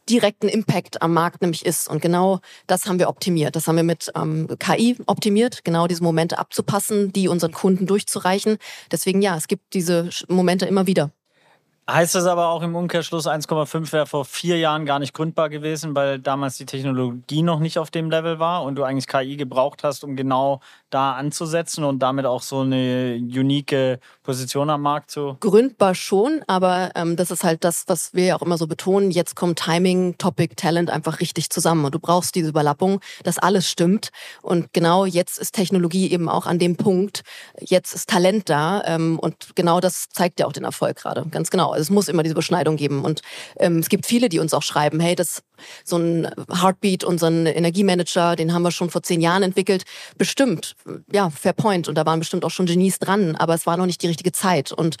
direkten 0.09 0.49
Impact 0.49 1.01
am 1.01 1.13
Markt 1.13 1.41
nämlich 1.41 1.65
ist. 1.65 1.87
Und 1.87 2.01
genau 2.01 2.39
das 2.67 2.85
haben 2.85 2.99
wir 2.99 3.09
optimiert. 3.09 3.55
Das 3.55 3.67
haben 3.67 3.77
wir 3.77 3.83
mit 3.83 4.11
ähm, 4.15 4.47
KI 4.59 4.97
optimiert, 5.05 5.63
genau 5.63 5.87
diese 5.87 6.03
Momente 6.03 6.39
abzupassen, 6.39 7.13
die 7.13 7.27
unseren 7.27 7.51
Kunden 7.51 7.85
durchzureichen. 7.85 8.57
Deswegen 8.91 9.21
ja, 9.21 9.37
es 9.37 9.47
gibt 9.47 9.73
diese 9.73 10.09
Momente 10.27 10.65
immer 10.65 10.87
wieder. 10.87 11.11
Heißt 11.89 12.15
das 12.15 12.27
aber 12.27 12.47
auch 12.47 12.61
im 12.61 12.77
Umkehrschluss, 12.77 13.27
1,5 13.27 13.91
wäre 13.91 14.05
vor 14.05 14.23
vier 14.23 14.57
Jahren 14.57 14.85
gar 14.85 14.99
nicht 14.99 15.13
gründbar 15.13 15.49
gewesen, 15.49 15.93
weil 15.93 16.17
damals 16.17 16.55
die 16.55 16.65
Technologie 16.65 17.41
noch 17.41 17.59
nicht 17.59 17.77
auf 17.77 17.91
dem 17.91 18.09
Level 18.09 18.39
war 18.39 18.63
und 18.63 18.75
du 18.75 18.83
eigentlich 18.83 19.05
KI 19.05 19.35
gebraucht 19.35 19.83
hast, 19.83 20.05
um 20.05 20.15
genau 20.15 20.61
da 20.89 21.13
anzusetzen 21.13 21.83
und 21.83 21.99
damit 21.99 22.25
auch 22.25 22.41
so 22.41 22.61
eine 22.61 23.15
unique 23.15 23.99
Position 24.23 24.69
am 24.69 24.81
Markt 24.81 25.11
zu? 25.11 25.35
Gründbar 25.41 25.93
schon, 25.93 26.41
aber 26.47 26.91
ähm, 26.95 27.17
das 27.17 27.31
ist 27.31 27.43
halt 27.43 27.65
das, 27.65 27.83
was 27.87 28.13
wir 28.13 28.25
ja 28.25 28.35
auch 28.37 28.41
immer 28.41 28.57
so 28.57 28.67
betonen. 28.67 29.11
Jetzt 29.11 29.35
kommt 29.35 29.59
Timing, 29.59 30.17
Topic, 30.17 30.55
Talent 30.55 30.89
einfach 30.89 31.19
richtig 31.19 31.49
zusammen 31.49 31.83
und 31.83 31.93
du 31.93 31.99
brauchst 31.99 32.35
diese 32.35 32.47
Überlappung, 32.49 33.01
dass 33.23 33.39
alles 33.39 33.69
stimmt. 33.69 34.11
Und 34.41 34.71
genau 34.71 35.03
jetzt 35.05 35.37
ist 35.37 35.53
Technologie 35.53 36.09
eben 36.11 36.29
auch 36.29 36.45
an 36.45 36.59
dem 36.59 36.77
Punkt. 36.77 37.23
Jetzt 37.59 37.93
ist 37.93 38.09
Talent 38.09 38.49
da 38.49 38.81
ähm, 38.85 39.19
und 39.19 39.55
genau 39.55 39.81
das 39.81 40.07
zeigt 40.09 40.39
ja 40.39 40.45
auch 40.45 40.53
den 40.53 40.63
Erfolg 40.63 40.95
gerade. 40.97 41.25
Ganz 41.29 41.49
genau. 41.49 41.72
Es 41.77 41.89
muss 41.89 42.07
immer 42.07 42.23
diese 42.23 42.35
Beschneidung 42.35 42.75
geben 42.75 43.03
und 43.03 43.21
ähm, 43.57 43.79
es 43.79 43.89
gibt 43.89 44.05
viele, 44.05 44.29
die 44.29 44.39
uns 44.39 44.53
auch 44.53 44.63
schreiben, 44.63 44.99
hey, 44.99 45.15
das 45.15 45.43
so 45.83 45.97
ein 45.97 46.29
Heartbeat, 46.51 47.03
unseren 47.03 47.45
Energiemanager, 47.45 48.35
den 48.35 48.53
haben 48.53 48.63
wir 48.63 48.71
schon 48.71 48.89
vor 48.89 49.03
zehn 49.03 49.21
Jahren 49.21 49.43
entwickelt. 49.43 49.83
Bestimmt, 50.17 50.75
ja, 51.11 51.29
fair 51.29 51.53
point. 51.53 51.87
Und 51.87 51.95
da 51.95 52.05
waren 52.05 52.19
bestimmt 52.19 52.45
auch 52.45 52.51
schon 52.51 52.65
Genies 52.65 52.99
dran, 52.99 53.35
aber 53.35 53.53
es 53.53 53.65
war 53.65 53.77
noch 53.77 53.85
nicht 53.85 54.01
die 54.01 54.07
richtige 54.07 54.31
Zeit. 54.31 54.71
Und 54.71 54.97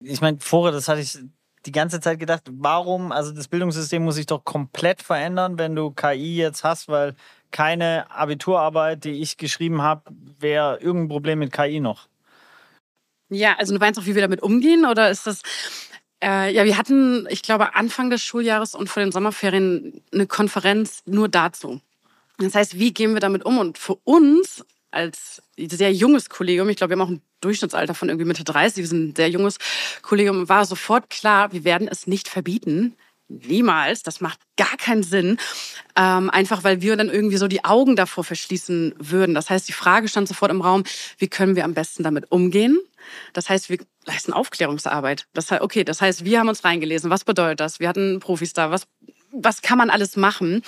ich 0.00 0.20
meine, 0.20 0.38
vorher, 0.40 0.72
das 0.72 0.88
hatte 0.88 1.00
ich 1.00 1.18
die 1.66 1.72
ganze 1.72 2.00
Zeit 2.00 2.18
gedacht, 2.18 2.44
warum, 2.50 3.12
also 3.12 3.32
das 3.32 3.48
Bildungssystem 3.48 4.02
muss 4.02 4.14
sich 4.14 4.26
doch 4.26 4.44
komplett 4.44 5.02
verändern, 5.02 5.58
wenn 5.58 5.74
du 5.74 5.90
KI 5.90 6.36
jetzt 6.36 6.64
hast, 6.64 6.88
weil 6.88 7.14
keine 7.50 8.10
Abiturarbeit, 8.10 9.04
die 9.04 9.22
ich 9.22 9.36
geschrieben 9.36 9.82
habe, 9.82 10.02
wäre 10.38 10.78
irgendein 10.80 11.08
Problem 11.08 11.38
mit 11.40 11.52
KI 11.52 11.80
noch. 11.80 12.08
Ja, 13.28 13.56
also 13.58 13.74
du 13.74 13.80
meinst 13.80 14.00
auch, 14.00 14.06
wie 14.06 14.14
wir 14.14 14.22
damit 14.22 14.42
umgehen 14.42 14.86
oder 14.86 15.10
ist 15.10 15.26
das... 15.26 15.42
Äh, 16.20 16.52
ja, 16.52 16.64
wir 16.64 16.76
hatten, 16.76 17.28
ich 17.30 17.42
glaube, 17.42 17.76
Anfang 17.76 18.10
des 18.10 18.22
Schuljahres 18.22 18.74
und 18.74 18.88
vor 18.88 19.02
den 19.02 19.12
Sommerferien 19.12 20.02
eine 20.12 20.26
Konferenz 20.26 21.02
nur 21.06 21.28
dazu. 21.28 21.80
Das 22.38 22.54
heißt, 22.54 22.78
wie 22.78 22.92
gehen 22.92 23.14
wir 23.14 23.20
damit 23.20 23.44
um? 23.44 23.58
Und 23.58 23.78
für 23.78 23.94
uns 24.04 24.64
als 24.90 25.42
sehr 25.56 25.92
junges 25.92 26.28
Kollegium, 26.30 26.68
ich 26.68 26.76
glaube, 26.76 26.94
wir 26.94 27.00
haben 27.00 27.06
auch 27.06 27.12
ein 27.12 27.22
Durchschnittsalter 27.40 27.94
von 27.94 28.08
irgendwie 28.08 28.26
Mitte 28.26 28.44
30, 28.44 28.82
wir 28.82 28.88
sind 28.88 29.10
ein 29.10 29.16
sehr 29.16 29.30
junges 29.30 29.58
Kollegium, 30.02 30.48
war 30.48 30.64
sofort 30.64 31.10
klar, 31.10 31.52
wir 31.52 31.64
werden 31.64 31.88
es 31.88 32.06
nicht 32.06 32.28
verbieten. 32.28 32.96
Niemals, 33.30 34.02
das 34.02 34.22
macht 34.22 34.40
gar 34.56 34.78
keinen 34.78 35.02
Sinn, 35.02 35.36
ähm, 35.96 36.30
einfach 36.30 36.64
weil 36.64 36.80
wir 36.80 36.96
dann 36.96 37.10
irgendwie 37.10 37.36
so 37.36 37.46
die 37.46 37.62
Augen 37.62 37.94
davor 37.94 38.24
verschließen 38.24 38.94
würden. 38.98 39.34
Das 39.34 39.50
heißt, 39.50 39.68
die 39.68 39.74
Frage 39.74 40.08
stand 40.08 40.28
sofort 40.28 40.50
im 40.50 40.62
Raum, 40.62 40.84
wie 41.18 41.28
können 41.28 41.54
wir 41.54 41.66
am 41.66 41.74
besten 41.74 42.02
damit 42.02 42.32
umgehen? 42.32 42.78
Das 43.34 43.50
heißt, 43.50 43.68
wir 43.68 43.78
leisten 44.06 44.32
Aufklärungsarbeit. 44.32 45.26
Das 45.34 45.50
heißt, 45.50 45.60
okay, 45.60 45.84
das 45.84 46.00
heißt, 46.00 46.24
wir 46.24 46.40
haben 46.40 46.48
uns 46.48 46.64
reingelesen. 46.64 47.10
Was 47.10 47.24
bedeutet 47.24 47.60
das? 47.60 47.80
Wir 47.80 47.88
hatten 47.88 48.18
Profis 48.18 48.54
da. 48.54 48.70
Was, 48.70 48.86
was 49.30 49.60
kann 49.60 49.76
man 49.76 49.90
alles 49.90 50.16
machen? 50.16 50.62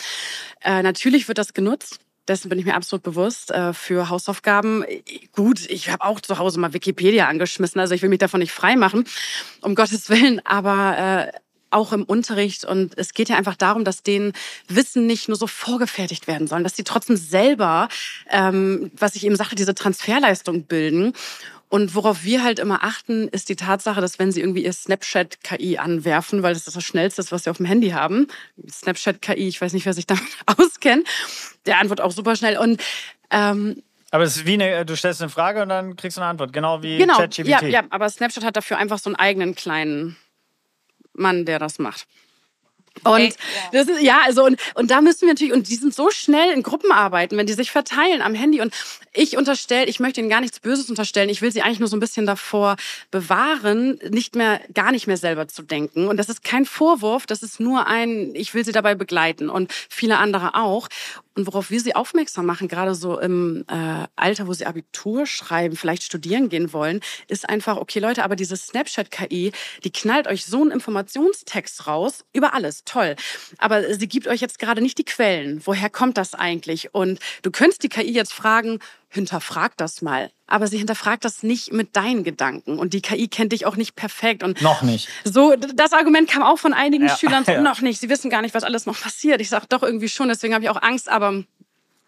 Äh, 0.62 0.82
natürlich 0.82 1.28
wird 1.28 1.38
das 1.38 1.54
genutzt 1.54 1.98
dessen 2.28 2.48
bin 2.48 2.58
ich 2.58 2.64
mir 2.64 2.74
absolut 2.74 3.02
bewusst. 3.02 3.50
Äh, 3.50 3.72
für 3.72 4.08
Hausaufgaben, 4.08 4.84
gut, 5.32 5.68
ich 5.68 5.90
habe 5.90 6.04
auch 6.04 6.20
zu 6.20 6.38
Hause 6.38 6.60
mal 6.60 6.72
Wikipedia 6.72 7.28
angeschmissen, 7.28 7.80
also 7.80 7.94
ich 7.94 8.02
will 8.02 8.08
mich 8.08 8.18
davon 8.18 8.40
nicht 8.40 8.52
frei 8.52 8.76
machen, 8.76 9.04
um 9.60 9.74
Gottes 9.74 10.08
Willen, 10.10 10.44
aber 10.44 11.30
äh, 11.32 11.38
auch 11.70 11.92
im 11.92 12.04
Unterricht. 12.04 12.64
Und 12.64 12.96
es 12.98 13.14
geht 13.14 13.28
ja 13.28 13.36
einfach 13.36 13.56
darum, 13.56 13.84
dass 13.84 14.02
denen 14.02 14.32
Wissen 14.68 15.06
nicht 15.06 15.28
nur 15.28 15.36
so 15.36 15.46
vorgefertigt 15.46 16.26
werden 16.26 16.46
sollen, 16.46 16.64
dass 16.64 16.76
sie 16.76 16.84
trotzdem 16.84 17.16
selber, 17.16 17.88
ähm, 18.28 18.90
was 18.96 19.14
ich 19.14 19.24
eben 19.24 19.36
sagte, 19.36 19.54
diese 19.54 19.74
Transferleistung 19.74 20.64
bilden. 20.64 21.12
Und 21.70 21.94
worauf 21.94 22.24
wir 22.24 22.42
halt 22.42 22.58
immer 22.58 22.82
achten, 22.82 23.28
ist 23.28 23.48
die 23.48 23.54
Tatsache, 23.54 24.00
dass 24.00 24.18
wenn 24.18 24.32
Sie 24.32 24.40
irgendwie 24.40 24.64
Ihr 24.64 24.72
Snapchat-KI 24.72 25.78
anwerfen, 25.78 26.42
weil 26.42 26.52
das 26.52 26.66
ist 26.66 26.76
das 26.76 26.82
Schnellste, 26.82 27.24
was 27.30 27.44
Sie 27.44 27.50
auf 27.50 27.58
dem 27.58 27.66
Handy 27.66 27.90
haben, 27.90 28.26
Snapchat-KI, 28.68 29.46
ich 29.46 29.60
weiß 29.60 29.72
nicht, 29.72 29.86
wer 29.86 29.94
sich 29.94 30.06
damit 30.06 30.24
auskennt, 30.46 31.06
der 31.66 31.78
antwortet 31.78 32.04
auch 32.04 32.10
super 32.10 32.34
schnell. 32.34 32.58
Und 32.58 32.82
ähm, 33.30 33.82
aber 34.10 34.24
es 34.24 34.36
ist 34.36 34.46
wie 34.46 34.54
eine, 34.54 34.84
du 34.84 34.96
stellst 34.96 35.22
eine 35.22 35.30
Frage 35.30 35.62
und 35.62 35.68
dann 35.68 35.94
kriegst 35.94 36.16
du 36.16 36.20
eine 36.20 36.30
Antwort, 36.30 36.52
genau 36.52 36.82
wie 36.82 36.98
genau, 36.98 37.16
ChatGPT. 37.16 37.48
Ja, 37.48 37.62
ja, 37.62 37.84
aber 37.90 38.10
Snapchat 38.10 38.44
hat 38.44 38.56
dafür 38.56 38.76
einfach 38.76 38.98
so 38.98 39.08
einen 39.08 39.16
eigenen 39.16 39.54
kleinen 39.54 40.16
Mann, 41.12 41.44
der 41.44 41.60
das 41.60 41.78
macht. 41.78 42.08
Und 43.04 43.20
ja. 43.20 43.30
das 43.72 43.88
ist, 43.88 44.02
ja, 44.02 44.20
also, 44.24 44.44
und, 44.44 44.60
und 44.74 44.90
da 44.90 45.00
müssen 45.00 45.22
wir 45.22 45.28
natürlich, 45.28 45.54
und 45.54 45.68
die 45.68 45.76
sind 45.76 45.94
so 45.94 46.10
schnell 46.10 46.50
in 46.52 46.62
Gruppen 46.62 46.92
arbeiten, 46.92 47.36
wenn 47.36 47.46
die 47.46 47.54
sich 47.54 47.70
verteilen 47.70 48.20
am 48.20 48.34
Handy. 48.34 48.60
Und 48.60 48.74
ich 49.12 49.36
unterstelle, 49.36 49.86
ich 49.86 50.00
möchte 50.00 50.20
ihnen 50.20 50.28
gar 50.28 50.40
nichts 50.40 50.60
Böses 50.60 50.90
unterstellen. 50.90 51.30
Ich 51.30 51.40
will 51.40 51.50
sie 51.50 51.62
eigentlich 51.62 51.80
nur 51.80 51.88
so 51.88 51.96
ein 51.96 52.00
bisschen 52.00 52.26
davor 52.26 52.76
bewahren, 53.10 53.98
nicht 54.10 54.36
mehr, 54.36 54.60
gar 54.74 54.92
nicht 54.92 55.06
mehr 55.06 55.16
selber 55.16 55.48
zu 55.48 55.62
denken. 55.62 56.08
Und 56.08 56.18
das 56.18 56.28
ist 56.28 56.44
kein 56.44 56.66
Vorwurf, 56.66 57.26
das 57.26 57.42
ist 57.42 57.58
nur 57.58 57.86
ein, 57.86 58.34
ich 58.34 58.54
will 58.54 58.64
sie 58.64 58.72
dabei 58.72 58.94
begleiten 58.94 59.48
und 59.48 59.72
viele 59.88 60.18
andere 60.18 60.54
auch. 60.54 60.88
Und 61.36 61.46
worauf 61.46 61.70
wir 61.70 61.80
sie 61.80 61.94
aufmerksam 61.94 62.44
machen, 62.44 62.66
gerade 62.66 62.94
so 62.94 63.18
im 63.20 63.64
äh, 63.68 64.06
Alter, 64.16 64.48
wo 64.48 64.52
sie 64.52 64.66
Abitur 64.66 65.26
schreiben, 65.26 65.76
vielleicht 65.76 66.02
studieren 66.02 66.48
gehen 66.48 66.72
wollen, 66.72 67.00
ist 67.28 67.48
einfach, 67.48 67.76
okay 67.76 68.00
Leute, 68.00 68.24
aber 68.24 68.34
diese 68.34 68.56
Snapchat-KI, 68.56 69.52
die 69.84 69.92
knallt 69.92 70.26
euch 70.26 70.44
so 70.44 70.60
einen 70.60 70.72
Informationstext 70.72 71.86
raus 71.86 72.24
über 72.32 72.52
alles, 72.54 72.82
toll. 72.84 73.14
Aber 73.58 73.94
sie 73.94 74.08
gibt 74.08 74.26
euch 74.26 74.40
jetzt 74.40 74.58
gerade 74.58 74.82
nicht 74.82 74.98
die 74.98 75.04
Quellen. 75.04 75.62
Woher 75.64 75.88
kommt 75.88 76.16
das 76.16 76.34
eigentlich? 76.34 76.94
Und 76.94 77.20
du 77.42 77.50
könntest 77.52 77.84
die 77.84 77.88
KI 77.88 78.12
jetzt 78.12 78.32
fragen, 78.32 78.80
hinterfrag 79.10 79.76
das 79.76 80.02
mal. 80.02 80.30
Aber 80.46 80.68
sie 80.68 80.78
hinterfragt 80.78 81.24
das 81.24 81.42
nicht 81.42 81.72
mit 81.72 81.96
deinen 81.96 82.24
Gedanken. 82.24 82.78
Und 82.78 82.94
die 82.94 83.02
KI 83.02 83.28
kennt 83.28 83.52
dich 83.52 83.66
auch 83.66 83.76
nicht 83.76 83.96
perfekt. 83.96 84.42
Und 84.42 84.62
noch 84.62 84.82
nicht. 84.82 85.08
So, 85.24 85.56
das 85.56 85.92
Argument 85.92 86.30
kam 86.30 86.42
auch 86.42 86.58
von 86.58 86.72
einigen 86.72 87.06
ja, 87.06 87.16
Schülern 87.18 87.44
so, 87.44 87.52
ja. 87.52 87.60
noch 87.60 87.80
nicht. 87.80 88.00
Sie 88.00 88.08
wissen 88.08 88.30
gar 88.30 88.40
nicht, 88.40 88.54
was 88.54 88.64
alles 88.64 88.86
noch 88.86 88.98
passiert. 88.98 89.40
Ich 89.40 89.48
sage 89.48 89.66
doch 89.68 89.82
irgendwie 89.82 90.08
schon, 90.08 90.28
deswegen 90.28 90.54
habe 90.54 90.64
ich 90.64 90.70
auch 90.70 90.80
Angst. 90.80 91.08
Aber 91.08 91.44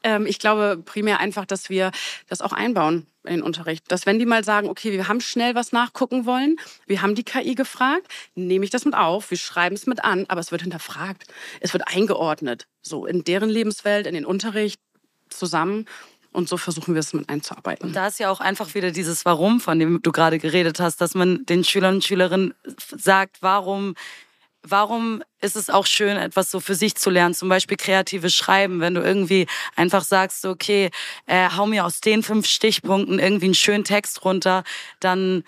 ähm, 0.05 0.27
ich 0.27 0.39
glaube 0.39 0.81
primär 0.85 1.19
einfach, 1.19 1.45
dass 1.45 1.71
wir 1.71 1.91
das 2.29 2.41
auch 2.41 2.53
einbauen 2.53 3.07
in 3.25 3.35
den 3.35 3.43
Unterricht. 3.43 3.91
Dass 3.91 4.07
wenn 4.07 4.21
die 4.21 4.27
mal 4.27 4.45
sagen, 4.45 4.69
okay, 4.69 4.93
wir 4.93 5.09
haben 5.09 5.21
schnell 5.21 5.57
was 5.57 5.73
nachgucken 5.73 6.25
wollen, 6.25 6.57
wir 6.87 7.03
haben 7.03 7.17
die 7.17 7.25
KI 7.25 7.57
gefragt, 7.57 8.07
nehme 8.37 8.65
ich 8.65 8.71
das 8.71 8.85
mit 8.85 8.95
auf, 8.95 9.31
wir 9.31 9.39
schreiben 9.39 9.75
es 9.75 9.87
mit 9.87 10.05
an, 10.05 10.25
aber 10.29 10.41
es 10.41 10.53
wird 10.53 10.63
hinterfragt. 10.63 11.25
Es 11.61 11.73
wird 11.73 11.89
eingeordnet. 11.89 12.67
So 12.81 13.07
in 13.07 13.25
deren 13.25 13.51
Lebenswelt, 13.51 14.07
in 14.07 14.15
den 14.15 14.25
Unterricht 14.25 14.81
zusammen. 15.29 15.87
Und 16.33 16.49
so 16.49 16.57
versuchen 16.57 16.95
wir 16.95 17.01
es 17.01 17.13
mit 17.13 17.29
einzuarbeiten. 17.29 17.89
Und 17.89 17.97
da 17.97 18.07
ist 18.07 18.19
ja 18.19 18.31
auch 18.31 18.41
einfach 18.41 18.75
wieder 18.75 18.91
dieses 18.91 19.25
Warum, 19.25 19.61
von 19.61 19.79
dem 19.79 20.01
du 20.03 20.13
gerade 20.13 20.39
geredet 20.39 20.81
hast, 20.81 21.01
dass 21.01 21.15
man 21.15 21.45
den 21.47 21.63
Schülern 21.63 21.97
und 21.97 22.05
Schülerinnen 22.05 22.55
sagt, 22.97 23.39
warum 23.43 23.95
warum 24.65 25.23
ist 25.41 25.57
es 25.57 25.71
auch 25.71 25.87
schön, 25.87 26.17
etwas 26.17 26.51
so 26.51 26.61
für 26.61 26.75
sich 26.75 26.95
zu 26.95 27.11
lernen, 27.11 27.35
zum 27.35 27.49
Beispiel 27.49 27.77
kreatives 27.77 28.35
Schreiben, 28.35 28.81
wenn 28.81 28.95
du 28.95 29.01
irgendwie 29.01 29.47
einfach 29.75 30.05
sagst, 30.05 30.45
okay, 30.45 30.91
äh, 31.27 31.49
hau 31.51 31.67
mir 31.67 31.85
aus 31.85 32.01
den 32.01 32.23
fünf 32.23 32.47
Stichpunkten 32.47 33.19
irgendwie 33.19 33.47
einen 33.47 33.55
schönen 33.55 33.85
Text 33.85 34.25
runter, 34.25 34.63
dann 35.01 35.43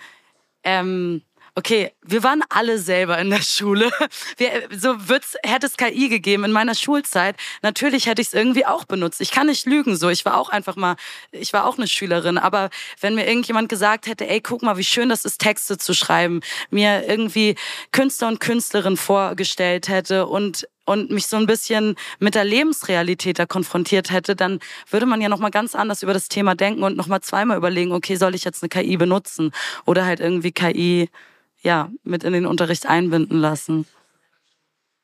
ähm, 0.63 1.21
okay, 1.55 1.93
wir 2.01 2.21
waren 2.23 2.43
alle 2.49 2.77
selber 2.77 3.17
in 3.17 3.29
der 3.29 3.41
Schule. 3.41 3.89
Wir, 4.37 4.67
so 4.77 5.07
wird's, 5.07 5.35
hätte 5.43 5.65
es 5.65 5.77
KI 5.77 6.09
gegeben 6.09 6.43
in 6.43 6.51
meiner 6.51 6.75
Schulzeit. 6.75 7.37
Natürlich 7.61 8.07
hätte 8.07 8.21
ich 8.21 8.27
es 8.29 8.33
irgendwie 8.33 8.65
auch 8.65 8.83
benutzt. 8.85 9.21
Ich 9.21 9.31
kann 9.31 9.47
nicht 9.47 9.65
lügen, 9.65 9.95
so. 9.95 10.09
Ich 10.09 10.25
war 10.25 10.37
auch 10.37 10.49
einfach 10.49 10.75
mal, 10.75 10.95
ich 11.31 11.53
war 11.53 11.65
auch 11.65 11.77
eine 11.77 11.87
Schülerin. 11.87 12.37
Aber 12.37 12.69
wenn 12.99 13.15
mir 13.15 13.25
irgendjemand 13.27 13.69
gesagt 13.69 14.07
hätte, 14.07 14.27
ey, 14.27 14.41
guck 14.41 14.61
mal, 14.61 14.77
wie 14.77 14.83
schön 14.83 15.09
das 15.09 15.23
ist, 15.23 15.39
Texte 15.39 15.77
zu 15.77 15.93
schreiben, 15.93 16.41
mir 16.69 17.07
irgendwie 17.07 17.55
Künstler 17.91 18.27
und 18.27 18.39
Künstlerin 18.39 18.97
vorgestellt 18.97 19.87
hätte 19.87 20.27
und 20.27 20.67
und 20.87 21.09
mich 21.09 21.25
so 21.25 21.37
ein 21.37 21.47
bisschen 21.47 21.95
mit 22.19 22.35
der 22.35 22.43
Lebensrealität 22.43 23.39
da 23.39 23.47
konfrontiert 23.47 24.11
hätte, 24.11 24.35
dann 24.35 24.59
würde 24.91 25.07
man 25.07 25.19
ja 25.19 25.29
noch 25.29 25.39
mal 25.39 25.49
ganz 25.49 25.73
anders 25.73 26.03
über 26.03 26.13
das 26.13 26.29
Thema 26.29 26.53
denken 26.53 26.83
und 26.83 26.95
noch 26.95 27.07
mal 27.07 27.21
zweimal 27.21 27.57
überlegen, 27.57 27.91
okay, 27.91 28.17
soll 28.17 28.35
ich 28.35 28.43
jetzt 28.43 28.61
eine 28.61 28.69
KI 28.69 28.95
benutzen 28.95 29.51
oder 29.85 30.05
halt 30.05 30.19
irgendwie 30.19 30.51
KI 30.51 31.09
ja, 31.65 31.89
mit 32.03 32.23
in 32.23 32.31
den 32.31 32.45
Unterricht 32.45 32.85
einbinden 32.85 33.39
lassen. 33.39 33.87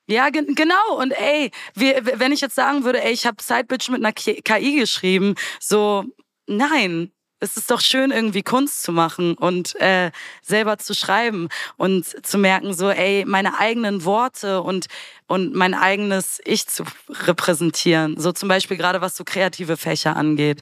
Ja, 0.08 0.30
ge 0.30 0.46
genau. 0.54 1.00
Und 1.00 1.12
ey, 1.12 1.52
wir, 1.74 2.20
wenn 2.20 2.32
ich 2.32 2.42
jetzt 2.42 2.56
sagen 2.56 2.84
würde, 2.84 3.04
ey, 3.04 3.12
ich 3.12 3.26
habe 3.26 3.42
Sidebitch 3.42 3.90
mit 3.90 4.04
einer 4.04 4.14
KI 4.14 4.76
geschrieben, 4.80 5.36
so, 5.60 6.06
nein. 6.48 7.12
Es 7.44 7.58
ist 7.58 7.72
doch 7.72 7.82
schön, 7.82 8.12
irgendwie 8.12 8.44
Kunst 8.44 8.84
zu 8.84 8.92
machen 8.92 9.34
und 9.34 9.76
äh, 9.82 10.12
selber 10.44 10.78
zu 10.78 10.94
schreiben 10.94 11.50
und 11.76 12.06
zu 12.24 12.38
merken, 12.38 12.76
so, 12.76 12.92
ey, 12.92 13.26
meine 13.26 13.58
eigenen 13.58 14.06
Worte 14.06 14.62
und, 14.62 14.86
und 15.26 15.56
mein 15.56 15.74
eigenes 15.74 16.40
Ich 16.46 16.68
zu 16.68 16.84
repräsentieren. 17.10 18.20
So 18.20 18.32
zum 18.32 18.48
Beispiel 18.48 18.78
gerade 18.78 19.02
was 19.02 19.16
so 19.16 19.24
kreative 19.24 19.76
Fächer 19.76 20.16
angeht. 20.16 20.62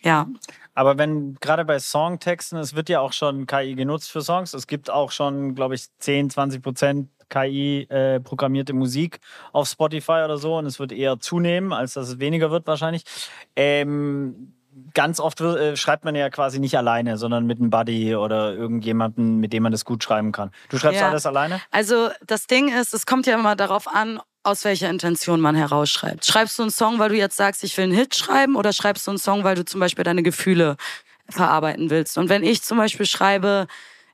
Ja. 0.00 0.28
Aber 0.74 0.98
wenn 0.98 1.34
gerade 1.36 1.64
bei 1.64 1.78
Songtexten, 1.78 2.58
es 2.58 2.74
wird 2.74 2.88
ja 2.88 3.00
auch 3.00 3.12
schon 3.12 3.46
KI 3.46 3.74
genutzt 3.74 4.10
für 4.10 4.22
Songs. 4.22 4.54
Es 4.54 4.66
gibt 4.66 4.90
auch 4.90 5.10
schon, 5.10 5.54
glaube 5.54 5.74
ich, 5.74 5.86
10, 5.98 6.30
20 6.30 6.62
Prozent 6.62 7.08
KI 7.28 7.86
äh, 7.88 8.20
programmierte 8.20 8.72
Musik 8.74 9.20
auf 9.52 9.68
Spotify 9.68 10.22
oder 10.24 10.38
so 10.38 10.58
und 10.58 10.66
es 10.66 10.78
wird 10.78 10.92
eher 10.92 11.18
zunehmen, 11.18 11.72
als 11.72 11.94
dass 11.94 12.08
es 12.08 12.18
weniger 12.18 12.50
wird 12.50 12.66
wahrscheinlich. 12.66 13.04
Ähm, 13.56 14.54
ganz 14.94 15.20
oft 15.20 15.40
äh, 15.40 15.76
schreibt 15.76 16.04
man 16.04 16.14
ja 16.14 16.30
quasi 16.30 16.58
nicht 16.58 16.76
alleine, 16.76 17.16
sondern 17.18 17.46
mit 17.46 17.58
einem 17.58 17.70
Buddy 17.70 18.16
oder 18.16 18.54
irgendjemanden, 18.54 19.38
mit 19.38 19.52
dem 19.52 19.62
man 19.62 19.72
das 19.72 19.84
gut 19.84 20.02
schreiben 20.02 20.32
kann. 20.32 20.50
Du 20.68 20.78
schreibst 20.78 21.00
ja. 21.00 21.08
alles 21.08 21.26
alleine? 21.26 21.60
Also 21.70 22.08
das 22.26 22.46
Ding 22.46 22.72
ist, 22.72 22.94
es 22.94 23.06
kommt 23.06 23.26
ja 23.26 23.34
immer 23.34 23.56
darauf 23.56 23.86
an, 23.88 24.20
aus 24.42 24.64
welcher 24.64 24.90
Intention 24.90 25.40
man 25.40 25.54
herausschreibt. 25.54 26.24
Schreibst 26.26 26.58
du 26.58 26.62
einen 26.62 26.70
Song, 26.70 26.98
weil 26.98 27.10
du 27.10 27.16
jetzt 27.16 27.36
sagst, 27.36 27.62
ich 27.64 27.76
will 27.76 27.84
einen 27.84 27.94
Hit 27.94 28.14
schreiben, 28.14 28.56
oder 28.56 28.72
schreibst 28.72 29.06
du 29.06 29.12
einen 29.12 29.18
Song, 29.18 29.44
weil 29.44 29.54
du 29.54 29.64
zum 29.64 29.80
Beispiel 29.80 30.04
deine 30.04 30.22
Gefühle 30.22 30.76
verarbeiten 31.28 31.90
willst? 31.90 32.18
Und 32.18 32.28
wenn 32.28 32.42
ich 32.42 32.62
zum 32.62 32.78
Beispiel 32.78 33.06
schreibe, 33.06 33.66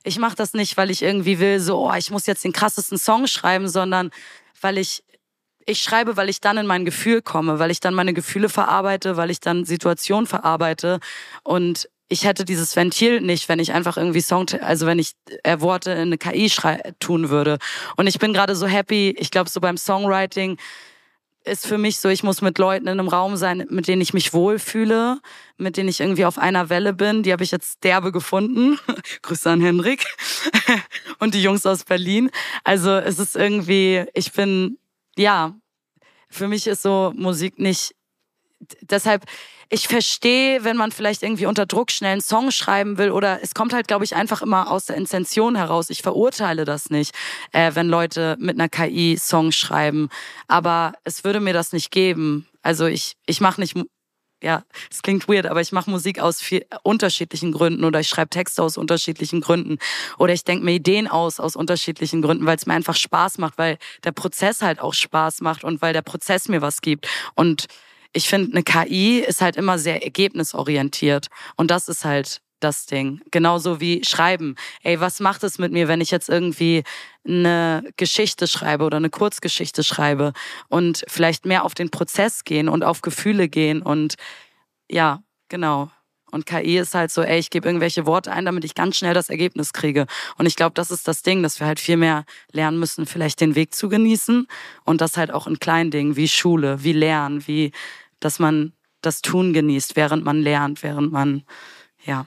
ich 0.03 0.19
mache 0.19 0.35
das 0.35 0.53
nicht, 0.53 0.77
weil 0.77 0.91
ich 0.91 1.01
irgendwie 1.01 1.39
will, 1.39 1.59
so, 1.59 1.89
oh, 1.89 1.93
ich 1.93 2.11
muss 2.11 2.27
jetzt 2.27 2.43
den 2.43 2.53
krassesten 2.53 2.97
Song 2.97 3.27
schreiben, 3.27 3.67
sondern 3.67 4.11
weil 4.61 4.77
ich 4.77 5.03
ich 5.69 5.81
schreibe, 5.81 6.17
weil 6.17 6.29
ich 6.29 6.41
dann 6.41 6.57
in 6.57 6.65
mein 6.65 6.85
Gefühl 6.85 7.21
komme, 7.21 7.59
weil 7.59 7.71
ich 7.71 7.79
dann 7.79 7.93
meine 7.93 8.13
Gefühle 8.13 8.49
verarbeite, 8.49 9.17
weil 9.17 9.29
ich 9.29 9.39
dann 9.39 9.65
Situationen 9.65 10.27
verarbeite 10.27 10.99
und 11.43 11.89
ich 12.09 12.25
hätte 12.25 12.43
dieses 12.43 12.75
Ventil 12.75 13.21
nicht, 13.21 13.47
wenn 13.49 13.59
ich 13.59 13.71
einfach 13.71 13.95
irgendwie 13.95 14.21
Song, 14.21 14.47
also 14.61 14.87
wenn 14.87 14.97
ich 14.97 15.11
äh, 15.43 15.59
Worte 15.61 15.91
in 15.91 15.99
eine 15.99 16.17
KI 16.17 16.51
tun 16.99 17.29
würde. 17.29 17.59
Und 17.97 18.07
ich 18.07 18.17
bin 18.17 18.33
gerade 18.33 18.55
so 18.55 18.65
happy. 18.65 19.15
Ich 19.19 19.29
glaube, 19.29 19.47
so 19.47 19.61
beim 19.61 19.77
Songwriting 19.77 20.57
ist 21.45 21.67
für 21.67 21.77
mich 21.77 21.99
so, 21.99 22.09
ich 22.09 22.23
muss 22.23 22.41
mit 22.41 22.57
Leuten 22.57 22.87
in 22.87 22.99
einem 22.99 23.07
Raum 23.07 23.37
sein, 23.37 23.65
mit 23.69 23.87
denen 23.87 24.01
ich 24.01 24.13
mich 24.13 24.33
wohlfühle, 24.33 25.19
mit 25.57 25.77
denen 25.77 25.87
ich 25.87 25.99
irgendwie 25.99 26.25
auf 26.25 26.39
einer 26.39 26.69
Welle 26.69 26.93
bin. 26.93 27.21
Die 27.21 27.31
habe 27.31 27.43
ich 27.43 27.51
jetzt 27.51 27.83
derbe 27.83 28.11
gefunden. 28.11 28.79
Grüße 29.21 29.49
an 29.49 29.61
Henrik 29.61 30.03
und 31.19 31.35
die 31.35 31.43
Jungs 31.43 31.65
aus 31.67 31.83
Berlin. 31.83 32.31
Also 32.63 32.91
es 32.91 33.19
ist 33.19 33.35
irgendwie, 33.35 34.05
ich 34.15 34.31
bin, 34.31 34.79
ja, 35.19 35.53
für 36.29 36.47
mich 36.47 36.65
ist 36.67 36.81
so 36.81 37.11
Musik 37.15 37.59
nicht, 37.59 37.93
deshalb, 38.81 39.25
ich 39.69 39.87
verstehe, 39.87 40.63
wenn 40.63 40.77
man 40.77 40.91
vielleicht 40.91 41.21
irgendwie 41.23 41.45
unter 41.45 41.65
Druck 41.65 41.91
schnell 41.91 42.13
einen 42.13 42.21
Song 42.21 42.51
schreiben 42.51 42.97
will 42.97 43.11
oder 43.11 43.39
es 43.43 43.53
kommt 43.53 43.73
halt, 43.73 43.87
glaube 43.87 44.05
ich, 44.05 44.15
einfach 44.15 44.41
immer 44.41 44.71
aus 44.71 44.85
der 44.85 44.95
Intention 44.95 45.55
heraus. 45.55 45.89
Ich 45.89 46.01
verurteile 46.01 46.65
das 46.65 46.89
nicht, 46.89 47.13
äh, 47.51 47.75
wenn 47.75 47.87
Leute 47.87 48.35
mit 48.39 48.59
einer 48.59 48.69
KI 48.69 49.17
Songs 49.19 49.55
schreiben. 49.55 50.09
Aber 50.47 50.93
es 51.03 51.23
würde 51.23 51.39
mir 51.39 51.53
das 51.53 51.71
nicht 51.71 51.91
geben. 51.91 52.47
Also 52.63 52.87
ich, 52.87 53.15
ich 53.27 53.41
mache 53.41 53.61
nicht 53.61 53.75
ja, 54.41 54.63
es 54.89 55.01
klingt 55.01 55.27
weird, 55.27 55.45
aber 55.45 55.61
ich 55.61 55.71
mache 55.71 55.89
Musik 55.89 56.19
aus 56.19 56.41
viel, 56.41 56.65
unterschiedlichen 56.83 57.51
Gründen 57.51 57.83
oder 57.83 57.99
ich 57.99 58.07
schreibe 58.07 58.29
Texte 58.29 58.63
aus 58.63 58.77
unterschiedlichen 58.77 59.41
Gründen 59.41 59.77
oder 60.17 60.33
ich 60.33 60.43
denke 60.43 60.65
mir 60.65 60.71
Ideen 60.71 61.07
aus 61.07 61.39
aus 61.39 61.55
unterschiedlichen 61.55 62.21
Gründen, 62.21 62.45
weil 62.45 62.55
es 62.55 62.65
mir 62.65 62.73
einfach 62.73 62.95
Spaß 62.95 63.37
macht, 63.37 63.57
weil 63.57 63.77
der 64.03 64.11
Prozess 64.11 64.61
halt 64.61 64.79
auch 64.79 64.93
Spaß 64.93 65.41
macht 65.41 65.63
und 65.63 65.81
weil 65.81 65.93
der 65.93 66.01
Prozess 66.01 66.47
mir 66.47 66.61
was 66.61 66.81
gibt. 66.81 67.07
Und 67.35 67.67
ich 68.13 68.27
finde, 68.27 68.51
eine 68.51 68.63
KI 68.63 69.19
ist 69.19 69.41
halt 69.41 69.55
immer 69.55 69.77
sehr 69.77 70.03
ergebnisorientiert. 70.03 71.27
Und 71.55 71.69
das 71.69 71.87
ist 71.87 72.05
halt 72.05 72.41
das 72.59 72.85
Ding. 72.85 73.21
Genauso 73.31 73.79
wie 73.79 74.03
Schreiben. 74.03 74.55
Ey, 74.83 74.99
was 74.99 75.19
macht 75.19 75.43
es 75.43 75.59
mit 75.59 75.71
mir, 75.71 75.87
wenn 75.87 76.01
ich 76.01 76.11
jetzt 76.11 76.29
irgendwie 76.29 76.83
eine 77.27 77.83
Geschichte 77.97 78.47
schreibe 78.47 78.85
oder 78.85 78.97
eine 78.97 79.09
Kurzgeschichte 79.09 79.83
schreibe 79.83 80.33
und 80.67 81.03
vielleicht 81.07 81.45
mehr 81.45 81.63
auf 81.65 81.73
den 81.73 81.89
Prozess 81.89 82.43
gehen 82.43 82.69
und 82.69 82.83
auf 82.83 83.01
Gefühle 83.01 83.49
gehen 83.49 83.81
und 83.81 84.15
ja, 84.89 85.21
genau. 85.49 85.91
Und 86.31 86.45
KI 86.45 86.77
ist 86.77 86.93
halt 86.93 87.11
so, 87.11 87.21
ey, 87.23 87.39
ich 87.39 87.49
gebe 87.49 87.67
irgendwelche 87.67 88.05
Worte 88.05 88.31
ein, 88.31 88.45
damit 88.45 88.63
ich 88.63 88.75
ganz 88.75 88.97
schnell 88.97 89.13
das 89.13 89.29
Ergebnis 89.29 89.73
kriege. 89.73 90.05
Und 90.37 90.45
ich 90.45 90.55
glaube, 90.55 90.73
das 90.75 90.91
ist 90.91 91.07
das 91.07 91.23
Ding, 91.23 91.41
dass 91.41 91.59
wir 91.59 91.67
halt 91.67 91.79
viel 91.79 91.97
mehr 91.97 92.25
lernen 92.51 92.79
müssen, 92.79 93.05
vielleicht 93.05 93.41
den 93.41 93.55
Weg 93.55 93.73
zu 93.73 93.89
genießen 93.89 94.47
und 94.85 95.01
das 95.01 95.17
halt 95.17 95.31
auch 95.31 95.47
in 95.47 95.59
kleinen 95.59 95.91
Dingen 95.91 96.15
wie 96.15 96.27
Schule, 96.27 96.83
wie 96.83 96.93
Lernen, 96.93 97.47
wie, 97.47 97.71
dass 98.19 98.37
man 98.37 98.73
das 99.01 99.21
Tun 99.21 99.53
genießt, 99.53 99.95
während 99.95 100.23
man 100.23 100.41
lernt, 100.41 100.83
während 100.83 101.11
man, 101.11 101.43
ja. 102.03 102.25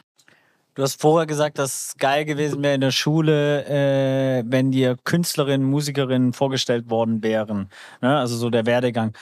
Du 0.74 0.82
hast 0.82 1.00
vorher 1.00 1.26
gesagt, 1.26 1.58
dass 1.58 1.88
es 1.88 1.96
geil 1.98 2.24
gewesen 2.24 2.62
wäre 2.62 2.74
in 2.74 2.80
der 2.80 2.92
Schule, 2.92 3.64
äh, 3.66 4.42
wenn 4.46 4.70
dir 4.70 4.96
Künstlerinnen, 5.04 5.68
Musikerinnen 5.68 6.32
vorgestellt 6.32 6.88
worden 6.88 7.22
wären. 7.22 7.68
Ne? 8.00 8.18
Also 8.18 8.36
so 8.36 8.48
der 8.48 8.64
Werdegang. 8.64 9.12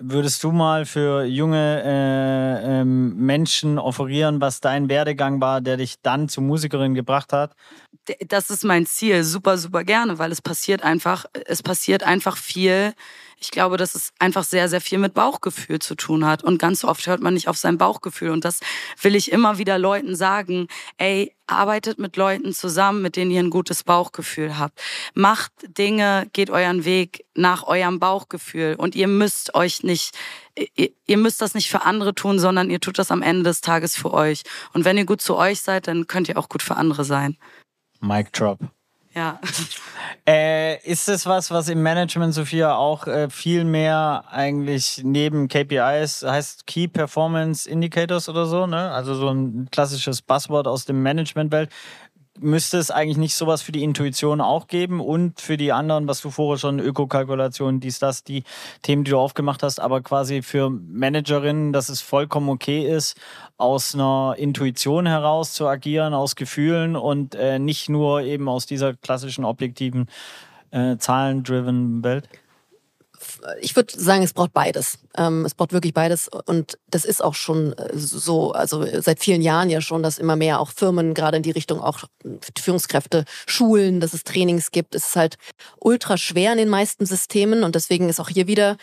Würdest 0.00 0.42
du 0.42 0.52
mal 0.52 0.86
für 0.86 1.24
junge 1.24 1.82
äh, 1.84 2.80
ähm, 2.80 3.16
Menschen 3.16 3.78
offerieren, 3.78 4.40
was 4.40 4.60
dein 4.60 4.88
Werdegang 4.88 5.40
war, 5.40 5.60
der 5.60 5.76
dich 5.76 5.96
dann 6.02 6.28
zur 6.28 6.44
Musikerin 6.44 6.94
gebracht 6.94 7.32
hat? 7.32 7.52
Das 8.26 8.50
ist 8.50 8.64
mein 8.64 8.86
Ziel, 8.86 9.22
super, 9.22 9.56
super 9.58 9.84
gerne, 9.84 10.18
weil 10.18 10.32
es 10.32 10.42
passiert 10.42 10.82
einfach, 10.82 11.26
es 11.46 11.62
passiert 11.62 12.02
einfach 12.02 12.36
viel 12.36 12.92
ich 13.40 13.50
glaube, 13.50 13.76
dass 13.76 13.94
es 13.94 14.12
einfach 14.18 14.42
sehr, 14.44 14.68
sehr 14.68 14.80
viel 14.80 14.98
mit 14.98 15.14
Bauchgefühl 15.14 15.78
zu 15.78 15.94
tun 15.94 16.24
hat. 16.24 16.42
Und 16.42 16.58
ganz 16.58 16.84
oft 16.84 17.06
hört 17.06 17.20
man 17.20 17.34
nicht 17.34 17.48
auf 17.48 17.56
sein 17.56 17.78
Bauchgefühl. 17.78 18.30
Und 18.30 18.44
das 18.44 18.60
will 19.00 19.14
ich 19.14 19.30
immer 19.30 19.58
wieder 19.58 19.78
Leuten 19.78 20.16
sagen. 20.16 20.66
Ey, 20.96 21.34
arbeitet 21.46 21.98
mit 21.98 22.16
Leuten 22.16 22.52
zusammen, 22.52 23.00
mit 23.00 23.16
denen 23.16 23.30
ihr 23.30 23.40
ein 23.40 23.50
gutes 23.50 23.84
Bauchgefühl 23.84 24.58
habt. 24.58 24.80
Macht 25.14 25.52
Dinge, 25.66 26.28
geht 26.32 26.50
euren 26.50 26.84
Weg 26.84 27.24
nach 27.34 27.62
eurem 27.64 28.00
Bauchgefühl. 28.00 28.74
Und 28.76 28.96
ihr 28.96 29.08
müsst 29.08 29.54
euch 29.54 29.84
nicht, 29.84 30.16
ihr, 30.74 30.90
ihr 31.06 31.16
müsst 31.16 31.40
das 31.40 31.54
nicht 31.54 31.70
für 31.70 31.82
andere 31.82 32.14
tun, 32.14 32.38
sondern 32.40 32.70
ihr 32.70 32.80
tut 32.80 32.98
das 32.98 33.12
am 33.12 33.22
Ende 33.22 33.44
des 33.44 33.60
Tages 33.60 33.96
für 33.96 34.12
euch. 34.12 34.42
Und 34.72 34.84
wenn 34.84 34.98
ihr 34.98 35.06
gut 35.06 35.20
zu 35.20 35.36
euch 35.36 35.60
seid, 35.60 35.86
dann 35.86 36.06
könnt 36.08 36.28
ihr 36.28 36.38
auch 36.38 36.48
gut 36.48 36.62
für 36.62 36.76
andere 36.76 37.04
sein. 37.04 37.36
Mic 38.00 38.32
drop. 38.32 38.58
Ja. 39.18 39.40
Äh, 40.26 40.76
ist 40.86 41.08
es 41.08 41.24
was, 41.24 41.50
was 41.50 41.70
im 41.70 41.82
Management, 41.82 42.34
Sophia, 42.34 42.76
auch 42.76 43.06
äh, 43.06 43.30
viel 43.30 43.64
mehr 43.64 44.24
eigentlich 44.30 45.00
neben 45.02 45.48
KPIs 45.48 46.22
heißt 46.22 46.66
Key 46.66 46.86
Performance 46.86 47.68
Indicators 47.68 48.28
oder 48.28 48.44
so, 48.44 48.66
ne? 48.66 48.90
Also 48.90 49.14
so 49.14 49.30
ein 49.30 49.68
klassisches 49.70 50.20
Buzzword 50.20 50.66
aus 50.66 50.84
dem 50.84 51.02
Managementwelt 51.02 51.70
müsste 52.40 52.78
es 52.78 52.90
eigentlich 52.90 53.16
nicht 53.16 53.34
sowas 53.34 53.62
für 53.62 53.72
die 53.72 53.82
Intuition 53.82 54.40
auch 54.40 54.66
geben 54.66 55.00
und 55.00 55.40
für 55.40 55.56
die 55.56 55.72
anderen, 55.72 56.08
was 56.08 56.20
du 56.20 56.30
vorher 56.30 56.58
schon, 56.58 56.78
Ökokalkulation, 56.78 57.80
dies, 57.80 57.98
das, 57.98 58.24
die 58.24 58.44
Themen, 58.82 59.04
die 59.04 59.10
du 59.10 59.18
aufgemacht 59.18 59.62
hast, 59.62 59.80
aber 59.80 60.00
quasi 60.00 60.42
für 60.42 60.70
Managerinnen, 60.70 61.72
dass 61.72 61.88
es 61.88 62.00
vollkommen 62.00 62.48
okay 62.48 62.86
ist, 62.86 63.16
aus 63.56 63.94
einer 63.94 64.34
Intuition 64.38 65.06
heraus 65.06 65.52
zu 65.52 65.66
agieren, 65.66 66.14
aus 66.14 66.36
Gefühlen 66.36 66.96
und 66.96 67.34
äh, 67.34 67.58
nicht 67.58 67.88
nur 67.88 68.22
eben 68.22 68.48
aus 68.48 68.66
dieser 68.66 68.94
klassischen 68.94 69.44
objektiven 69.44 70.08
äh, 70.70 70.96
Zahlen-driven 70.96 72.02
Welt? 72.04 72.28
Ich 73.60 73.74
würde 73.76 73.98
sagen, 73.98 74.22
es 74.22 74.32
braucht 74.32 74.52
beides. 74.52 74.98
Ähm, 75.16 75.44
es 75.44 75.54
braucht 75.54 75.72
wirklich 75.72 75.94
beides. 75.94 76.28
Und 76.46 76.78
das 76.90 77.04
ist 77.04 77.22
auch 77.22 77.34
schon 77.34 77.72
äh, 77.74 77.90
so, 77.94 78.52
also 78.52 78.84
seit 79.00 79.20
vielen 79.20 79.42
Jahren 79.42 79.70
ja 79.70 79.80
schon, 79.80 80.02
dass 80.02 80.18
immer 80.18 80.36
mehr 80.36 80.60
auch 80.60 80.70
Firmen 80.70 81.14
gerade 81.14 81.36
in 81.36 81.42
die 81.42 81.50
Richtung 81.50 81.80
auch 81.80 82.04
Führungskräfte 82.58 83.24
schulen, 83.46 84.00
dass 84.00 84.14
es 84.14 84.24
Trainings 84.24 84.70
gibt. 84.70 84.94
Es 84.94 85.08
ist 85.08 85.16
halt 85.16 85.38
ultra 85.80 86.16
schwer 86.16 86.52
in 86.52 86.58
den 86.58 86.68
meisten 86.68 87.06
Systemen 87.06 87.64
und 87.64 87.74
deswegen 87.74 88.08
ist 88.08 88.20
auch 88.20 88.28
hier 88.28 88.46
wieder 88.46 88.76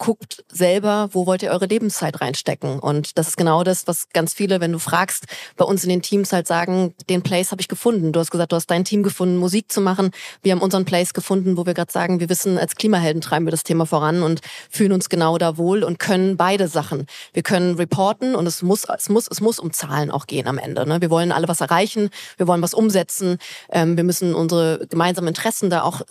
guckt 0.00 0.44
selber, 0.50 1.10
wo 1.12 1.26
wollt 1.26 1.42
ihr 1.42 1.50
eure 1.50 1.66
Lebenszeit 1.66 2.22
reinstecken. 2.22 2.80
Und 2.80 3.18
das 3.18 3.28
ist 3.28 3.36
genau 3.36 3.62
das, 3.62 3.86
was 3.86 4.08
ganz 4.14 4.32
viele, 4.32 4.58
wenn 4.60 4.72
du 4.72 4.78
fragst, 4.78 5.26
bei 5.56 5.64
uns 5.64 5.84
in 5.84 5.90
den 5.90 6.00
Teams 6.00 6.32
halt 6.32 6.46
sagen, 6.46 6.94
den 7.10 7.22
Place 7.22 7.50
habe 7.52 7.60
ich 7.60 7.68
gefunden. 7.68 8.10
Du 8.10 8.18
hast 8.18 8.30
gesagt, 8.30 8.50
du 8.50 8.56
hast 8.56 8.66
dein 8.70 8.84
Team 8.84 9.02
gefunden, 9.02 9.36
Musik 9.36 9.70
zu 9.70 9.82
machen. 9.82 10.10
Wir 10.42 10.52
haben 10.52 10.62
unseren 10.62 10.86
Place 10.86 11.12
gefunden, 11.12 11.58
wo 11.58 11.66
wir 11.66 11.74
gerade 11.74 11.92
sagen, 11.92 12.18
wir 12.18 12.30
wissen, 12.30 12.56
als 12.56 12.76
Klimahelden 12.76 13.20
treiben 13.20 13.46
wir 13.46 13.50
das 13.50 13.62
Thema 13.62 13.84
voran 13.84 14.22
und 14.22 14.40
fühlen 14.70 14.92
uns 14.92 15.10
genau 15.10 15.36
da 15.36 15.58
wohl 15.58 15.84
und 15.84 15.98
können 15.98 16.38
beide 16.38 16.66
Sachen. 16.66 17.06
Wir 17.34 17.42
können 17.42 17.74
reporten 17.74 18.34
und 18.34 18.46
es 18.46 18.62
muss, 18.62 18.84
es 18.84 19.10
muss, 19.10 19.28
es 19.30 19.42
muss 19.42 19.58
um 19.58 19.70
Zahlen 19.70 20.10
auch 20.10 20.26
gehen 20.26 20.48
am 20.48 20.56
Ende. 20.56 20.88
Ne? 20.88 21.02
Wir 21.02 21.10
wollen 21.10 21.30
alle 21.30 21.46
was 21.46 21.60
erreichen, 21.60 22.08
wir 22.38 22.48
wollen 22.48 22.62
was 22.62 22.72
umsetzen, 22.72 23.36
ähm, 23.70 23.98
wir 23.98 24.04
müssen 24.04 24.34
unsere 24.34 24.86
gemeinsamen 24.88 25.28
Interessen 25.28 25.68
da 25.68 25.82
auch 25.82 26.00
äh, 26.00 26.04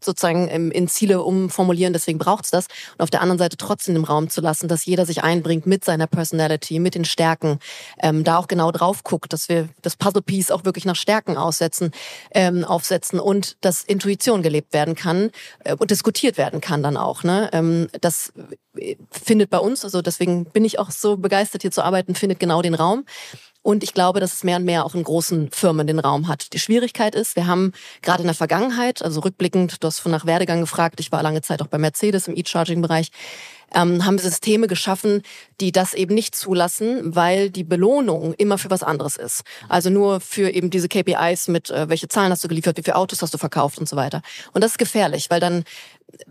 sozusagen 0.00 0.46
in 0.46 0.86
Ziele 0.86 1.22
umformulieren, 1.22 1.92
deswegen 1.92 2.18
braucht 2.20 2.44
es 2.44 2.52
das. 2.52 2.66
Und 2.92 3.02
auf 3.02 3.10
der 3.10 3.20
anderen 3.20 3.31
anderen 3.32 3.46
Seite 3.46 3.56
trotzdem 3.56 3.96
im 3.96 4.04
Raum 4.04 4.30
zu 4.30 4.40
lassen, 4.40 4.68
dass 4.68 4.84
jeder 4.84 5.06
sich 5.06 5.22
einbringt 5.22 5.66
mit 5.66 5.84
seiner 5.84 6.06
Personality, 6.06 6.78
mit 6.78 6.94
den 6.94 7.04
Stärken, 7.04 7.58
ähm, 8.02 8.24
da 8.24 8.36
auch 8.38 8.46
genau 8.46 8.70
drauf 8.70 9.02
guckt, 9.02 9.32
dass 9.32 9.48
wir 9.48 9.68
das 9.82 9.96
Puzzle-Piece 9.96 10.50
auch 10.50 10.64
wirklich 10.64 10.84
nach 10.84 10.96
Stärken 10.96 11.36
aussetzen, 11.36 11.90
ähm, 12.32 12.64
aufsetzen 12.64 13.18
und 13.18 13.56
dass 13.62 13.82
Intuition 13.82 14.42
gelebt 14.42 14.72
werden 14.72 14.94
kann 14.94 15.30
äh, 15.64 15.74
und 15.74 15.90
diskutiert 15.90 16.38
werden 16.38 16.60
kann 16.60 16.82
dann 16.82 16.96
auch. 16.96 17.24
Ne? 17.24 17.48
Ähm, 17.52 17.88
das 18.00 18.32
findet 19.10 19.50
bei 19.50 19.58
uns, 19.58 19.84
also 19.84 20.02
deswegen 20.02 20.44
bin 20.44 20.64
ich 20.64 20.78
auch 20.78 20.90
so 20.90 21.16
begeistert 21.16 21.62
hier 21.62 21.70
zu 21.70 21.82
arbeiten, 21.82 22.14
findet 22.14 22.38
genau 22.38 22.62
den 22.62 22.74
Raum. 22.74 23.04
Und 23.62 23.84
ich 23.84 23.94
glaube, 23.94 24.20
dass 24.20 24.32
es 24.34 24.44
mehr 24.44 24.56
und 24.56 24.64
mehr 24.64 24.84
auch 24.84 24.94
in 24.94 25.04
großen 25.04 25.50
Firmen 25.52 25.86
den 25.86 26.00
Raum 26.00 26.26
hat. 26.26 26.52
Die 26.52 26.58
Schwierigkeit 26.58 27.14
ist, 27.14 27.36
wir 27.36 27.46
haben 27.46 27.72
gerade 28.02 28.22
in 28.22 28.26
der 28.26 28.34
Vergangenheit, 28.34 29.02
also 29.02 29.20
rückblickend, 29.20 29.82
du 29.82 29.86
hast 29.86 30.00
von 30.00 30.10
nach 30.10 30.26
Werdegang 30.26 30.60
gefragt, 30.60 30.98
ich 30.98 31.12
war 31.12 31.22
lange 31.22 31.42
Zeit 31.42 31.62
auch 31.62 31.68
bei 31.68 31.78
Mercedes 31.78 32.26
im 32.26 32.36
E-Charging-Bereich, 32.36 33.10
ähm, 33.74 34.04
haben 34.04 34.18
Systeme 34.18 34.66
geschaffen, 34.66 35.22
die 35.60 35.72
das 35.72 35.94
eben 35.94 36.14
nicht 36.14 36.34
zulassen, 36.34 37.14
weil 37.14 37.50
die 37.50 37.64
Belohnung 37.64 38.34
immer 38.34 38.58
für 38.58 38.70
was 38.70 38.82
anderes 38.82 39.16
ist. 39.16 39.42
Also 39.68 39.90
nur 39.90 40.20
für 40.20 40.50
eben 40.50 40.70
diese 40.70 40.88
KPIs 40.88 41.48
mit, 41.48 41.70
äh, 41.70 41.88
welche 41.88 42.08
Zahlen 42.08 42.32
hast 42.32 42.44
du 42.44 42.48
geliefert, 42.48 42.76
wie 42.76 42.82
viele 42.82 42.96
Autos 42.96 43.22
hast 43.22 43.32
du 43.32 43.38
verkauft 43.38 43.78
und 43.78 43.88
so 43.88 43.96
weiter. 43.96 44.22
Und 44.52 44.62
das 44.62 44.72
ist 44.72 44.78
gefährlich, 44.78 45.30
weil 45.30 45.40
dann 45.40 45.64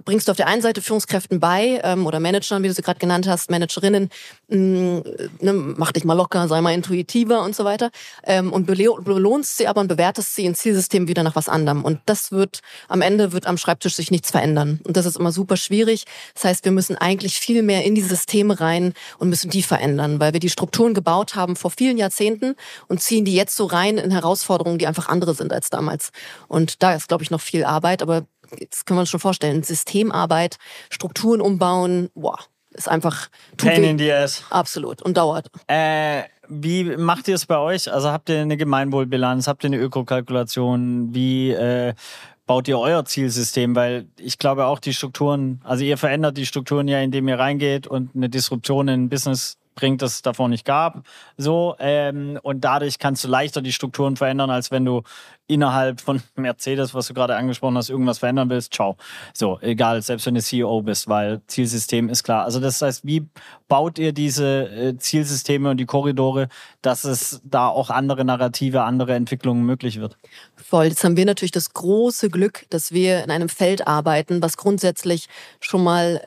bringst 0.06 0.28
du 0.28 0.32
auf 0.32 0.38
der 0.38 0.48
einen 0.48 0.62
Seite 0.62 0.82
Führungskräften 0.82 1.40
bei 1.40 1.80
ähm, 1.84 2.06
oder 2.06 2.20
Managern, 2.20 2.64
wie 2.64 2.68
du 2.68 2.74
sie 2.74 2.82
gerade 2.82 3.00
genannt 3.00 3.28
hast, 3.28 3.50
Managerinnen, 3.50 4.10
mh, 4.50 4.58
mm, 4.58 5.04
ne, 5.40 5.54
mach 5.54 5.92
dich 5.92 6.04
mal 6.04 6.14
locker, 6.14 6.48
sei 6.48 6.62
mal 6.62 6.74
intuitiver 6.74 7.44
und 7.44 7.56
so 7.56 7.64
weiter 7.64 7.92
ähm, 8.24 8.52
und 8.54 8.66
belohnst 8.66 9.58
sie 9.58 9.68
aber 9.68 9.82
und 9.82 9.88
bewertest 9.88 10.36
sie 10.36 10.46
in 10.46 10.56
Zielsystem 10.56 11.08
wieder 11.08 11.24
nach 11.24 11.36
was 11.36 11.50
anderem. 11.50 11.84
Und 11.84 12.00
das 12.06 12.32
wird 12.32 12.62
am 12.88 13.02
Ende 13.02 13.32
wird 13.32 13.48
am 13.48 13.58
Schreibtisch 13.58 13.96
sich 13.96 14.12
nichts 14.12 14.32
verändern. 14.32 14.80
Und 14.84 14.98
das 14.98 15.06
ist 15.06 15.18
immer 15.18 15.32
super 15.32 15.58
schwierig. 15.58 16.06
Das 16.34 16.46
heißt, 16.46 16.66
wir 16.66 16.72
müssen 16.72 16.98
eigentlich 16.98 17.40
viel 17.40 17.64
mehr 17.64 17.84
in 17.84 17.96
die 17.96 18.02
Systeme 18.02 18.60
rein 18.60 18.94
und 19.18 19.30
müssen 19.30 19.50
die 19.50 19.64
verändern, 19.64 20.20
weil 20.20 20.34
wir 20.34 20.40
die 20.40 20.50
Strukturen 20.50 20.94
gebaut 20.94 21.36
haben 21.36 21.56
vor 21.56 21.72
vielen 21.72 21.98
Jahrzehnten 21.98 22.56
und 22.88 23.02
ziehen 23.02 23.26
die 23.26 23.36
jetzt 23.36 23.56
so 23.56 23.66
rein 23.66 23.98
in 23.98 24.12
Herausforderungen, 24.12 24.78
die 24.78 24.88
einfach 24.88 25.10
andere 25.10 25.34
sind 25.34 25.54
als 25.54 25.70
damals. 25.70 26.12
Und 26.48 26.84
da 26.84 26.94
ist, 26.94 27.08
glaube 27.08 27.24
ich, 27.24 27.32
noch 27.32 27.42
viel 27.42 27.64
Arbeit, 27.64 28.02
aber 28.02 28.26
das 28.70 28.86
können 28.86 28.98
wir 28.98 29.02
uns 29.02 29.10
schon 29.10 29.20
vorstellen, 29.20 29.64
Systemarbeit, 29.64 30.58
Strukturen 30.90 31.42
umbauen, 31.42 32.10
boah, 32.14 32.40
ist 32.72 32.90
einfach 32.90 33.30
Pain 33.58 33.84
in 33.84 33.98
the 33.98 34.12
ass. 34.12 34.44
Absolut 34.50 35.02
und 35.02 35.18
dauert. 35.18 35.50
Äh, 35.68 36.24
wie 36.48 36.84
macht 36.98 37.28
ihr 37.28 37.36
es 37.36 37.46
bei 37.46 37.58
euch? 37.58 37.92
Also 37.92 38.12
habt 38.12 38.30
ihr 38.30 38.40
eine 38.40 38.58
Gemeinwohlbilanz, 38.58 39.48
habt 39.48 39.64
ihr 39.64 39.68
eine 39.68 39.78
Ökokalkulation? 39.78 41.14
Wie 41.14 41.52
äh, 41.52 41.94
baut 42.46 42.68
ihr 42.68 42.80
euer 42.80 43.06
Zielsystem? 43.06 43.76
Weil 43.76 44.08
ich 44.18 44.38
glaube 44.38 44.66
auch 44.66 44.80
die 44.80 44.94
Strukturen, 44.94 45.62
also 45.64 45.84
ihr 45.84 45.98
verändert 45.98 46.38
die 46.38 46.46
Strukturen 46.46 46.88
ja, 46.88 47.00
indem 47.00 47.28
ihr 47.28 47.40
reingeht 47.40 47.88
und 47.88 48.16
eine 48.16 48.30
Disruption 48.30 48.88
in 48.88 49.10
Business 49.10 49.58
bringt, 49.82 50.02
das 50.04 50.14
es 50.14 50.22
davor 50.22 50.48
nicht 50.48 50.64
gab. 50.64 51.04
So, 51.38 51.76
ähm, 51.80 52.40
und 52.44 52.62
dadurch 52.62 53.00
kannst 53.00 53.24
du 53.24 53.28
leichter 53.28 53.62
die 53.62 53.74
Strukturen 53.74 54.16
verändern, 54.16 54.52
als 54.52 54.70
wenn 54.70 54.86
du 54.86 55.02
innerhalb 55.48 56.00
von 56.00 56.22
Mercedes, 56.36 56.94
was 56.94 57.08
du 57.08 57.14
gerade 57.14 57.36
angesprochen 57.36 57.76
hast, 57.76 57.90
irgendwas 57.90 58.20
verändern 58.20 58.50
willst. 58.50 58.74
Ciao. 58.74 58.96
So, 59.34 59.60
egal, 59.62 60.02
selbst 60.02 60.26
wenn 60.28 60.36
du 60.36 60.42
CEO 60.42 60.82
bist, 60.84 61.10
weil 61.10 61.42
Zielsystem 61.48 62.10
ist 62.10 62.24
klar. 62.24 62.46
Also 62.46 62.60
das 62.60 62.82
heißt, 62.82 63.06
wie 63.06 63.28
baut 63.68 63.98
ihr 63.98 64.14
diese 64.14 64.70
äh, 64.70 64.98
Zielsysteme 64.98 65.72
und 65.72 65.78
die 65.78 65.86
Korridore, 65.86 66.48
dass 66.82 67.04
es 67.04 67.42
da 67.44 67.68
auch 67.68 67.90
andere 67.90 68.24
Narrative, 68.24 68.84
andere 68.84 69.16
Entwicklungen 69.16 69.66
möglich 69.66 70.00
wird? 70.00 70.18
Voll. 70.56 70.86
Jetzt 70.86 71.04
haben 71.04 71.18
wir 71.18 71.26
natürlich 71.26 71.52
das 71.52 71.74
große 71.74 72.30
Glück, 72.30 72.66
dass 72.70 72.92
wir 72.92 73.24
in 73.24 73.32
einem 73.32 73.50
Feld 73.50 73.88
arbeiten, 73.88 74.42
was 74.42 74.58
grundsätzlich 74.58 75.28
schon 75.60 75.84
mal 75.84 76.22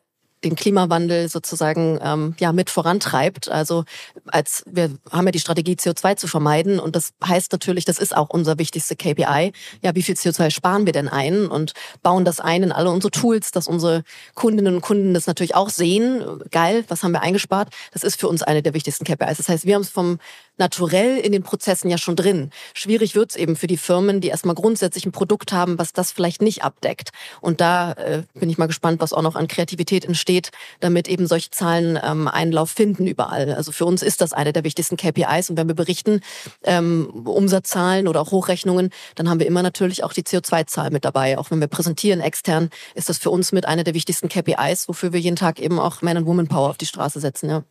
den 0.44 0.54
Klimawandel 0.54 1.28
sozusagen 1.28 1.98
ähm, 2.02 2.34
ja 2.38 2.52
mit 2.52 2.70
vorantreibt. 2.70 3.48
Also 3.48 3.84
als 4.26 4.62
wir 4.66 4.90
haben 5.10 5.26
ja 5.26 5.32
die 5.32 5.40
Strategie 5.40 5.74
CO2 5.74 6.16
zu 6.16 6.28
vermeiden 6.28 6.78
und 6.78 6.94
das 6.94 7.12
heißt 7.24 7.52
natürlich, 7.52 7.84
das 7.84 7.98
ist 7.98 8.16
auch 8.16 8.30
unser 8.30 8.58
wichtigste 8.58 8.96
KPI. 8.96 9.52
Ja, 9.82 9.94
wie 9.94 10.02
viel 10.02 10.14
CO2 10.14 10.50
sparen 10.50 10.86
wir 10.86 10.92
denn 10.92 11.08
ein 11.08 11.46
und 11.46 11.72
bauen 12.02 12.24
das 12.24 12.40
ein 12.40 12.62
in 12.62 12.72
alle 12.72 12.90
unsere 12.90 13.10
Tools, 13.10 13.50
dass 13.50 13.66
unsere 13.66 14.04
Kundinnen 14.34 14.76
und 14.76 14.80
Kunden 14.80 15.14
das 15.14 15.26
natürlich 15.26 15.54
auch 15.54 15.70
sehen. 15.70 16.22
Geil, 16.50 16.84
was 16.88 17.02
haben 17.02 17.12
wir 17.12 17.22
eingespart? 17.22 17.68
Das 17.92 18.04
ist 18.04 18.20
für 18.20 18.28
uns 18.28 18.42
eine 18.42 18.62
der 18.62 18.74
wichtigsten 18.74 19.04
KPIs. 19.04 19.38
Das 19.38 19.48
heißt, 19.48 19.66
wir 19.66 19.74
haben 19.74 19.82
es 19.82 19.90
vom 19.90 20.18
naturell 20.56 21.18
in 21.18 21.32
den 21.32 21.42
Prozessen 21.42 21.90
ja 21.90 21.98
schon 21.98 22.16
drin. 22.16 22.50
Schwierig 22.74 23.14
wird's 23.14 23.36
eben 23.36 23.56
für 23.56 23.66
die 23.66 23.76
Firmen, 23.76 24.20
die 24.20 24.28
erstmal 24.28 24.54
grundsätzlich 24.54 25.06
ein 25.06 25.12
Produkt 25.12 25.52
haben, 25.52 25.78
was 25.78 25.92
das 25.92 26.12
vielleicht 26.12 26.42
nicht 26.42 26.62
abdeckt. 26.62 27.10
Und 27.40 27.60
da 27.60 27.92
äh, 27.92 28.22
bin 28.34 28.48
ich 28.50 28.58
mal 28.58 28.66
gespannt, 28.66 29.00
was 29.00 29.12
auch 29.12 29.22
noch 29.22 29.34
an 29.34 29.48
Kreativität 29.48 30.04
entsteht, 30.04 30.50
damit 30.80 31.08
eben 31.08 31.26
solche 31.26 31.50
Zahlen 31.50 31.98
ähm, 32.02 32.28
Einlauf 32.28 32.70
finden 32.70 33.06
überall. 33.06 33.52
Also 33.52 33.72
für 33.72 33.84
uns 33.84 34.02
ist 34.02 34.20
das 34.20 34.32
eine 34.32 34.52
der 34.52 34.64
wichtigsten 34.64 34.96
KPIs. 34.96 35.50
Und 35.50 35.56
wenn 35.56 35.68
wir 35.68 35.74
berichten, 35.74 36.20
ähm, 36.62 37.06
Umsatzzahlen 37.24 38.08
oder 38.08 38.20
auch 38.20 38.30
Hochrechnungen, 38.30 38.90
dann 39.14 39.28
haben 39.28 39.40
wir 39.40 39.46
immer 39.46 39.62
natürlich 39.62 40.04
auch 40.04 40.12
die 40.12 40.22
CO2-Zahl 40.22 40.90
mit 40.90 41.04
dabei. 41.04 41.38
Auch 41.38 41.50
wenn 41.50 41.60
wir 41.60 41.66
präsentieren 41.66 42.20
extern, 42.20 42.70
ist 42.94 43.08
das 43.08 43.18
für 43.18 43.30
uns 43.30 43.52
mit 43.52 43.66
einer 43.66 43.84
der 43.84 43.94
wichtigsten 43.94 44.28
KPIs, 44.28 44.88
wofür 44.88 45.12
wir 45.12 45.20
jeden 45.20 45.36
Tag 45.36 45.60
eben 45.60 45.78
auch 45.78 46.02
Man 46.02 46.16
and 46.16 46.26
Woman 46.26 46.48
Power 46.48 46.70
auf 46.70 46.78
die 46.78 46.86
Straße 46.86 47.20
setzen. 47.20 47.50
Ja. 47.50 47.64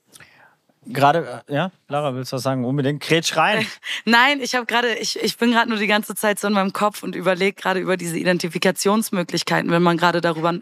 Gerade, 0.86 1.43
äh, 1.47 1.53
ja, 1.53 1.71
Lara, 1.88 2.13
willst 2.15 2.31
du 2.31 2.36
was 2.36 2.43
sagen? 2.43 2.65
Unbedingt. 2.65 3.01
Kretsch 3.01 3.36
rein. 3.38 3.65
Nein, 4.05 4.41
ich 4.41 4.55
habe 4.55 4.65
gerade, 4.65 4.95
ich, 4.95 5.21
ich 5.21 5.38
bin 5.38 5.51
gerade 5.51 5.69
nur 5.69 5.79
die 5.79 5.88
ganze 5.88 6.15
Zeit 6.15 6.39
so 6.39 6.47
in 6.47 6.53
meinem 6.53 6.73
Kopf 6.73 7.03
und 7.03 7.15
überlege 7.15 7.53
gerade 7.53 7.79
über 7.79 7.97
diese 7.97 8.17
Identifikationsmöglichkeiten, 8.17 9.71
wenn 9.71 9.84
man 9.84 9.97
gerade 9.97 10.21
darüber 10.21 10.53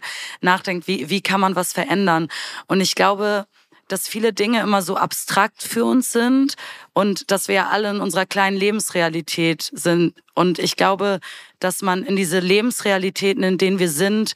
nachdenkt, 0.42 0.88
wie, 0.88 1.10
wie 1.10 1.22
kann 1.22 1.42
man 1.42 1.56
was 1.56 1.74
verändern. 1.74 2.28
Und 2.68 2.82
ich 2.82 2.96
glaube, 2.96 3.46
dass 3.88 4.08
viele 4.08 4.32
Dinge 4.32 4.62
immer 4.62 4.82
so 4.82 4.96
abstrakt 4.96 5.64
für 5.64 5.86
uns 5.86 6.12
sind 6.12 6.56
und 6.94 7.32
dass 7.32 7.48
wir 7.48 7.56
ja 7.56 7.70
alle 7.70 7.90
in 7.90 8.00
unserer 8.00 8.26
kleinen 8.26 8.56
Lebensrealität 8.56 9.70
sind. 9.74 10.14
Und 10.34 10.60
ich 10.60 10.76
glaube, 10.78 11.20
dass 11.60 11.82
man 11.82 12.04
in 12.04 12.16
diese 12.16 12.40
Lebensrealitäten, 12.40 13.44
in 13.44 13.58
denen 13.58 13.80
wir 13.80 13.90
sind, 13.90 14.34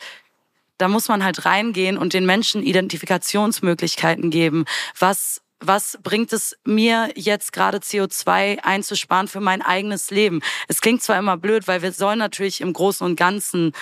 da 0.78 0.90
muss 0.90 1.08
man 1.08 1.24
halt 1.24 1.46
reingehen 1.46 1.98
und 1.98 2.14
den 2.14 2.26
Menschen 2.26 2.62
Identifikationsmöglichkeiten 2.62 4.30
geben. 4.30 4.66
Was 5.00 5.42
was 5.60 5.98
bringt 6.04 6.34
es 6.34 6.56
mir 6.66 7.12
jetzt 7.16 7.54
gerade 7.54 7.78
CO2 7.78 8.60
einzusparen 8.60 9.28
für 9.28 9.40
mein 9.40 9.62
eigenes 9.62 10.12
Leben? 10.12 10.42
Es 10.68 10.82
klingt 10.82 11.02
zwar 11.02 11.18
immer 11.18 11.38
blöd, 11.38 11.68
weil 11.68 11.82
wir 11.82 11.92
sollen 11.92 12.20
natürlich 12.20 12.62
im 12.62 12.74
Großen 12.74 13.06
und 13.06 13.16
Ganzen 13.16 13.74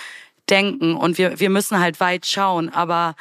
denken 0.49 0.95
und 0.95 1.17
wir, 1.17 1.39
wir 1.39 1.49
müssen 1.49 1.79
halt 1.79 1.99
weit 1.99 2.25
schauen, 2.25 2.69
aber 2.69 3.15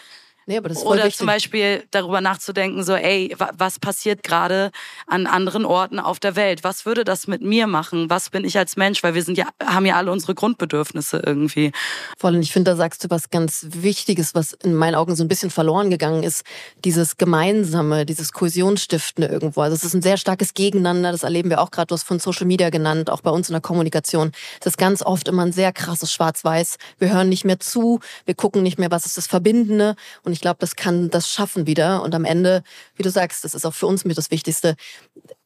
Nee, 0.52 0.58
aber 0.58 0.68
das 0.68 0.78
ist 0.78 0.84
voll 0.84 0.96
Oder 0.96 1.04
wichtig. 1.04 1.16
zum 1.16 1.26
Beispiel 1.28 1.84
darüber 1.92 2.20
nachzudenken, 2.20 2.84
so, 2.84 2.92
ey, 2.92 3.34
was 3.56 3.78
passiert 3.78 4.22
gerade 4.22 4.70
an 5.06 5.26
anderen 5.26 5.64
Orten 5.64 5.98
auf 5.98 6.20
der 6.20 6.36
Welt? 6.36 6.62
Was 6.62 6.84
würde 6.84 7.04
das 7.04 7.26
mit 7.26 7.40
mir 7.40 7.66
machen? 7.66 8.10
Was 8.10 8.28
bin 8.28 8.44
ich 8.44 8.58
als 8.58 8.76
Mensch? 8.76 9.02
Weil 9.02 9.14
wir 9.14 9.22
sind 9.22 9.38
ja, 9.38 9.46
haben 9.64 9.86
ja 9.86 9.96
alle 9.96 10.12
unsere 10.12 10.34
Grundbedürfnisse 10.34 11.22
irgendwie. 11.24 11.72
Voll, 12.18 12.34
und 12.34 12.42
ich 12.42 12.52
finde, 12.52 12.72
da 12.72 12.76
sagst 12.76 13.02
du 13.02 13.08
was 13.08 13.30
ganz 13.30 13.66
Wichtiges, 13.70 14.34
was 14.34 14.52
in 14.52 14.74
meinen 14.74 14.94
Augen 14.94 15.16
so 15.16 15.24
ein 15.24 15.28
bisschen 15.28 15.50
verloren 15.50 15.88
gegangen 15.88 16.22
ist. 16.22 16.44
Dieses 16.84 17.16
Gemeinsame, 17.16 18.04
dieses 18.04 18.32
Kohäsionsstiftende 18.32 19.28
irgendwo. 19.28 19.62
Also 19.62 19.74
es 19.74 19.84
ist 19.84 19.94
ein 19.94 20.02
sehr 20.02 20.18
starkes 20.18 20.52
Gegeneinander, 20.52 21.12
das 21.12 21.22
erleben 21.22 21.48
wir 21.48 21.62
auch 21.62 21.70
gerade, 21.70 21.86
du 21.86 21.94
hast 21.94 22.02
von 22.02 22.18
Social 22.18 22.46
Media 22.46 22.68
genannt, 22.68 23.08
auch 23.08 23.22
bei 23.22 23.30
uns 23.30 23.48
in 23.48 23.54
der 23.54 23.62
Kommunikation. 23.62 24.32
Es 24.60 24.66
ist 24.66 24.76
ganz 24.76 25.00
oft 25.00 25.28
immer 25.28 25.46
ein 25.46 25.52
sehr 25.52 25.72
krasses 25.72 26.12
Schwarz-Weiß. 26.12 26.76
Wir 26.98 27.10
hören 27.10 27.30
nicht 27.30 27.46
mehr 27.46 27.58
zu, 27.58 28.00
wir 28.26 28.34
gucken 28.34 28.62
nicht 28.62 28.78
mehr, 28.78 28.90
was 28.90 29.06
ist 29.06 29.16
das 29.16 29.26
Verbindende. 29.26 29.96
Und 30.24 30.32
ich 30.32 30.41
glaube, 30.42 30.58
das 30.60 30.76
kann 30.76 31.08
das 31.08 31.30
schaffen 31.30 31.66
wieder. 31.66 32.02
Und 32.02 32.14
am 32.14 32.26
Ende, 32.26 32.62
wie 32.96 33.02
du 33.02 33.10
sagst, 33.10 33.44
das 33.44 33.54
ist 33.54 33.64
auch 33.64 33.72
für 33.72 33.86
uns 33.86 34.04
mit 34.04 34.18
das 34.18 34.30
Wichtigste. 34.30 34.76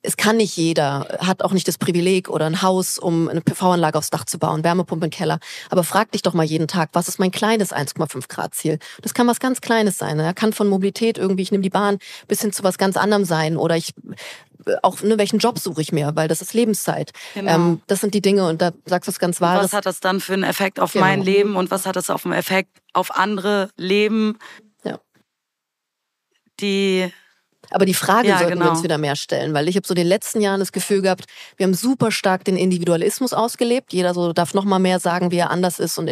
Es 0.03 0.17
kann 0.17 0.37
nicht 0.39 0.57
jeder, 0.57 1.19
hat 1.21 1.43
auch 1.43 1.53
nicht 1.53 1.69
das 1.69 1.79
Privileg 1.79 2.29
oder 2.29 2.47
ein 2.47 2.63
Haus, 2.63 2.99
um 2.99 3.29
eine 3.29 3.41
PV-Anlage 3.41 3.99
aufs 3.99 4.11
Dach 4.11 4.25
zu 4.25 4.39
bauen, 4.39 4.65
Wärmepumpe 4.65 5.07
im 5.07 5.11
Keller. 5.11 5.39
Aber 5.71 5.85
frag 5.85 6.11
dich 6.13 6.23
doch 6.23 6.35
mal 6.35 6.45
jeden 6.45 6.67
Tag, 6.69 6.91
was 6.93 7.07
ist 7.09 7.19
mein 7.21 7.31
kleines 7.31 7.73
1,5 7.73 8.29
Grad 8.29 8.55
Ziel? 8.55 8.79
Das 9.03 9.15
kann 9.15 9.27
was 9.29 9.39
ganz 9.41 9.61
Kleines 9.61 9.99
sein. 9.99 10.19
Er 10.19 10.35
kann 10.35 10.53
von 10.53 10.69
Mobilität 10.69 11.19
irgendwie, 11.19 11.43
ich 11.43 11.53
nehme 11.53 11.63
die 11.63 11.71
Bahn, 11.71 11.99
bis 12.27 12.41
hin 12.41 12.53
zu 12.53 12.65
was 12.65 12.79
ganz 12.79 12.97
anderem 12.97 13.25
sein. 13.25 13.57
Oder 13.57 13.77
ich 13.77 13.95
auch 14.83 15.01
ne, 15.03 15.19
welchen 15.19 15.39
Job 15.39 15.59
suche 15.59 15.81
ich 15.81 15.93
mir, 15.93 16.13
weil 16.15 16.29
das 16.29 16.41
ist 16.43 16.55
Lebenszeit. 16.55 17.13
Genau. 17.35 17.55
Ähm, 17.55 17.83
das 17.87 18.01
sind 18.01 18.15
die 18.15 18.21
Dinge 18.21 18.47
und 18.49 18.61
da 18.61 18.73
sagst 18.85 19.09
du 19.09 19.13
was 19.13 19.19
ganz 19.19 19.41
Wahres. 19.41 19.65
Was 19.67 19.73
hat 19.73 19.87
das 19.87 20.01
dann 20.01 20.21
für 20.21 20.33
einen 20.33 20.43
Effekt 20.43 20.81
auf 20.81 20.93
Genau. 20.93 21.05
mein 21.05 21.23
Leben 21.23 21.57
und 21.57 21.71
was 21.71 21.87
hat 21.87 21.97
das 21.97 22.11
auf 22.11 22.25
einen 22.25 22.35
Effekt 22.35 22.71
auf 22.93 23.15
andere 23.17 23.71
Leben? 23.77 24.39
Die 26.61 27.13
Aber 27.71 27.85
die 27.85 27.95
Frage 27.95 28.29
Ja, 28.29 28.39
sollten 28.39 28.55
wir 28.55 28.59
genau. 28.61 28.71
uns 28.71 28.83
wieder 28.85 28.97
mehr 28.99 29.17
stellen, 29.17 29.53
weil 29.53 29.69
ich 29.69 29.77
habe 29.77 29.87
so 29.87 29.93
in 29.93 29.97
den 29.97 30.07
letzten 30.07 30.41
Jahren 30.41 30.61
das 30.61 30.71
Gefühl 30.73 31.03
gehabt, 31.03 31.25
wir 31.57 31.65
haben 31.67 31.75
super 31.75 32.13
stark 32.13 32.45
den 32.45 32.57
Individualismus 32.57 33.33
ausgelebt. 33.33 33.93
Jeder 33.93 34.15
so 34.15 34.33
darf 34.33 34.55
noch 34.55 34.65
mal 34.65 34.79
mehr 34.79 35.01
sagen, 35.01 35.31
wie 35.33 35.39
er 35.39 35.51
anders 35.51 35.79
ist 35.81 35.99
und 35.99 36.09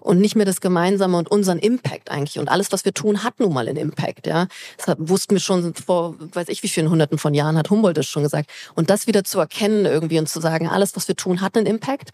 und 0.00 0.18
nicht 0.20 0.36
mehr 0.36 0.44
das 0.44 0.60
Gemeinsame 0.60 1.16
und 1.16 1.30
unseren 1.30 1.58
Impact 1.58 2.10
eigentlich. 2.10 2.38
Und 2.38 2.48
alles, 2.48 2.72
was 2.72 2.84
wir 2.84 2.92
tun, 2.92 3.24
hat 3.24 3.40
nun 3.40 3.54
mal 3.54 3.66
einen 3.68 3.78
Impact. 3.78 4.26
Ja, 4.26 4.48
das 4.76 4.86
hat, 4.86 4.98
wussten 5.00 5.34
wir 5.34 5.40
schon 5.40 5.74
vor, 5.74 6.14
weiß 6.18 6.48
ich 6.48 6.62
wie 6.62 6.68
vielen 6.68 6.90
Hunderten 6.90 7.18
von 7.18 7.32
Jahren 7.34 7.56
hat 7.56 7.70
Humboldt 7.70 7.96
das 7.96 8.06
schon 8.06 8.22
gesagt. 8.22 8.50
Und 8.74 8.90
das 8.90 9.06
wieder 9.06 9.24
zu 9.24 9.40
erkennen 9.40 9.86
irgendwie 9.86 10.18
und 10.18 10.28
zu 10.28 10.40
sagen, 10.40 10.68
alles, 10.68 10.94
was 10.94 11.08
wir 11.08 11.16
tun, 11.16 11.40
hat 11.40 11.56
einen 11.56 11.66
Impact. 11.66 12.10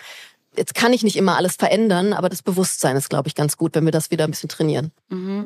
Jetzt 0.59 0.75
kann 0.75 0.93
ich 0.93 1.05
nicht 1.05 1.17
immer 1.17 1.37
alles 1.37 1.55
verändern, 1.55 2.13
aber 2.13 2.29
das 2.29 2.43
Bewusstsein 2.43 2.97
ist, 2.97 3.09
glaube 3.09 3.29
ich, 3.29 3.37
ganz 3.37 3.57
gut, 3.57 3.77
wenn 3.77 3.85
wir 3.85 3.93
das 3.93 4.11
wieder 4.11 4.25
ein 4.25 4.31
bisschen 4.31 4.49
trainieren. 4.49 4.91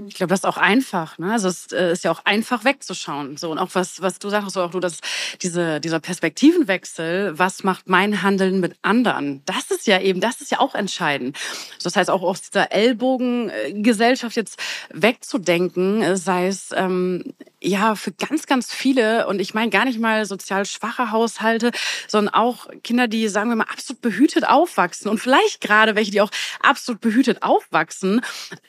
Ich 0.08 0.14
glaube, 0.14 0.30
das 0.30 0.40
ist 0.40 0.46
auch 0.46 0.56
einfach. 0.56 1.18
Ne? 1.18 1.30
Also 1.30 1.48
es 1.48 1.70
äh, 1.70 1.92
ist 1.92 2.02
ja 2.02 2.10
auch 2.10 2.24
einfach 2.24 2.64
wegzuschauen. 2.64 3.36
So 3.36 3.50
und 3.50 3.58
auch 3.58 3.68
was, 3.74 4.00
was 4.00 4.18
du 4.18 4.30
sagst, 4.30 4.52
so 4.52 4.62
auch 4.62 4.70
du, 4.70 4.80
dass 4.80 4.98
diese, 5.42 5.80
dieser 5.80 6.00
Perspektivenwechsel, 6.00 7.38
was 7.38 7.62
macht 7.62 7.88
mein 7.88 8.22
Handeln 8.22 8.60
mit 8.60 8.74
anderen? 8.80 9.42
Das 9.44 9.70
ist 9.70 9.86
ja 9.86 10.00
eben, 10.00 10.20
das 10.20 10.40
ist 10.40 10.50
ja 10.50 10.60
auch 10.60 10.74
entscheidend. 10.74 11.38
Das 11.82 11.94
heißt 11.94 12.10
auch 12.10 12.22
aus 12.22 12.40
dieser 12.40 12.72
Ellbogengesellschaft 12.72 14.34
jetzt 14.34 14.58
wegzudenken, 14.90 16.02
äh, 16.02 16.16
sei 16.16 16.46
es 16.46 16.70
ähm, 16.74 17.34
ja 17.62 17.94
für 17.94 18.12
ganz, 18.12 18.46
ganz 18.46 18.72
viele, 18.72 19.26
und 19.26 19.40
ich 19.40 19.54
meine 19.54 19.70
gar 19.70 19.84
nicht 19.84 19.98
mal 19.98 20.24
sozial 20.24 20.66
schwache 20.66 21.10
Haushalte, 21.10 21.70
sondern 22.08 22.34
auch 22.34 22.68
Kinder, 22.82 23.08
die, 23.08 23.28
sagen 23.28 23.48
wir 23.50 23.56
mal, 23.56 23.66
absolut 23.72 24.02
behütet 24.02 24.48
aufwachsen 24.48 25.10
und 25.10 25.18
vielleicht 25.18 25.60
gerade 25.60 25.94
welche, 25.94 26.10
die 26.10 26.20
auch 26.20 26.30
absolut 26.60 27.00
behütet 27.00 27.42
aufwachsen, 27.42 28.20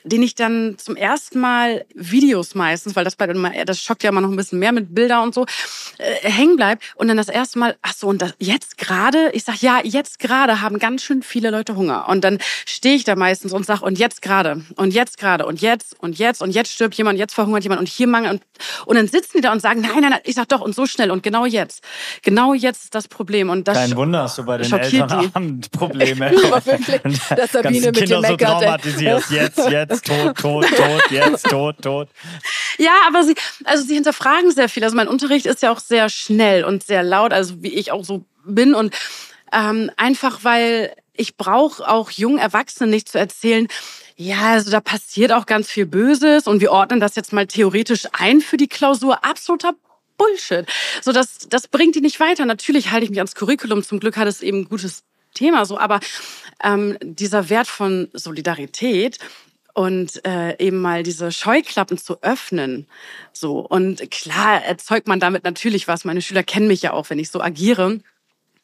denen 0.04 0.22
ich 0.22 0.34
dann 0.34 0.76
zum 0.78 0.96
ersten 0.96 1.40
Mal 1.40 1.84
Videos 1.94 2.54
meistens, 2.54 2.96
weil 2.96 3.04
das 3.04 3.16
bei 3.16 3.26
das 3.26 3.80
schockt 3.80 4.02
ja 4.02 4.10
immer 4.10 4.20
noch 4.20 4.30
ein 4.30 4.36
bisschen 4.36 4.58
mehr 4.58 4.72
mit 4.72 4.94
Bilder 4.94 5.22
und 5.22 5.34
so, 5.34 5.46
äh, 5.98 6.28
hängen 6.28 6.56
bleibt 6.56 6.84
und 6.96 7.08
dann 7.08 7.16
das 7.16 7.28
erste 7.28 7.58
Mal, 7.58 7.76
ach 7.82 7.94
so, 7.94 8.08
und 8.08 8.22
das, 8.22 8.34
jetzt 8.38 8.78
gerade, 8.78 9.30
ich 9.32 9.44
sag 9.44 9.60
ja, 9.60 9.80
jetzt 9.82 10.18
gerade 10.18 10.60
haben 10.60 10.78
ganz 10.78 11.02
schön 11.02 11.22
viele 11.22 11.50
Leute 11.50 11.76
Hunger 11.76 12.08
und 12.08 12.22
dann 12.22 12.38
stehe 12.66 12.94
ich 12.94 13.04
da 13.04 13.16
meistens 13.16 13.52
und 13.52 13.66
sag 13.66 13.82
und 13.82 13.98
jetzt 13.98 14.22
gerade 14.22 14.64
und 14.76 14.94
jetzt 14.94 15.18
gerade 15.18 15.46
und 15.46 15.60
jetzt 15.60 15.96
und 16.00 16.18
jetzt 16.18 16.42
und 16.42 16.50
jetzt 16.50 16.72
stirbt 16.72 16.94
jemand, 16.94 17.18
jetzt 17.18 17.34
verhungert 17.34 17.62
jemand 17.62 17.80
und 17.80 17.88
hier 17.88 18.06
mangelt 18.06 18.32
und 18.32 18.42
und 18.86 18.96
dann 18.96 19.08
sitzen 19.08 19.38
die 19.38 19.40
da 19.40 19.52
und 19.52 19.60
sagen, 19.60 19.80
nein, 19.80 20.00
nein, 20.00 20.10
nein, 20.10 20.20
ich 20.24 20.34
sag 20.34 20.48
doch, 20.48 20.60
und 20.60 20.74
so 20.74 20.86
schnell 20.86 21.10
und 21.10 21.22
genau 21.22 21.46
jetzt. 21.46 21.82
Genau 22.22 22.54
jetzt 22.54 22.84
ist 22.84 22.94
das 22.94 23.08
Problem. 23.08 23.50
Und 23.50 23.68
das 23.68 23.76
Kein 23.76 23.96
Wunder, 23.96 24.22
hast 24.22 24.38
du 24.38 24.44
bei 24.44 24.58
den 24.58 24.72
Eltern 24.72 25.60
Probleme. 25.70 26.32
Aber 26.44 26.64
wirklich, 26.66 27.18
dass 27.36 27.52
Sabine 27.52 27.86
mit 27.86 27.96
Kinder 27.96 28.20
dem 28.20 28.30
so 28.30 28.36
traumatisiert. 28.36 29.24
Jetzt, 29.30 29.68
jetzt, 29.68 30.06
tot, 30.06 30.36
tot, 30.36 30.66
tot, 30.68 31.10
jetzt, 31.10 31.48
tot, 31.48 31.76
tot. 31.82 32.08
Ja, 32.78 32.92
aber 33.06 33.22
sie, 33.24 33.34
also 33.64 33.84
sie 33.84 33.94
hinterfragen 33.94 34.50
sehr 34.50 34.68
viel. 34.68 34.84
Also 34.84 34.96
mein 34.96 35.08
Unterricht 35.08 35.46
ist 35.46 35.62
ja 35.62 35.70
auch 35.70 35.78
sehr 35.78 36.08
schnell 36.08 36.64
und 36.64 36.82
sehr 36.82 37.02
laut, 37.02 37.32
also 37.32 37.62
wie 37.62 37.72
ich 37.72 37.92
auch 37.92 38.04
so 38.04 38.24
bin. 38.44 38.74
Und 38.74 38.94
ähm, 39.52 39.90
einfach, 39.96 40.40
weil 40.42 40.94
ich 41.12 41.36
brauche 41.36 41.88
auch 41.88 42.10
jungen 42.10 42.38
Erwachsenen 42.38 42.90
nicht 42.90 43.08
zu 43.08 43.18
erzählen, 43.18 43.68
ja, 44.16 44.52
also 44.52 44.70
da 44.70 44.80
passiert 44.80 45.32
auch 45.32 45.46
ganz 45.46 45.68
viel 45.68 45.86
Böses 45.86 46.46
und 46.46 46.60
wir 46.60 46.70
ordnen 46.70 47.00
das 47.00 47.16
jetzt 47.16 47.32
mal 47.32 47.46
theoretisch 47.46 48.06
ein 48.12 48.40
für 48.40 48.56
die 48.56 48.68
Klausur. 48.68 49.24
Absoluter 49.24 49.74
Bullshit. 50.16 50.66
So, 51.02 51.12
das, 51.12 51.48
das 51.48 51.66
bringt 51.66 51.96
die 51.96 52.00
nicht 52.00 52.20
weiter. 52.20 52.46
Natürlich 52.46 52.92
halte 52.92 53.04
ich 53.04 53.10
mich 53.10 53.18
ans 53.18 53.34
Curriculum. 53.34 53.82
Zum 53.82 53.98
Glück 53.98 54.16
hat 54.16 54.28
es 54.28 54.40
eben 54.40 54.60
ein 54.60 54.68
gutes 54.68 55.02
Thema 55.34 55.66
so, 55.66 55.78
aber 55.78 55.98
ähm, 56.62 56.96
dieser 57.02 57.48
Wert 57.50 57.66
von 57.66 58.08
Solidarität 58.12 59.18
und 59.74 60.24
äh, 60.24 60.56
eben 60.64 60.80
mal 60.80 61.02
diese 61.02 61.32
Scheuklappen 61.32 61.98
zu 61.98 62.22
öffnen. 62.22 62.86
So 63.32 63.58
und 63.58 64.08
klar 64.12 64.64
erzeugt 64.64 65.08
man 65.08 65.18
damit 65.18 65.42
natürlich 65.42 65.88
was. 65.88 66.04
Meine 66.04 66.22
Schüler 66.22 66.44
kennen 66.44 66.68
mich 66.68 66.82
ja 66.82 66.92
auch, 66.92 67.10
wenn 67.10 67.18
ich 67.18 67.30
so 67.30 67.40
agiere. 67.40 67.98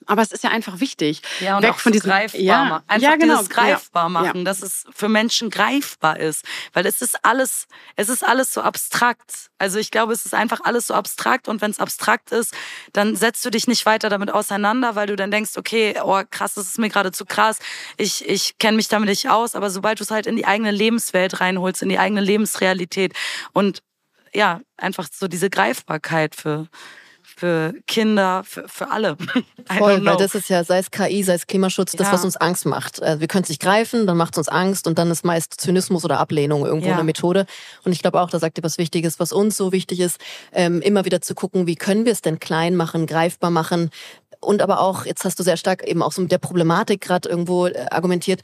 Aber 0.07 0.23
es 0.23 0.33
ist 0.33 0.43
ja 0.43 0.51
einfach 0.51 0.81
wichtig. 0.81 1.23
Ja, 1.41 1.57
und 1.57 1.63
Weg 1.63 1.71
auch 1.71 1.79
von 1.79 1.93
diesem 1.93 2.09
greifbar 2.09 2.41
ja, 2.41 2.65
machen. 2.65 2.85
Einfach 2.89 3.09
ja, 3.09 3.17
genau. 3.17 3.35
dieses 3.35 3.51
greifbar 3.51 4.09
machen, 4.09 4.39
ja. 4.39 4.45
dass 4.45 4.63
es 4.63 4.85
für 4.95 5.09
Menschen 5.09 5.51
greifbar 5.51 6.19
ist. 6.19 6.45
Weil 6.73 6.87
es 6.87 7.03
ist 7.03 7.25
alles, 7.25 7.67
es 7.97 8.09
ist 8.09 8.27
alles 8.27 8.53
so 8.53 8.63
abstrakt. 8.63 9.51
Also 9.59 9.79
ich 9.79 9.91
glaube, 9.91 10.13
es 10.13 10.25
ist 10.25 10.35
einfach 10.35 10.61
alles 10.65 10.87
so 10.87 10.95
abstrakt 10.95 11.49
und 11.49 11.61
wenn 11.61 11.71
es 11.71 11.79
abstrakt 11.79 12.33
ist, 12.33 12.55
dann 12.93 13.15
setzt 13.15 13.45
du 13.45 13.51
dich 13.51 13.69
nicht 13.69 13.85
weiter 13.85 14.09
damit 14.09 14.31
auseinander, 14.31 14.95
weil 14.95 15.07
du 15.07 15.17
dann 15.17 15.31
denkst, 15.31 15.57
okay, 15.57 15.95
oh 16.03 16.23
krass, 16.31 16.55
das 16.55 16.67
ist 16.67 16.79
mir 16.79 16.89
gerade 16.89 17.13
zu 17.13 17.27
krass. 17.27 17.59
Ich, 17.97 18.27
ich 18.27 18.59
kenne 18.59 18.77
mich 18.77 18.89
damit 18.89 19.09
nicht 19.09 19.29
aus, 19.29 19.55
aber 19.55 19.71
sobald 19.71 20.01
du 20.01 20.05
es 20.05 20.11
halt 20.11 20.27
in 20.27 20.37
die 20.37 20.47
eigene 20.47 20.71
Lebenswelt 20.71 21.41
reinholst, 21.41 21.83
in 21.83 21.91
die 21.91 21.99
eigene 21.99 22.21
Lebensrealität 22.21 23.15
und 23.53 23.83
ja, 24.33 24.61
einfach 24.77 25.09
so 25.13 25.29
diese 25.29 25.51
Greifbarkeit 25.51 26.35
für, 26.35 26.69
für 27.41 27.73
Kinder, 27.87 28.43
für, 28.45 28.69
für 28.69 28.91
alle. 28.91 29.17
Voll, 29.79 30.05
weil 30.05 30.17
das 30.19 30.35
ist 30.35 30.51
ja, 30.51 30.63
sei 30.63 30.79
es 30.79 30.91
KI, 30.91 31.23
sei 31.23 31.35
es 31.35 31.47
Klimaschutz, 31.47 31.93
das, 31.93 32.09
ja. 32.09 32.13
was 32.13 32.23
uns 32.23 32.37
Angst 32.37 32.67
macht. 32.67 32.99
Äh, 33.01 33.19
wir 33.19 33.29
können 33.29 33.45
es 33.45 33.49
nicht 33.49 33.63
greifen, 33.63 34.07
dann 34.07 34.19
macht 34.19 34.35
es 34.35 34.39
uns 34.39 34.49
Angst 34.49 34.87
und 34.87 34.99
dann 34.99 35.11
ist 35.11 35.25
meist 35.25 35.59
Zynismus 35.59 36.05
oder 36.05 36.21
Ablehnung 36.21 36.67
irgendwo 36.67 36.89
ja. 36.89 36.95
eine 36.95 37.05
Methode. 37.05 37.47
Und 37.85 37.93
ich 37.93 38.03
glaube 38.03 38.21
auch, 38.21 38.29
da 38.29 38.39
sagt 38.39 38.59
ihr 38.59 38.65
was 38.65 38.77
Wichtiges, 38.77 39.19
was 39.19 39.33
uns 39.33 39.57
so 39.57 39.73
wichtig 39.73 40.01
ist, 40.01 40.19
ähm, 40.53 40.83
immer 40.83 41.07
wieder 41.07 41.23
zu 41.23 41.35
gucken, 41.35 41.67
wie 41.67 41.77
können 41.77 42.05
wir 42.05 42.13
es 42.13 42.21
denn 42.21 42.41
klein 42.41 42.77
machen, 42.77 43.07
greifbar 43.07 43.51
machen, 43.51 43.91
und 44.43 44.63
aber 44.63 44.81
auch, 44.81 45.05
jetzt 45.05 45.25
hast 45.25 45.39
du 45.39 45.43
sehr 45.43 45.59
stark 45.59 45.87
eben 45.87 46.03
auch 46.03 46.13
so 46.13 46.23
mit 46.23 46.33
der 46.33 46.39
Problematik 46.39 47.03
gerade 47.03 47.29
irgendwo 47.29 47.67
äh, 47.67 47.87
argumentiert, 47.91 48.41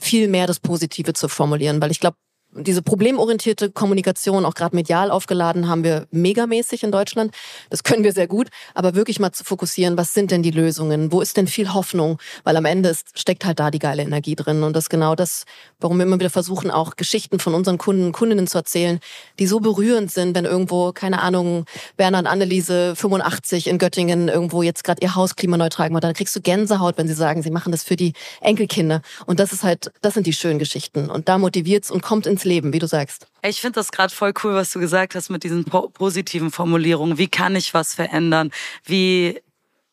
viel 0.00 0.28
mehr 0.28 0.46
das 0.46 0.58
Positive 0.58 1.12
zu 1.12 1.28
formulieren, 1.28 1.82
weil 1.82 1.90
ich 1.90 2.00
glaube, 2.00 2.16
diese 2.56 2.82
problemorientierte 2.82 3.70
Kommunikation, 3.70 4.44
auch 4.44 4.54
gerade 4.54 4.74
medial 4.74 5.10
aufgeladen, 5.10 5.68
haben 5.68 5.84
wir 5.84 6.06
megamäßig 6.10 6.82
in 6.82 6.92
Deutschland. 6.92 7.34
Das 7.70 7.82
können 7.82 8.04
wir 8.04 8.12
sehr 8.12 8.26
gut. 8.26 8.48
Aber 8.74 8.94
wirklich 8.94 9.20
mal 9.20 9.32
zu 9.32 9.44
fokussieren, 9.44 9.96
was 9.96 10.14
sind 10.14 10.30
denn 10.30 10.42
die 10.42 10.50
Lösungen? 10.50 11.12
Wo 11.12 11.20
ist 11.20 11.36
denn 11.36 11.46
viel 11.46 11.72
Hoffnung? 11.74 12.18
Weil 12.44 12.56
am 12.56 12.64
Ende 12.64 12.88
ist, 12.88 13.18
steckt 13.18 13.44
halt 13.44 13.60
da 13.60 13.70
die 13.70 13.78
geile 13.78 14.02
Energie 14.02 14.36
drin. 14.36 14.62
Und 14.62 14.74
das 14.74 14.84
ist 14.84 14.90
genau 14.90 15.14
das, 15.14 15.44
warum 15.80 15.98
wir 15.98 16.04
immer 16.04 16.18
wieder 16.18 16.30
versuchen, 16.30 16.70
auch 16.70 16.96
Geschichten 16.96 17.38
von 17.38 17.54
unseren 17.54 17.78
Kunden, 17.78 18.12
Kundinnen 18.12 18.46
zu 18.46 18.58
erzählen, 18.58 19.00
die 19.38 19.46
so 19.46 19.60
berührend 19.60 20.10
sind, 20.10 20.34
wenn 20.34 20.44
irgendwo, 20.44 20.92
keine 20.92 21.20
Ahnung, 21.22 21.64
und 21.98 22.26
Anneliese 22.26 22.94
85 22.96 23.66
in 23.66 23.78
Göttingen 23.78 24.28
irgendwo 24.28 24.62
jetzt 24.62 24.84
gerade 24.84 25.02
ihr 25.02 25.14
Haus 25.14 25.36
klimaneutral 25.36 25.88
gemacht 25.88 26.04
Dann 26.04 26.14
kriegst 26.14 26.34
du 26.36 26.40
Gänsehaut, 26.40 26.96
wenn 26.96 27.08
sie 27.08 27.14
sagen, 27.14 27.42
sie 27.42 27.50
machen 27.50 27.72
das 27.72 27.82
für 27.82 27.96
die 27.96 28.12
Enkelkinder. 28.40 29.02
Und 29.26 29.40
das 29.40 29.52
ist 29.52 29.64
halt, 29.64 29.92
das 30.00 30.14
sind 30.14 30.26
die 30.26 30.32
schönen 30.32 30.58
Geschichten. 30.58 31.10
Und 31.10 31.28
da 31.28 31.38
motiviert's 31.38 31.90
und 31.90 32.02
kommt 32.02 32.26
ins 32.26 32.43
Leben, 32.44 32.72
wie 32.72 32.78
du 32.78 32.86
sagst. 32.86 33.26
Ich 33.42 33.60
finde 33.60 33.80
das 33.80 33.92
gerade 33.92 34.14
voll 34.14 34.32
cool, 34.42 34.54
was 34.54 34.72
du 34.72 34.80
gesagt 34.80 35.14
hast 35.14 35.30
mit 35.30 35.44
diesen 35.44 35.64
po 35.64 35.88
positiven 35.88 36.50
Formulierungen. 36.50 37.18
Wie 37.18 37.28
kann 37.28 37.56
ich 37.56 37.74
was 37.74 37.94
verändern? 37.94 38.50
Wie 38.84 39.40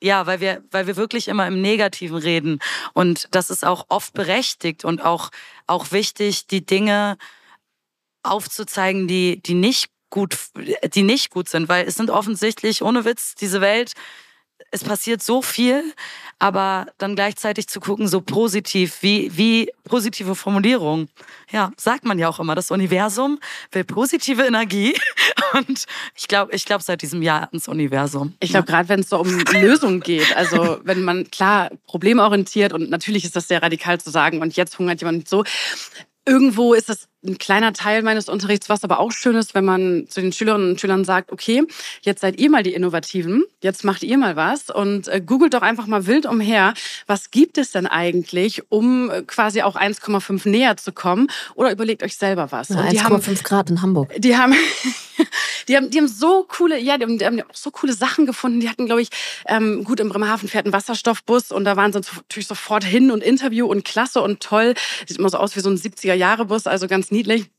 ja, 0.03 0.25
weil 0.25 0.39
wir, 0.41 0.63
weil 0.71 0.87
wir 0.87 0.95
wirklich 0.95 1.27
immer 1.27 1.45
im 1.47 1.61
Negativen 1.61 2.17
reden. 2.17 2.59
Und 2.93 3.27
das 3.31 3.51
ist 3.51 3.63
auch 3.63 3.85
oft 3.89 4.13
berechtigt 4.13 4.83
und 4.83 5.03
auch, 5.05 5.29
auch 5.67 5.91
wichtig, 5.91 6.47
die 6.47 6.65
Dinge 6.65 7.17
aufzuzeigen, 8.23 9.07
die, 9.07 9.41
die 9.41 9.53
nicht 9.53 9.91
gut, 10.09 10.37
die 10.93 11.03
nicht 11.03 11.29
gut 11.29 11.49
sind, 11.49 11.69
weil 11.69 11.87
es 11.87 11.95
sind 11.95 12.09
offensichtlich, 12.09 12.81
ohne 12.81 13.05
Witz, 13.05 13.35
diese 13.35 13.61
Welt, 13.61 13.93
es 14.71 14.83
passiert 14.83 15.23
so 15.23 15.41
viel, 15.41 15.83
aber 16.39 16.87
dann 16.97 17.15
gleichzeitig 17.15 17.67
zu 17.67 17.79
gucken, 17.79 18.07
so 18.07 18.21
positiv, 18.21 18.97
wie, 19.01 19.31
wie 19.35 19.71
positive 19.83 20.35
Formulierung. 20.35 21.07
Ja, 21.51 21.71
sagt 21.77 22.05
man 22.05 22.17
ja 22.19 22.29
auch 22.29 22.39
immer, 22.39 22.55
das 22.55 22.71
Universum 22.71 23.39
will 23.71 23.83
positive 23.83 24.43
Energie. 24.43 24.93
Und 25.53 25.85
ich 26.15 26.27
glaube, 26.27 26.53
ich 26.53 26.65
glaube 26.65 26.83
seit 26.83 27.01
diesem 27.01 27.21
Jahr 27.21 27.49
ins 27.51 27.67
Universum. 27.67 28.33
Ich 28.39 28.51
glaube, 28.51 28.65
gerade 28.65 28.89
wenn 28.89 29.01
es 29.01 29.09
so 29.09 29.19
um 29.19 29.39
Lösungen 29.51 29.99
geht, 29.99 30.35
also 30.35 30.79
wenn 30.83 31.03
man 31.03 31.29
klar 31.29 31.69
problemorientiert 31.85 32.73
und 32.73 32.89
natürlich 32.89 33.25
ist 33.25 33.35
das 33.35 33.47
sehr 33.47 33.61
radikal 33.61 33.99
zu 33.99 34.09
sagen 34.09 34.41
und 34.41 34.55
jetzt 34.55 34.79
hungert 34.79 35.01
jemand 35.01 35.27
so. 35.27 35.43
Irgendwo 36.25 36.73
ist 36.73 36.87
das 36.87 37.07
ein 37.23 37.37
kleiner 37.37 37.73
Teil 37.73 38.01
meines 38.01 38.29
Unterrichts, 38.29 38.67
was 38.69 38.83
aber 38.83 38.99
auch 38.99 39.11
schön 39.11 39.35
ist, 39.35 39.53
wenn 39.53 39.65
man 39.65 40.07
zu 40.09 40.21
den 40.21 40.31
Schülerinnen 40.31 40.71
und 40.71 40.81
Schülern 40.81 41.05
sagt, 41.05 41.31
okay, 41.31 41.63
jetzt 42.01 42.21
seid 42.21 42.39
ihr 42.39 42.49
mal 42.49 42.63
die 42.63 42.73
Innovativen, 42.73 43.43
jetzt 43.61 43.83
macht 43.83 44.03
ihr 44.03 44.17
mal 44.17 44.35
was 44.35 44.69
und 44.69 45.07
äh, 45.07 45.21
googelt 45.21 45.53
doch 45.53 45.61
einfach 45.61 45.85
mal 45.85 46.07
wild 46.07 46.25
umher, 46.25 46.73
was 47.05 47.29
gibt 47.29 47.57
es 47.57 47.71
denn 47.71 47.85
eigentlich, 47.85 48.63
um 48.69 49.11
äh, 49.11 49.21
quasi 49.21 49.61
auch 49.61 49.75
1,5 49.75 50.49
näher 50.49 50.77
zu 50.77 50.91
kommen 50.91 51.27
oder 51.53 51.71
überlegt 51.71 52.01
euch 52.01 52.17
selber 52.17 52.51
was. 52.51 52.69
Ja, 52.69 52.77
1,5 52.77 53.43
Grad 53.43 53.69
in 53.69 53.81
Hamburg. 53.81 54.13
Die 54.17 54.35
haben, 54.35 54.55
die 55.67 55.77
haben, 55.77 55.91
die 55.91 55.99
haben 55.99 56.07
so 56.07 56.45
coole, 56.47 56.79
ja, 56.79 56.97
die 56.97 57.03
haben, 57.03 57.19
die 57.19 57.25
haben 57.25 57.41
so 57.53 57.69
coole 57.69 57.93
Sachen 57.93 58.25
gefunden. 58.25 58.61
Die 58.61 58.69
hatten, 58.69 58.87
glaube 58.87 59.03
ich, 59.03 59.09
ähm, 59.47 59.83
gut 59.83 59.99
im 59.99 60.09
Bremerhaven 60.09 60.49
fährt 60.49 60.65
ein 60.65 60.73
Wasserstoffbus 60.73 61.51
und 61.51 61.65
da 61.65 61.75
waren 61.75 61.93
sie 61.93 61.99
natürlich 61.99 62.47
sofort 62.47 62.83
hin 62.83 63.11
und 63.11 63.23
Interview 63.23 63.67
und 63.67 63.85
klasse 63.85 64.21
und 64.21 64.39
toll. 64.39 64.73
Sieht 65.07 65.19
immer 65.19 65.29
so 65.29 65.37
aus 65.37 65.55
wie 65.55 65.59
so 65.59 65.69
ein 65.69 65.77
70er-Jahre-Bus, 65.77 66.65
also 66.65 66.87
ganz 66.87 67.10
niedlich. 67.11 67.49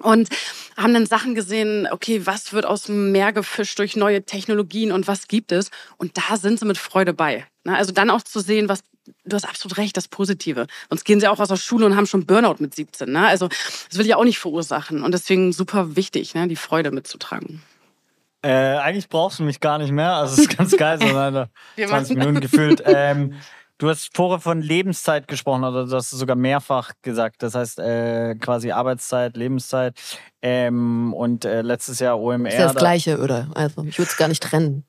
Und 0.00 0.28
haben 0.76 0.94
dann 0.94 1.06
Sachen 1.06 1.34
gesehen, 1.34 1.86
okay, 1.90 2.26
was 2.26 2.52
wird 2.52 2.64
aus 2.64 2.84
dem 2.84 3.12
Meer 3.12 3.32
gefischt 3.32 3.78
durch 3.78 3.94
neue 3.94 4.24
Technologien 4.24 4.90
und 4.90 5.06
was 5.06 5.28
gibt 5.28 5.52
es? 5.52 5.70
Und 5.98 6.16
da 6.16 6.36
sind 6.36 6.58
sie 6.58 6.64
mit 6.64 6.78
Freude 6.78 7.12
bei. 7.12 7.46
Ne? 7.64 7.76
Also 7.76 7.92
dann 7.92 8.10
auch 8.10 8.22
zu 8.22 8.40
sehen, 8.40 8.68
was, 8.68 8.82
du 9.24 9.36
hast 9.36 9.44
absolut 9.44 9.76
recht, 9.76 9.96
das 9.96 10.08
Positive. 10.08 10.66
Sonst 10.88 11.04
gehen 11.04 11.20
sie 11.20 11.28
auch 11.28 11.38
aus 11.38 11.48
der 11.48 11.56
Schule 11.56 11.86
und 11.86 11.94
haben 11.94 12.06
schon 12.06 12.26
Burnout 12.26 12.56
mit 12.58 12.74
17. 12.74 13.12
Ne? 13.12 13.26
Also 13.26 13.48
das 13.48 13.98
will 13.98 14.06
ich 14.06 14.14
auch 14.14 14.24
nicht 14.24 14.38
verursachen. 14.38 15.02
Und 15.02 15.12
deswegen 15.12 15.52
super 15.52 15.94
wichtig, 15.94 16.34
ne? 16.34 16.48
die 16.48 16.56
Freude 16.56 16.90
mitzutragen. 16.90 17.62
Äh, 18.42 18.78
eigentlich 18.78 19.08
brauchst 19.08 19.38
du 19.38 19.44
mich 19.44 19.60
gar 19.60 19.78
nicht 19.78 19.92
mehr. 19.92 20.14
Also 20.14 20.34
es 20.34 20.48
ist 20.48 20.56
ganz 20.56 20.76
geil, 20.76 20.98
so 21.00 21.06
20 21.86 22.16
Minuten 22.16 22.40
gefühlt. 22.40 22.82
Ähm, 22.84 23.34
Du 23.82 23.88
hast 23.88 24.16
vorher 24.16 24.38
von 24.38 24.62
Lebenszeit 24.62 25.26
gesprochen 25.26 25.64
oder 25.64 25.84
du 25.84 25.96
hast 25.96 26.10
sogar 26.10 26.36
mehrfach 26.36 26.92
gesagt. 27.02 27.42
Das 27.42 27.56
heißt 27.56 27.80
äh, 27.80 28.36
quasi 28.36 28.70
Arbeitszeit, 28.70 29.36
Lebenszeit 29.36 30.00
ähm, 30.40 31.12
und 31.12 31.44
äh, 31.44 31.62
letztes 31.62 31.98
Jahr 31.98 32.20
OMR. 32.20 32.44
Das 32.44 32.52
ist 32.52 32.60
ja 32.60 32.66
das 32.66 32.76
Gleiche, 32.76 33.18
oder? 33.18 33.48
Also 33.56 33.82
ich 33.82 33.98
würde 33.98 34.08
es 34.08 34.16
gar 34.16 34.28
nicht 34.28 34.40
trennen. 34.40 34.84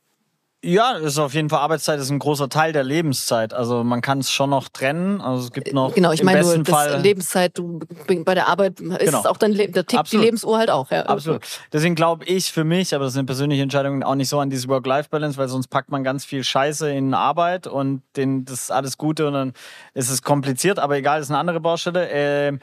Ja, 0.66 0.94
ist 0.94 1.20
auf 1.20 1.34
jeden 1.34 1.50
Fall 1.50 1.60
Arbeitszeit 1.60 2.00
ist 2.00 2.10
ein 2.10 2.20
großer 2.20 2.48
Teil 2.48 2.72
der 2.72 2.86
Lebenszeit. 2.86 3.54
Also 3.54 3.84
man 3.84 4.02
kann 4.02 4.20
es 4.20 4.32
schon 4.32 4.50
noch 4.50 4.70
trennen. 4.70 5.20
Also 5.20 5.44
es 5.44 5.52
gibt 5.52 5.74
noch 5.74 5.94
genau. 5.94 6.14
Ich 6.14 6.24
meine 6.24 6.42
nur 6.42 6.58
das 6.58 6.70
Fall 6.70 7.02
Lebenszeit. 7.02 7.58
Du 7.58 7.82
bei 8.24 8.34
der 8.34 8.48
Arbeit 8.48 8.80
ist 8.80 9.00
genau. 9.00 9.20
es 9.20 9.26
auch 9.26 9.36
dann 9.36 9.58
da 9.58 9.84
tickt 9.84 10.14
die 10.14 10.18
Lebensuhr 10.18 10.58
halt 10.58 10.70
auch. 10.70 10.90
Ja. 10.90 11.02
Absolut. 11.02 11.42
Deswegen 11.74 11.96
glaube 11.96 12.24
ich 12.24 12.54
für 12.54 12.64
mich, 12.64 12.96
aber 12.96 13.04
das 13.04 13.14
sind 13.14 13.26
persönliche 13.26 13.62
Entscheidungen, 13.62 14.04
auch 14.04 14.16
nicht 14.16 14.30
so 14.30 14.40
an 14.40 14.50
diese 14.50 14.70
Work-Life-Balance, 14.70 15.38
weil 15.38 15.50
sonst 15.50 15.68
packt 15.68 15.92
man 15.92 16.02
ganz 16.06 16.24
viel 16.24 16.46
Scheiße 16.46 16.90
in 16.90 17.14
Arbeit 17.14 17.68
und 17.68 18.02
den, 18.16 18.46
das 18.46 18.62
ist 18.62 18.72
alles 18.72 18.98
Gute 18.98 19.28
und 19.28 19.34
dann 19.34 19.54
ist 19.94 20.10
es 20.10 20.22
kompliziert. 20.22 20.80
Aber 20.80 20.96
egal, 20.96 21.20
das 21.20 21.28
ist 21.28 21.32
eine 21.32 21.40
andere 21.40 21.60
Baustelle. 21.60 22.08
Ähm, 22.10 22.62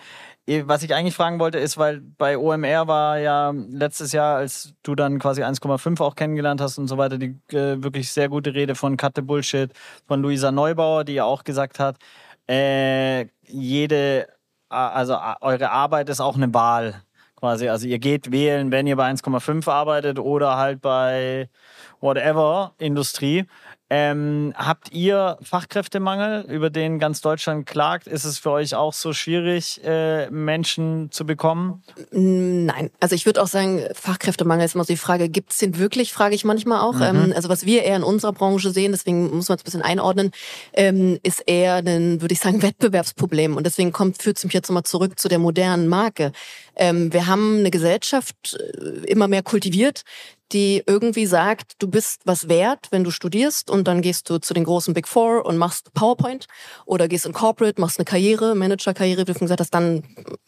was 0.65 0.83
ich 0.83 0.95
eigentlich 0.95 1.15
fragen 1.15 1.39
wollte, 1.39 1.59
ist, 1.59 1.79
weil 1.79 2.01
bei 2.01 2.37
OMR 2.37 2.89
war 2.89 3.19
ja 3.19 3.53
letztes 3.71 4.13
Jahr, 4.13 4.37
als 4.37 4.75
du 4.83 4.95
dann 4.95 5.19
quasi 5.19 5.43
1,5 5.43 6.01
auch 6.01 6.17
kennengelernt 6.17 6.61
hast 6.61 6.79
und 6.79 6.89
so 6.89 6.99
weiter, 6.99 7.19
die 7.19 7.39
äh, 7.53 7.83
wirklich 7.83 8.13
sehr 8.13 8.29
gute 8.29 8.55
Rede 8.55 8.75
von 8.75 8.97
Cut 8.97 9.13
the 9.17 9.23
Bullshit 9.23 9.73
von 10.07 10.23
Luisa 10.23 10.51
Neubauer, 10.51 11.05
die 11.05 11.15
ja 11.15 11.25
auch 11.25 11.45
gesagt 11.45 11.79
hat, 11.79 11.97
äh, 12.49 13.27
jede, 13.47 14.29
also 14.69 15.17
eure 15.41 15.71
Arbeit 15.71 16.09
ist 16.09 16.21
auch 16.21 16.37
eine 16.37 16.53
Wahl 16.53 17.03
quasi. 17.37 17.69
Also 17.69 17.87
ihr 17.87 17.99
geht 17.99 18.31
wählen, 18.33 18.71
wenn 18.71 18.87
ihr 18.87 18.97
bei 18.97 19.11
1,5 19.11 19.69
arbeitet 19.69 20.19
oder 20.19 20.57
halt 20.57 20.81
bei 20.81 21.49
whatever 22.01 22.75
Industrie. 22.79 23.47
Ähm, 23.93 24.55
habt 24.57 24.93
ihr 24.93 25.37
Fachkräftemangel, 25.43 26.45
über 26.49 26.71
den 26.71 27.01
ganz 27.01 27.21
Deutschland 27.21 27.67
klagt? 27.67 28.07
Ist 28.07 28.25
es 28.25 28.39
für 28.39 28.53
euch 28.53 28.77
auch 28.77 28.93
so 28.93 29.13
schwierig, 29.13 29.81
äh, 29.85 30.31
Menschen 30.31 31.11
zu 31.11 31.27
bekommen? 31.27 31.83
Nein, 32.13 32.91
also 33.01 33.17
ich 33.17 33.27
würde 33.27 33.43
auch 33.43 33.49
sagen, 33.49 33.83
Fachkräftemangel 33.93 34.65
ist 34.65 34.77
immer 34.77 34.85
so 34.85 34.93
die 34.93 34.97
Frage, 34.97 35.29
gibt 35.29 35.51
es 35.51 35.59
den 35.59 35.77
wirklich, 35.77 36.13
frage 36.13 36.37
ich 36.37 36.45
manchmal 36.45 36.81
auch. 36.81 36.95
Mhm. 36.95 37.03
Ähm, 37.03 37.33
also 37.35 37.49
was 37.49 37.67
wir 37.67 37.83
eher 37.83 37.97
in 37.97 38.05
unserer 38.05 38.33
Branche 38.33 38.71
sehen, 38.71 38.93
deswegen 38.93 39.35
muss 39.35 39.49
man 39.49 39.57
es 39.57 39.63
ein 39.63 39.65
bisschen 39.65 39.83
einordnen, 39.83 40.31
ähm, 40.73 41.19
ist 41.25 41.43
eher 41.47 41.77
ein, 41.77 42.21
würde 42.21 42.33
ich 42.33 42.41
sagen, 42.41 42.63
Wettbewerbsproblem. 42.63 43.57
Und 43.57 43.67
deswegen 43.67 43.91
kommt, 43.91 44.23
führt 44.23 44.39
es 44.39 44.45
mich 44.45 44.55
jetzt 44.55 44.69
nochmal 44.69 44.85
zurück 44.85 45.19
zu 45.19 45.29
der 45.29 45.41
modernen 45.41 45.89
Marke. 45.89 46.31
Ähm, 46.77 47.13
wir 47.13 47.27
haben 47.27 47.59
eine 47.59 47.71
Gesellschaft 47.73 48.57
äh, 48.57 49.07
immer 49.07 49.27
mehr 49.27 49.43
kultiviert, 49.43 50.05
die 50.53 50.83
irgendwie 50.87 51.27
sagt, 51.27 51.75
du 51.79 51.89
bist 51.89 52.23
was 52.25 52.49
wert, 52.49 52.89
wenn 52.91 53.05
du 53.05 53.11
studierst 53.11 53.71
und 53.71 53.87
dann 53.87 54.03
gehst 54.03 54.29
du 54.31 54.39
zu 54.39 54.55
den 54.55 54.65
großen 54.65 54.95
Big 54.95 55.07
Four 55.09 55.47
und 55.47 55.57
machst 55.57 55.93
PowerPoint 55.95 56.47
oder 56.87 57.09
gehst 57.09 57.27
in 57.27 57.33
Corporate, 57.33 57.81
machst 57.81 57.99
eine 57.99 58.05
Karriere, 58.05 58.55
Manager-Karriere, 58.55 59.23
wie 59.23 59.33
du 59.33 59.39
gesagt 59.39 59.61
hast, 59.61 59.75
dann 59.75 60.03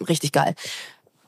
richtig 0.08 0.32
geil. 0.32 0.54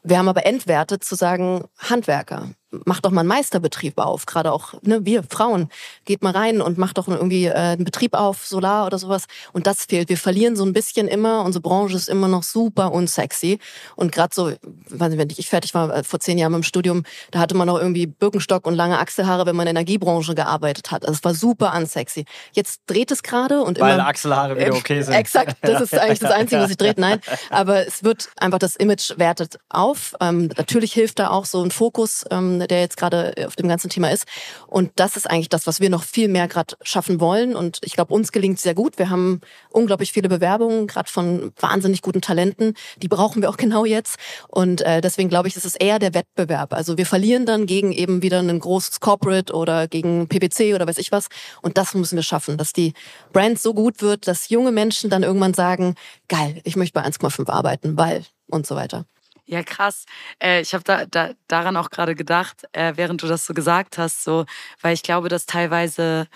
Wir 0.02 0.18
haben 0.18 0.28
aber 0.28 0.44
entwertet 0.44 1.02
zu 1.02 1.14
sagen, 1.14 1.64
Handwerker, 1.78 2.50
macht 2.84 3.04
doch 3.04 3.10
mal 3.10 3.20
einen 3.20 3.28
Meisterbetrieb 3.28 3.98
auf, 3.98 4.26
gerade 4.26 4.52
auch 4.52 4.74
ne, 4.82 5.04
wir 5.04 5.22
Frauen, 5.22 5.68
geht 6.04 6.22
mal 6.22 6.32
rein 6.32 6.60
und 6.60 6.78
macht 6.78 6.98
doch 6.98 7.08
irgendwie 7.08 7.46
äh, 7.46 7.52
einen 7.52 7.84
Betrieb 7.84 8.14
auf, 8.14 8.46
Solar 8.46 8.86
oder 8.86 8.98
sowas. 8.98 9.24
Und 9.52 9.66
das 9.66 9.84
fehlt. 9.84 10.08
Wir 10.08 10.18
verlieren 10.18 10.56
so 10.56 10.64
ein 10.64 10.72
bisschen 10.72 11.08
immer, 11.08 11.44
unsere 11.44 11.62
Branche 11.62 11.96
ist 11.96 12.08
immer 12.08 12.28
noch 12.28 12.42
super 12.42 12.92
unsexy. 12.92 13.58
Und 13.96 14.12
gerade 14.12 14.34
so, 14.34 14.52
weiß 14.90 15.10
nicht, 15.10 15.18
wenn 15.18 15.30
ich 15.30 15.48
fertig 15.48 15.74
war 15.74 15.94
äh, 15.94 16.04
vor 16.04 16.20
zehn 16.20 16.38
Jahren 16.38 16.54
im 16.54 16.62
Studium, 16.62 17.04
da 17.30 17.38
hatte 17.38 17.56
man 17.56 17.66
noch 17.66 17.78
irgendwie 17.78 18.06
Birkenstock 18.06 18.66
und 18.66 18.74
lange 18.74 18.98
Achselhaare, 18.98 19.46
wenn 19.46 19.56
man 19.56 19.66
in 19.66 19.74
der 19.74 19.80
Energiebranche 19.80 20.34
gearbeitet 20.34 20.90
hat. 20.90 21.04
Also 21.06 21.18
es 21.18 21.24
war 21.24 21.34
super 21.34 21.74
unsexy. 21.76 22.24
Jetzt 22.52 22.82
dreht 22.86 23.10
es 23.10 23.22
gerade 23.22 23.62
und 23.62 23.80
Weil 23.80 23.94
immer... 23.94 24.06
Achselhaare 24.06 24.56
wieder 24.56 24.74
okay 24.74 25.02
sind. 25.02 25.14
Exakt, 25.14 25.56
das 25.62 25.80
ist 25.80 25.94
eigentlich 25.94 26.20
das 26.20 26.30
Einzige, 26.30 26.60
was 26.60 26.68
sich 26.68 26.76
dreht. 26.76 26.98
Nein, 26.98 27.20
aber 27.50 27.86
es 27.86 28.04
wird 28.04 28.28
einfach, 28.36 28.58
das 28.58 28.76
Image 28.76 29.18
wertet 29.18 29.58
auf. 29.68 30.14
Ähm, 30.20 30.50
natürlich 30.56 30.92
hilft 30.92 31.18
da 31.18 31.30
auch 31.30 31.44
so 31.44 31.62
ein 31.62 31.70
Fokus, 31.70 32.24
ähm, 32.30 32.63
der 32.66 32.80
jetzt 32.80 32.96
gerade 32.96 33.34
auf 33.46 33.56
dem 33.56 33.68
ganzen 33.68 33.90
Thema 33.90 34.10
ist. 34.10 34.26
Und 34.66 34.90
das 34.96 35.16
ist 35.16 35.30
eigentlich 35.30 35.48
das, 35.48 35.66
was 35.66 35.80
wir 35.80 35.90
noch 35.90 36.02
viel 36.02 36.28
mehr 36.28 36.48
gerade 36.48 36.76
schaffen 36.82 37.20
wollen. 37.20 37.56
Und 37.56 37.78
ich 37.82 37.94
glaube, 37.94 38.14
uns 38.14 38.32
gelingt 38.32 38.60
sehr 38.60 38.74
gut. 38.74 38.98
Wir 38.98 39.10
haben 39.10 39.40
unglaublich 39.70 40.12
viele 40.12 40.28
Bewerbungen, 40.28 40.86
gerade 40.86 41.10
von 41.10 41.52
wahnsinnig 41.58 42.02
guten 42.02 42.20
Talenten. 42.20 42.74
Die 42.96 43.08
brauchen 43.08 43.42
wir 43.42 43.50
auch 43.50 43.56
genau 43.64 43.84
jetzt. 43.84 44.16
Und 44.48 44.80
äh, 44.82 45.00
deswegen 45.00 45.28
glaube 45.28 45.48
ich, 45.48 45.54
das 45.54 45.64
ist 45.64 45.76
eher 45.76 45.98
der 45.98 46.14
Wettbewerb. 46.14 46.72
Also 46.72 46.96
wir 46.96 47.06
verlieren 47.06 47.46
dann 47.46 47.66
gegen 47.66 47.92
eben 47.92 48.22
wieder 48.22 48.40
ein 48.40 48.58
großes 48.58 49.00
Corporate 49.00 49.52
oder 49.52 49.88
gegen 49.88 50.28
PPC 50.28 50.74
oder 50.74 50.86
weiß 50.86 50.98
ich 50.98 51.12
was. 51.12 51.28
Und 51.62 51.78
das 51.78 51.94
müssen 51.94 52.16
wir 52.16 52.22
schaffen, 52.22 52.56
dass 52.56 52.72
die 52.72 52.92
Brand 53.32 53.58
so 53.60 53.74
gut 53.74 54.02
wird, 54.02 54.26
dass 54.28 54.48
junge 54.48 54.72
Menschen 54.72 55.10
dann 55.10 55.22
irgendwann 55.22 55.54
sagen, 55.54 55.94
geil, 56.28 56.60
ich 56.64 56.76
möchte 56.76 57.00
bei 57.00 57.06
1,5 57.06 57.48
arbeiten, 57.50 57.96
weil 57.96 58.24
und 58.48 58.66
so 58.66 58.76
weiter. 58.76 59.06
Ja, 59.46 59.62
krass. 59.62 60.06
Äh, 60.42 60.62
ich 60.62 60.72
habe 60.74 60.84
da, 60.84 61.06
da, 61.06 61.32
daran 61.48 61.76
auch 61.76 61.90
gerade 61.90 62.14
gedacht, 62.14 62.64
äh, 62.72 62.94
während 62.96 63.22
du 63.22 63.26
das 63.26 63.44
so 63.44 63.52
gesagt 63.54 63.98
hast, 63.98 64.24
so, 64.24 64.46
weil 64.80 64.94
ich 64.94 65.02
glaube, 65.02 65.28
dass 65.28 65.46
teilweise 65.46 66.28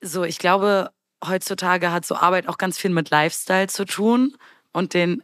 so, 0.00 0.24
ich 0.24 0.38
glaube, 0.38 0.92
heutzutage 1.24 1.90
hat 1.90 2.06
so 2.06 2.14
Arbeit 2.14 2.48
auch 2.48 2.58
ganz 2.58 2.78
viel 2.78 2.90
mit 2.90 3.10
Lifestyle 3.10 3.66
zu 3.66 3.84
tun 3.84 4.36
und 4.72 4.94
den 4.94 5.22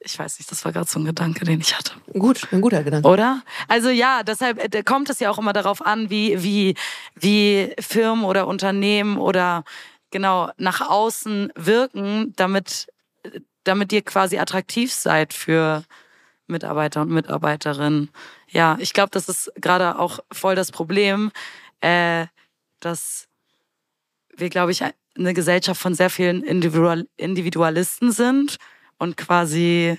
ich 0.00 0.16
weiß 0.16 0.38
nicht, 0.38 0.50
das 0.50 0.64
war 0.64 0.72
gerade 0.72 0.88
so 0.88 1.00
ein 1.00 1.04
Gedanke, 1.04 1.44
den 1.44 1.60
ich 1.60 1.76
hatte. 1.76 1.94
Gut, 2.12 2.46
ein 2.52 2.60
guter 2.60 2.84
Gedanke. 2.84 3.08
Oder? 3.08 3.42
Also 3.66 3.88
ja, 3.88 4.22
deshalb 4.22 4.74
äh, 4.74 4.82
kommt 4.84 5.10
es 5.10 5.18
ja 5.18 5.28
auch 5.28 5.38
immer 5.38 5.52
darauf 5.52 5.84
an, 5.84 6.08
wie, 6.08 6.40
wie, 6.42 6.76
wie 7.16 7.74
Firmen 7.80 8.24
oder 8.24 8.46
Unternehmen 8.46 9.18
oder 9.18 9.64
genau 10.10 10.50
nach 10.56 10.88
außen 10.88 11.52
wirken, 11.56 12.32
damit, 12.36 12.86
damit 13.64 13.92
ihr 13.92 14.02
quasi 14.02 14.38
attraktiv 14.38 14.92
seid 14.92 15.34
für, 15.34 15.82
Mitarbeiter 16.48 17.02
und 17.02 17.10
Mitarbeiterinnen. 17.10 18.10
Ja, 18.48 18.76
ich 18.80 18.92
glaube, 18.92 19.10
das 19.10 19.28
ist 19.28 19.52
gerade 19.56 19.98
auch 19.98 20.20
voll 20.32 20.54
das 20.54 20.72
Problem, 20.72 21.30
äh, 21.80 22.26
dass 22.80 23.28
wir, 24.36 24.50
glaube 24.50 24.72
ich, 24.72 24.82
eine 24.82 25.34
Gesellschaft 25.34 25.80
von 25.80 25.94
sehr 25.94 26.10
vielen 26.10 26.42
Individual 26.42 27.06
Individualisten 27.16 28.12
sind 28.12 28.56
und 28.98 29.16
quasi 29.16 29.98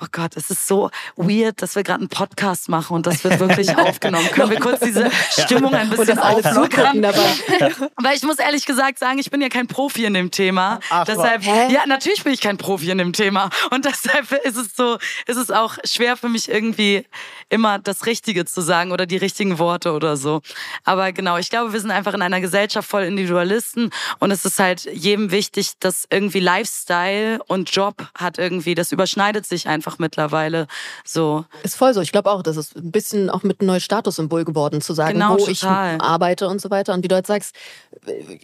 oh 0.00 0.06
Gott, 0.12 0.36
es 0.36 0.50
ist 0.50 0.66
so 0.66 0.90
weird, 1.16 1.62
dass 1.62 1.74
wir 1.74 1.82
gerade 1.82 2.00
einen 2.00 2.08
Podcast 2.08 2.68
machen 2.68 2.94
und 2.96 3.06
das 3.06 3.24
wird 3.24 3.40
wirklich 3.40 3.76
aufgenommen. 3.76 4.28
Können 4.30 4.50
wir 4.50 4.60
kurz 4.60 4.80
diese 4.80 5.10
Stimmung 5.30 5.74
ein 5.74 5.90
bisschen 5.90 6.18
auflockern? 6.18 7.02
Weil 8.02 8.16
ich 8.16 8.22
muss 8.22 8.38
ehrlich 8.38 8.66
gesagt 8.66 8.98
sagen, 8.98 9.18
ich 9.18 9.30
bin 9.30 9.40
ja 9.40 9.48
kein 9.48 9.66
Profi 9.66 10.04
in 10.04 10.14
dem 10.14 10.30
Thema. 10.30 10.80
Ach, 10.90 11.04
deshalb, 11.04 11.44
hä? 11.44 11.72
ja, 11.72 11.86
natürlich 11.86 12.24
bin 12.24 12.32
ich 12.32 12.40
kein 12.40 12.58
Profi 12.58 12.90
in 12.90 12.98
dem 12.98 13.12
Thema. 13.12 13.50
Und 13.70 13.84
deshalb 13.86 14.32
ist 14.44 14.56
es 14.56 14.76
so, 14.76 14.98
ist 15.26 15.36
es 15.36 15.50
auch 15.50 15.78
schwer 15.84 16.16
für 16.16 16.28
mich 16.28 16.48
irgendwie 16.48 17.06
immer 17.48 17.78
das 17.78 18.06
Richtige 18.06 18.44
zu 18.44 18.60
sagen 18.60 18.92
oder 18.92 19.06
die 19.06 19.16
richtigen 19.16 19.58
Worte 19.58 19.92
oder 19.92 20.16
so. 20.16 20.42
Aber 20.84 21.12
genau, 21.12 21.38
ich 21.38 21.50
glaube, 21.50 21.72
wir 21.72 21.80
sind 21.80 21.90
einfach 21.90 22.14
in 22.14 22.22
einer 22.22 22.40
Gesellschaft 22.40 22.88
voll 22.88 23.04
Individualisten 23.04 23.90
und 24.18 24.30
es 24.30 24.44
ist 24.44 24.58
halt 24.58 24.84
jedem 24.84 25.30
wichtig, 25.30 25.72
dass 25.78 26.06
irgendwie 26.10 26.40
Lifestyle 26.40 27.42
und 27.46 27.70
Job 27.70 28.08
hat 28.14 28.38
irgendwie, 28.38 28.74
das 28.74 28.92
überschneidet 28.92 29.46
sich 29.46 29.68
einfach 29.68 29.85
einfach 29.86 29.98
mittlerweile 29.98 30.66
so. 31.04 31.44
Ist 31.62 31.76
voll 31.76 31.94
so. 31.94 32.00
Ich 32.00 32.12
glaube 32.12 32.30
auch, 32.30 32.42
das 32.42 32.56
ist 32.56 32.76
ein 32.76 32.90
bisschen 32.90 33.30
auch 33.30 33.42
mit 33.42 33.60
einem 33.60 33.68
neuen 33.68 33.80
Statussymbol 33.80 34.44
geworden, 34.44 34.80
zu 34.80 34.94
sagen, 34.94 35.14
genau, 35.14 35.34
wo 35.34 35.46
total. 35.46 35.96
ich 35.96 36.02
arbeite 36.02 36.48
und 36.48 36.60
so 36.60 36.70
weiter. 36.70 36.92
Und 36.92 37.04
wie 37.04 37.08
du 37.08 37.14
halt 37.14 37.26
sagst, 37.26 37.54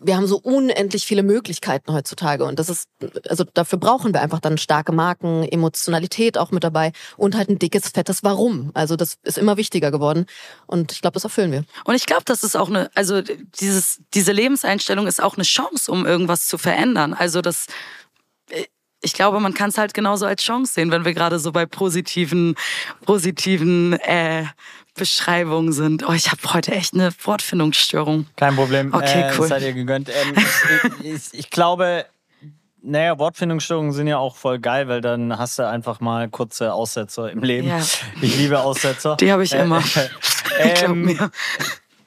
wir 0.00 0.16
haben 0.16 0.26
so 0.26 0.38
unendlich 0.38 1.04
viele 1.04 1.22
Möglichkeiten 1.22 1.92
heutzutage. 1.92 2.44
Und 2.44 2.58
das 2.58 2.68
ist, 2.68 2.88
also 3.28 3.44
dafür 3.54 3.78
brauchen 3.78 4.14
wir 4.14 4.22
einfach 4.22 4.40
dann 4.40 4.56
starke 4.56 4.92
Marken, 4.92 5.42
Emotionalität 5.42 6.38
auch 6.38 6.52
mit 6.52 6.62
dabei 6.62 6.92
und 7.16 7.36
halt 7.36 7.48
ein 7.48 7.58
dickes, 7.58 7.88
fettes 7.88 8.22
Warum. 8.22 8.70
Also 8.74 8.96
das 8.96 9.18
ist 9.22 9.38
immer 9.38 9.56
wichtiger 9.56 9.90
geworden. 9.90 10.26
Und 10.66 10.92
ich 10.92 11.00
glaube, 11.00 11.14
das 11.14 11.24
erfüllen 11.24 11.50
wir. 11.50 11.64
Und 11.84 11.94
ich 11.94 12.06
glaube, 12.06 12.22
das 12.24 12.42
ist 12.44 12.56
auch 12.56 12.68
eine, 12.68 12.90
also 12.94 13.20
dieses, 13.60 14.00
diese 14.14 14.32
Lebenseinstellung 14.32 15.06
ist 15.06 15.22
auch 15.22 15.34
eine 15.34 15.44
Chance, 15.44 15.90
um 15.90 16.06
irgendwas 16.06 16.46
zu 16.46 16.56
verändern. 16.56 17.14
Also 17.14 17.42
das, 17.42 17.66
ich 19.02 19.12
glaube, 19.12 19.40
man 19.40 19.52
kann 19.52 19.70
es 19.70 19.78
halt 19.78 19.94
genauso 19.94 20.26
als 20.26 20.42
Chance 20.42 20.74
sehen, 20.74 20.90
wenn 20.90 21.04
wir 21.04 21.12
gerade 21.12 21.38
so 21.38 21.52
bei 21.52 21.66
positiven, 21.66 22.54
positiven 23.04 23.94
äh, 23.94 24.44
Beschreibungen 24.94 25.72
sind. 25.72 26.08
Oh, 26.08 26.12
ich 26.12 26.30
habe 26.30 26.40
heute 26.54 26.72
echt 26.72 26.94
eine 26.94 27.10
Wortfindungsstörung. 27.24 28.26
Kein 28.36 28.54
Problem. 28.54 28.94
Okay, 28.94 29.22
äh, 29.22 29.32
cool. 29.38 29.48
Seid 29.48 29.62
ihr 29.62 29.72
gegönnt. 29.72 30.08
Ähm, 30.08 30.34
ich, 31.00 31.12
ich, 31.12 31.22
ich 31.32 31.50
glaube, 31.50 32.06
naja, 32.82 33.18
Wortfindungsstörungen 33.18 33.92
sind 33.92 34.06
ja 34.06 34.18
auch 34.18 34.36
voll 34.36 34.58
geil, 34.58 34.88
weil 34.88 35.00
dann 35.00 35.38
hast 35.38 35.58
du 35.58 35.68
einfach 35.68 36.00
mal 36.00 36.28
kurze 36.28 36.72
Aussetzer 36.72 37.30
im 37.30 37.42
Leben. 37.42 37.68
Ja. 37.68 37.80
Ich 38.20 38.36
liebe 38.36 38.60
Aussetzer. 38.60 39.16
Die 39.16 39.32
habe 39.32 39.44
ich 39.44 39.52
äh, 39.52 39.62
immer. 39.62 39.82
Äh, 40.58 40.84
ähm, 40.84 41.30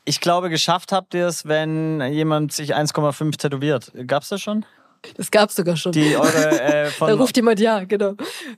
ich 0.03 0.21
glaube, 0.21 0.49
geschafft 0.49 0.91
habt 0.91 1.13
ihr 1.13 1.27
es, 1.27 1.47
wenn 1.47 2.01
jemand 2.01 2.51
sich 2.51 2.75
1,5 2.75 3.37
tätowiert. 3.37 3.91
Gab's 4.05 4.29
das 4.29 4.41
schon? 4.41 4.65
Das 5.17 5.31
gab 5.31 5.49
es 5.49 5.55
sogar 5.55 5.77
schon. 5.77 5.91
Die 5.91 6.15
eure 6.15 6.61
äh, 6.61 6.85
von 6.91 7.07
Da 7.07 7.15
ruft 7.15 7.35
jemand 7.35 7.59
ja, 7.59 7.83
genau. 7.83 8.13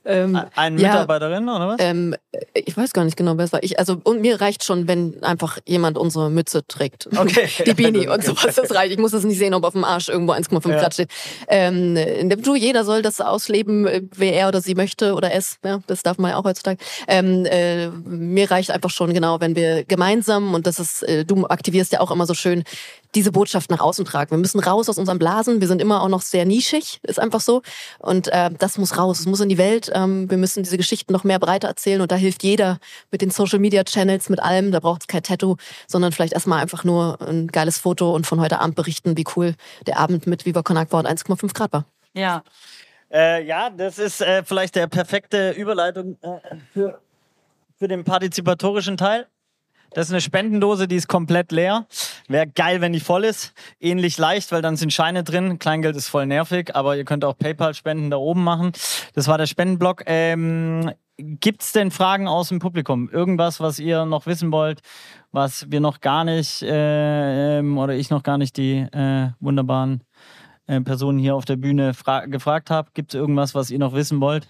Ähm, 0.06 0.40
eine 0.56 0.76
Mitarbeiterin 0.76 1.48
ja, 1.48 1.56
oder 1.56 1.68
was? 1.70 1.78
Ähm, 1.80 2.16
ich 2.54 2.76
weiß 2.76 2.94
gar 2.94 3.06
nicht 3.06 3.18
genau, 3.18 3.38
wer 3.38 3.46
es 3.46 3.54
war. 3.54 3.64
Ich, 3.64 3.80
also 3.80 4.00
und 4.04 4.22
mir 4.22 4.40
reicht 4.42 4.64
schon, 4.64 4.88
wenn 4.88 5.24
einfach 5.24 5.60
jemand 5.66 5.98
unsere 5.98 6.30
Mütze 6.30 6.66
trägt. 6.68 7.08
Okay. 7.16 7.48
Die 7.66 7.74
Beanie 7.74 8.08
und 8.14 8.24
sowas. 8.24 8.56
Das 8.56 8.74
reicht. 8.74 8.92
Ich 8.94 9.00
muss 9.00 9.12
das 9.12 9.24
nicht 9.24 9.38
sehen, 9.38 9.54
ob 9.54 9.64
auf 9.64 9.74
dem 9.74 9.84
Arsch 9.84 10.10
irgendwo 10.10 10.34
1,5 10.34 10.70
ja. 10.70 10.80
Grad 10.80 10.94
steht. 10.94 11.10
Ähm, 11.48 11.96
du, 12.42 12.56
jeder 12.56 12.84
soll 12.84 13.02
das 13.02 13.22
ausleben, 13.22 14.10
wer 14.16 14.34
er 14.34 14.48
oder 14.48 14.62
sie 14.62 14.76
möchte 14.76 15.14
oder 15.14 15.34
es. 15.34 15.58
Ja, 15.64 15.80
das 15.88 16.04
darf 16.04 16.18
man 16.18 16.32
ja 16.32 16.38
auch 16.38 16.46
heutzutage. 16.46 16.78
Ähm, 17.08 17.46
äh, 17.46 17.88
mir 17.90 18.50
reicht 18.50 18.72
einfach 18.72 18.90
schon 18.90 19.14
genau, 19.14 19.40
wenn 19.40 19.56
wir 19.56 19.84
gemeinsam 19.84 20.54
und 20.54 20.68
das 20.68 20.80
ist, 20.80 21.04
äh, 21.04 21.26
du 21.26 21.46
aktivierst 21.48 21.92
ja 21.94 22.00
auch 22.00 22.12
immer 22.12 22.26
so 22.26 22.34
schön 22.34 22.64
diese 23.16 23.32
Botschaft 23.32 23.70
nach 23.70 23.80
außen 23.80 24.06
tragen. 24.06 24.32
Wir 24.32 24.38
müssen 24.38 24.60
raus 24.60 24.90
aus 24.90 24.98
unseren 24.98 25.20
Blasen. 25.20 25.62
Wir 25.62 25.68
sind 25.68 25.82
immer 25.82 26.02
auch 26.02 26.10
noch 26.10 26.22
sehr 26.22 26.46
nischig, 26.46 27.00
ist 27.04 27.20
einfach 27.20 27.42
so. 27.42 27.62
Und 28.00 28.28
äh, 28.30 28.50
das 28.58 28.78
muss 28.78 28.98
raus, 28.98 29.20
es 29.20 29.26
muss 29.26 29.40
in 29.40 29.50
die 29.50 29.58
Welt. 29.58 29.92
Ähm, 29.94 30.30
wir 30.30 30.38
müssen 30.38 30.64
diese 30.64 30.78
Geschichten 30.78 31.14
noch 31.14 31.24
mehr 31.24 31.40
breiter 31.40 31.68
erzählen 31.68 32.02
und 32.02 32.12
da 32.12 32.16
hilft 32.16 32.44
jeder 32.44 32.80
mit 33.12 33.22
den 33.22 33.32
Social 33.32 33.60
Media 33.60 33.84
Channels, 33.84 34.30
mit 34.30 34.42
allem. 34.42 34.72
Da 34.72 34.80
braucht 34.80 35.02
es 35.02 35.08
kein 35.08 35.24
Tattoo, 35.24 35.56
sondern 35.88 36.12
vielleicht 36.12 36.34
erstmal 36.34 36.62
einfach 36.62 36.84
nur 36.84 37.20
ein 37.22 37.48
geiles 37.48 37.78
Foto 37.78 38.14
und 38.14 38.28
von 38.28 38.40
heute 38.40 38.60
Abend 38.60 38.76
berichten, 38.76 39.18
wie 39.18 39.26
cool 39.36 39.56
der 39.86 40.00
Abend 40.00 40.28
mit 40.28 40.46
Viva 40.46 40.64
Con 40.64 40.78
Agua 40.78 41.00
und 41.00 41.08
1,5 41.08 41.54
Grad 41.54 41.74
war. 41.74 41.86
Ja. 42.14 42.44
Äh, 43.12 43.46
ja, 43.46 43.70
das 43.70 44.00
ist 44.00 44.22
äh, 44.22 44.44
vielleicht 44.44 44.76
der 44.76 44.88
perfekte 44.88 45.52
Überleitung 45.52 46.18
äh, 46.22 46.40
für, 46.74 47.00
für 47.78 47.88
den 47.88 48.04
partizipatorischen 48.04 48.98
Teil. 48.98 49.28
Das 49.98 50.10
ist 50.10 50.14
eine 50.14 50.22
Spendendose, 50.22 50.88
die 50.88 50.96
ist 50.96 51.08
komplett 51.08 51.52
leer. 51.52 51.88
Wäre 52.28 52.46
geil, 52.46 52.82
wenn 52.82 52.94
die 52.94 53.00
voll 53.00 53.24
ist. 53.24 53.54
Ähnlich 53.80 54.20
leicht, 54.20 54.52
weil 54.52 54.62
dann 54.62 54.76
sind 54.76 54.94
Scheine 54.94 55.24
drin. 55.24 55.58
Kleingeld 55.58 55.96
ist 55.96 56.08
voll 56.08 56.28
nervig, 56.28 56.76
aber 56.76 56.96
ihr 56.96 57.04
könnt 57.04 57.26
auch 57.26 57.36
PayPal-Spenden 57.36 58.12
da 58.12 58.18
oben 58.18 58.44
machen. 58.44 58.74
Das 59.16 59.28
war 59.28 59.40
der 59.40 59.48
Spendenblock. 59.48 60.04
Ähm, 60.06 60.92
Gibt 61.18 61.64
es 61.64 61.72
denn 61.72 61.90
Fragen 61.90 62.28
aus 62.28 62.50
dem 62.50 62.60
Publikum? 62.60 63.10
Irgendwas, 63.10 63.60
was 63.60 63.80
ihr 63.80 64.06
noch 64.06 64.28
wissen 64.28 64.52
wollt, 64.52 64.82
was 65.32 65.72
wir 65.72 65.80
noch 65.80 66.00
gar 66.00 66.24
nicht 66.24 66.62
äh, 66.62 67.58
ähm, 67.58 67.80
oder 67.80 67.96
ich 67.96 68.12
noch 68.12 68.22
gar 68.22 68.38
nicht 68.38 68.56
die 68.58 68.76
äh, 68.76 69.32
wunderbaren 69.40 70.04
äh, 70.68 70.80
Personen 70.80 71.18
hier 71.18 71.34
auf 71.34 71.46
der 71.46 71.56
Bühne 71.56 71.94
gefragt 72.28 72.70
habe? 72.70 72.92
Gibt 72.94 73.16
es 73.16 73.20
irgendwas, 73.20 73.56
was 73.56 73.72
ihr 73.72 73.80
noch 73.80 73.96
wissen 73.96 74.22
wollt? 74.22 74.48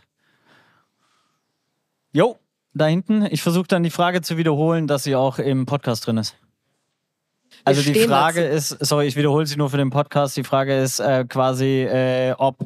Jo, 2.11 2.37
da 2.77 2.85
hinten. 2.85 3.27
Ich 3.29 3.41
versuche 3.41 3.67
dann 3.67 3.83
die 3.83 3.89
Frage 3.89 4.21
zu 4.21 4.37
wiederholen, 4.37 4.87
dass 4.87 5.03
sie 5.03 5.15
auch 5.15 5.39
im 5.39 5.65
Podcast 5.65 6.07
drin 6.07 6.17
ist. 6.17 6.35
Also 7.63 7.81
die 7.81 7.99
Frage 7.99 8.43
ist, 8.43 8.69
sorry, 8.85 9.07
ich 9.07 9.15
wiederhole 9.15 9.45
sie 9.45 9.57
nur 9.57 9.69
für 9.69 9.77
den 9.77 9.89
Podcast. 9.89 10.37
Die 10.37 10.43
Frage 10.43 10.77
ist 10.79 10.99
äh, 10.99 11.25
quasi, 11.27 11.83
äh, 11.83 12.33
ob 12.37 12.57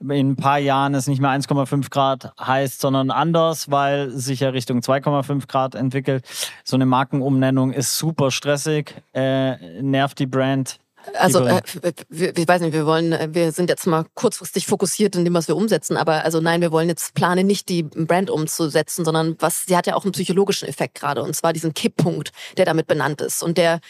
in 0.00 0.30
ein 0.30 0.36
paar 0.36 0.58
Jahren 0.58 0.94
es 0.94 1.06
nicht 1.06 1.20
mehr 1.20 1.30
1,5 1.30 1.90
Grad 1.90 2.32
heißt, 2.40 2.80
sondern 2.80 3.10
anders, 3.10 3.70
weil 3.70 4.10
sich 4.10 4.40
ja 4.40 4.50
Richtung 4.50 4.80
2,5 4.80 5.46
Grad 5.46 5.74
entwickelt. 5.74 6.24
So 6.64 6.76
eine 6.76 6.86
Markenumnennung 6.86 7.72
ist 7.72 7.98
super 7.98 8.30
stressig, 8.30 8.94
äh, 9.12 9.80
nervt 9.80 10.18
die 10.18 10.26
Brand 10.26 10.78
also 11.14 11.46
äh, 11.46 11.62
wir, 12.08 12.36
ich 12.36 12.48
weiß 12.48 12.60
nicht, 12.62 12.72
wir 12.72 12.86
wollen, 12.86 13.12
äh, 13.12 13.28
wir 13.32 13.52
sind 13.52 13.68
jetzt 13.68 13.86
mal 13.86 14.04
kurzfristig 14.14 14.66
fokussiert 14.66 15.16
in 15.16 15.24
dem, 15.24 15.34
was 15.34 15.48
wir 15.48 15.56
umsetzen, 15.56 15.96
aber 15.96 16.24
also 16.24 16.40
nein, 16.40 16.60
wir 16.60 16.72
wollen 16.72 16.88
jetzt 16.88 17.14
planen 17.14 17.46
nicht 17.46 17.68
die 17.68 17.82
Brand 17.82 18.30
umzusetzen, 18.30 19.04
sondern 19.04 19.36
was, 19.38 19.64
sie 19.66 19.76
hat 19.76 19.86
ja 19.86 19.94
auch 19.94 20.04
einen 20.04 20.12
psychologischen 20.12 20.68
Effekt 20.68 20.94
gerade 20.94 21.22
und 21.22 21.34
zwar 21.34 21.52
diesen 21.52 21.74
Kipppunkt, 21.74 22.32
der 22.56 22.64
damit 22.64 22.86
benannt 22.86 23.20
ist 23.20 23.42
und 23.42 23.58
der 23.58 23.80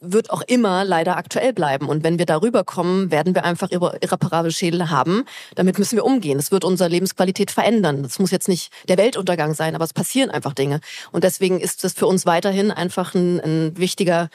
wird 0.00 0.30
auch 0.30 0.42
immer 0.42 0.84
leider 0.84 1.16
aktuell 1.16 1.52
bleiben 1.52 1.88
und 1.88 2.04
wenn 2.04 2.18
wir 2.18 2.26
darüber 2.26 2.64
kommen, 2.64 3.10
werden 3.10 3.34
wir 3.34 3.44
einfach 3.44 3.70
irreparable 3.70 4.50
Schädel 4.50 4.90
haben. 4.90 5.24
Damit 5.54 5.78
müssen 5.78 5.96
wir 5.96 6.04
umgehen. 6.04 6.38
Es 6.38 6.50
wird 6.50 6.64
unsere 6.64 6.90
Lebensqualität 6.90 7.50
verändern. 7.50 8.02
Das 8.02 8.18
muss 8.18 8.30
jetzt 8.30 8.48
nicht 8.48 8.72
der 8.88 8.98
Weltuntergang 8.98 9.54
sein, 9.54 9.74
aber 9.74 9.84
es 9.84 9.94
passieren 9.94 10.30
einfach 10.30 10.54
Dinge 10.54 10.80
und 11.12 11.24
deswegen 11.24 11.60
ist 11.60 11.84
das 11.84 11.92
für 11.92 12.06
uns 12.06 12.26
weiterhin 12.26 12.70
einfach 12.70 13.14
ein, 13.14 13.40
ein 13.40 13.76
wichtiger 13.76 14.28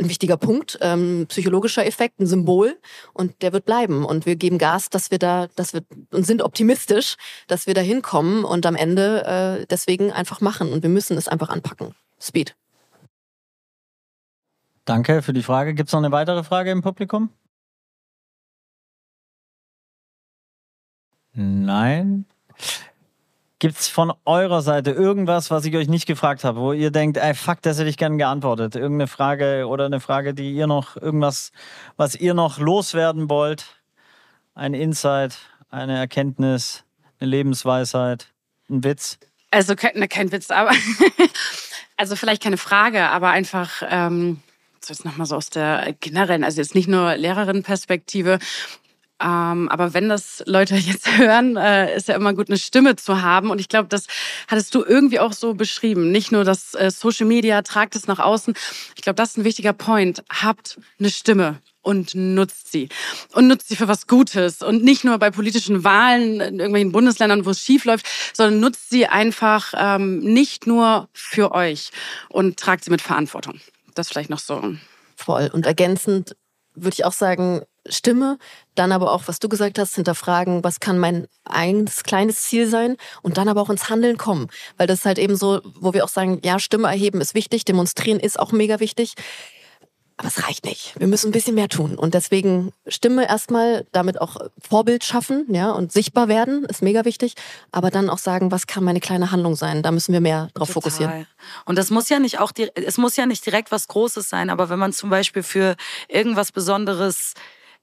ein 0.00 0.08
wichtiger 0.08 0.36
Punkt, 0.36 0.78
ähm, 0.80 1.26
psychologischer 1.28 1.86
Effekt, 1.86 2.20
ein 2.20 2.26
Symbol 2.26 2.78
und 3.12 3.42
der 3.42 3.52
wird 3.52 3.64
bleiben 3.64 4.04
und 4.04 4.26
wir 4.26 4.36
geben 4.36 4.58
Gas, 4.58 4.90
dass 4.90 5.10
wir 5.10 5.18
da, 5.18 5.48
dass 5.56 5.74
wir 5.74 5.82
und 6.12 6.24
sind 6.24 6.42
optimistisch, 6.42 7.16
dass 7.46 7.66
wir 7.66 7.74
da 7.74 7.80
hinkommen 7.80 8.44
und 8.44 8.66
am 8.66 8.76
Ende 8.76 9.24
äh, 9.24 9.66
deswegen 9.66 10.12
einfach 10.12 10.40
machen 10.40 10.72
und 10.72 10.82
wir 10.82 10.90
müssen 10.90 11.16
es 11.16 11.28
einfach 11.28 11.48
anpacken. 11.48 11.94
Speed. 12.20 12.56
Danke 14.84 15.22
für 15.22 15.32
die 15.32 15.42
Frage. 15.42 15.74
Gibt 15.74 15.88
es 15.88 15.92
noch 15.92 16.00
eine 16.00 16.12
weitere 16.12 16.42
Frage 16.42 16.70
im 16.70 16.82
Publikum? 16.82 17.30
Nein. 21.34 22.24
Gibt 23.60 23.76
es 23.76 23.88
von 23.88 24.12
eurer 24.24 24.62
Seite 24.62 24.92
irgendwas, 24.92 25.50
was 25.50 25.64
ich 25.64 25.74
euch 25.76 25.88
nicht 25.88 26.06
gefragt 26.06 26.44
habe, 26.44 26.60
wo 26.60 26.72
ihr 26.72 26.92
denkt, 26.92 27.16
ey, 27.16 27.34
fuck, 27.34 27.60
das 27.62 27.78
hätte 27.78 27.88
ich 27.88 27.96
gern 27.96 28.16
geantwortet? 28.16 28.76
Irgendeine 28.76 29.08
Frage 29.08 29.66
oder 29.66 29.86
eine 29.86 29.98
Frage, 29.98 30.32
die 30.32 30.52
ihr 30.52 30.68
noch, 30.68 30.96
irgendwas, 30.96 31.50
was 31.96 32.14
ihr 32.14 32.34
noch 32.34 32.60
loswerden 32.60 33.28
wollt? 33.28 33.66
Ein 34.54 34.74
Insight, 34.74 35.38
eine 35.70 35.98
Erkenntnis, 35.98 36.84
eine 37.18 37.30
Lebensweisheit, 37.30 38.28
ein 38.70 38.84
Witz? 38.84 39.18
Also 39.50 39.74
kein, 39.74 40.08
kein 40.08 40.30
Witz, 40.30 40.52
aber 40.52 40.70
also 41.96 42.14
vielleicht 42.14 42.42
keine 42.44 42.58
Frage, 42.58 43.08
aber 43.08 43.30
einfach 43.30 43.82
ähm, 43.88 44.40
so 44.80 44.92
jetzt 44.92 45.04
nochmal 45.04 45.26
so 45.26 45.34
aus 45.34 45.50
der 45.50 45.96
generellen, 45.98 46.44
also 46.44 46.60
jetzt 46.60 46.76
nicht 46.76 46.88
nur 46.88 47.16
Lehrerinnenperspektive, 47.16 48.38
ähm, 49.20 49.68
aber 49.68 49.94
wenn 49.94 50.08
das 50.08 50.42
Leute 50.46 50.74
jetzt 50.76 51.18
hören, 51.18 51.56
äh, 51.56 51.96
ist 51.96 52.08
ja 52.08 52.14
immer 52.14 52.34
gut, 52.34 52.48
eine 52.48 52.58
Stimme 52.58 52.96
zu 52.96 53.22
haben. 53.22 53.50
Und 53.50 53.60
ich 53.60 53.68
glaube, 53.68 53.88
das 53.88 54.06
hattest 54.46 54.74
du 54.74 54.84
irgendwie 54.84 55.20
auch 55.20 55.32
so 55.32 55.54
beschrieben. 55.54 56.10
Nicht 56.10 56.32
nur 56.32 56.44
das 56.44 56.74
äh, 56.74 56.90
Social 56.90 57.26
Media, 57.26 57.62
tragt 57.62 57.96
es 57.96 58.06
nach 58.06 58.18
außen. 58.18 58.54
Ich 58.96 59.02
glaube, 59.02 59.16
das 59.16 59.30
ist 59.30 59.38
ein 59.38 59.44
wichtiger 59.44 59.72
Point. 59.72 60.22
Habt 60.30 60.78
eine 60.98 61.10
Stimme 61.10 61.58
und 61.82 62.14
nutzt 62.14 62.70
sie. 62.70 62.88
Und 63.32 63.48
nutzt 63.48 63.68
sie 63.68 63.76
für 63.76 63.88
was 63.88 64.06
Gutes. 64.06 64.62
Und 64.62 64.84
nicht 64.84 65.04
nur 65.04 65.18
bei 65.18 65.30
politischen 65.30 65.84
Wahlen 65.84 66.40
in 66.40 66.58
irgendwelchen 66.58 66.92
Bundesländern, 66.92 67.44
wo 67.44 67.50
es 67.50 67.60
schief 67.60 67.84
läuft, 67.84 68.06
sondern 68.34 68.60
nutzt 68.60 68.90
sie 68.90 69.06
einfach 69.06 69.72
ähm, 69.76 70.20
nicht 70.20 70.66
nur 70.66 71.08
für 71.12 71.52
euch 71.52 71.90
und 72.28 72.58
tragt 72.58 72.84
sie 72.84 72.90
mit 72.90 73.00
Verantwortung. 73.00 73.60
Das 73.94 74.08
vielleicht 74.08 74.30
noch 74.30 74.38
so. 74.38 74.74
Voll. 75.16 75.50
Und 75.52 75.66
ergänzend 75.66 76.36
würde 76.82 76.94
ich 76.94 77.04
auch 77.04 77.12
sagen, 77.12 77.62
Stimme, 77.90 78.38
dann 78.74 78.92
aber 78.92 79.12
auch, 79.12 79.22
was 79.26 79.38
du 79.38 79.48
gesagt 79.48 79.78
hast, 79.78 79.94
hinterfragen, 79.94 80.62
was 80.62 80.80
kann 80.80 80.98
mein 80.98 81.26
eigenes 81.44 82.02
kleines 82.02 82.42
Ziel 82.42 82.68
sein 82.68 82.96
und 83.22 83.38
dann 83.38 83.48
aber 83.48 83.62
auch 83.62 83.70
ins 83.70 83.88
Handeln 83.88 84.18
kommen. 84.18 84.48
Weil 84.76 84.86
das 84.86 85.00
ist 85.00 85.06
halt 85.06 85.18
eben 85.18 85.36
so, 85.36 85.60
wo 85.80 85.94
wir 85.94 86.04
auch 86.04 86.08
sagen, 86.08 86.40
ja, 86.44 86.58
Stimme 86.58 86.88
erheben 86.88 87.20
ist 87.20 87.34
wichtig, 87.34 87.64
demonstrieren 87.64 88.20
ist 88.20 88.38
auch 88.38 88.52
mega 88.52 88.80
wichtig. 88.80 89.14
Aber 90.18 90.26
es 90.26 90.44
reicht 90.44 90.64
nicht. 90.64 90.94
Wir 90.98 91.06
müssen 91.06 91.28
ein 91.28 91.32
bisschen 91.32 91.54
mehr 91.54 91.68
tun. 91.68 91.94
Und 91.94 92.12
deswegen 92.12 92.72
Stimme 92.88 93.28
erstmal, 93.28 93.86
damit 93.92 94.20
auch 94.20 94.36
Vorbild 94.60 95.04
schaffen, 95.04 95.46
ja, 95.48 95.70
und 95.70 95.92
sichtbar 95.92 96.26
werden, 96.26 96.64
ist 96.64 96.82
mega 96.82 97.04
wichtig. 97.04 97.34
Aber 97.70 97.90
dann 97.90 98.10
auch 98.10 98.18
sagen, 98.18 98.50
was 98.50 98.66
kann 98.66 98.82
meine 98.82 98.98
kleine 98.98 99.30
Handlung 99.30 99.54
sein? 99.54 99.80
Da 99.80 99.92
müssen 99.92 100.12
wir 100.12 100.20
mehr 100.20 100.48
drauf 100.54 100.68
Total. 100.68 100.72
fokussieren. 100.72 101.26
Und 101.66 101.78
das 101.78 101.90
muss 101.90 102.08
ja 102.08 102.18
nicht 102.18 102.40
auch, 102.40 102.50
es 102.74 102.98
muss 102.98 103.14
ja 103.14 103.26
nicht 103.26 103.46
direkt 103.46 103.70
was 103.70 103.86
Großes 103.86 104.28
sein, 104.28 104.50
aber 104.50 104.68
wenn 104.68 104.80
man 104.80 104.92
zum 104.92 105.08
Beispiel 105.08 105.44
für 105.44 105.76
irgendwas 106.08 106.50
Besonderes 106.50 107.34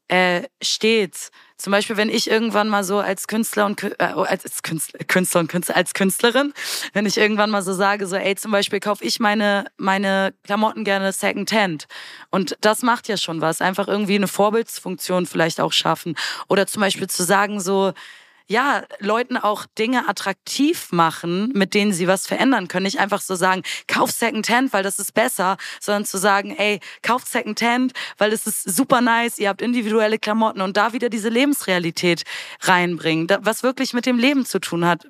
äh, 0.09 0.43
steht. 0.61 1.31
Zum 1.57 1.71
Beispiel, 1.71 1.95
wenn 1.95 2.09
ich 2.09 2.29
irgendwann 2.29 2.67
mal 2.67 2.83
so 2.83 2.99
als 2.99 3.27
Künstler 3.27 3.65
und 3.65 3.81
äh, 3.83 3.95
als 3.99 4.61
Künstler, 4.61 4.99
Künstler 5.07 5.39
und 5.39 5.47
Künstler 5.47 5.77
als 5.77 5.93
Künstlerin, 5.93 6.53
wenn 6.93 7.05
ich 7.05 7.17
irgendwann 7.17 7.49
mal 7.49 7.61
so 7.61 7.73
sage, 7.73 8.07
so 8.07 8.17
ey, 8.17 8.35
zum 8.35 8.51
Beispiel 8.51 8.81
kaufe 8.81 9.05
ich 9.05 9.19
meine 9.19 9.65
meine 9.77 10.33
Klamotten 10.43 10.83
gerne 10.83 11.13
Secondhand. 11.13 11.85
Und 12.29 12.57
das 12.59 12.81
macht 12.81 13.07
ja 13.07 13.15
schon 13.15 13.39
was, 13.39 13.61
einfach 13.61 13.87
irgendwie 13.87 14.15
eine 14.15 14.27
Vorbildsfunktion 14.27 15.25
vielleicht 15.25 15.61
auch 15.61 15.71
schaffen. 15.71 16.15
Oder 16.49 16.67
zum 16.67 16.81
Beispiel 16.81 17.07
zu 17.07 17.23
sagen 17.23 17.61
so 17.61 17.93
ja, 18.47 18.83
Leuten 18.99 19.37
auch 19.37 19.65
Dinge 19.77 20.07
attraktiv 20.07 20.91
machen, 20.91 21.51
mit 21.53 21.73
denen 21.73 21.93
sie 21.93 22.07
was 22.07 22.27
verändern 22.27 22.67
können. 22.67 22.85
Nicht 22.85 22.99
einfach 22.99 23.21
so 23.21 23.35
sagen, 23.35 23.63
kauf 23.87 24.11
Secondhand, 24.11 24.73
weil 24.73 24.83
das 24.83 24.99
ist 24.99 25.13
besser, 25.13 25.57
sondern 25.79 26.05
zu 26.05 26.17
sagen, 26.17 26.55
ey, 26.55 26.79
kauft 27.01 27.27
Secondhand, 27.27 27.93
weil 28.17 28.31
das 28.31 28.45
ist 28.45 28.63
super 28.63 29.01
nice, 29.01 29.39
ihr 29.39 29.49
habt 29.49 29.61
individuelle 29.61 30.19
Klamotten 30.19 30.61
und 30.61 30.77
da 30.77 30.93
wieder 30.93 31.09
diese 31.09 31.29
Lebensrealität 31.29 32.23
reinbringen, 32.61 33.27
was 33.41 33.63
wirklich 33.63 33.93
mit 33.93 34.05
dem 34.05 34.19
Leben 34.19 34.45
zu 34.45 34.59
tun 34.59 34.85
hat 34.85 35.07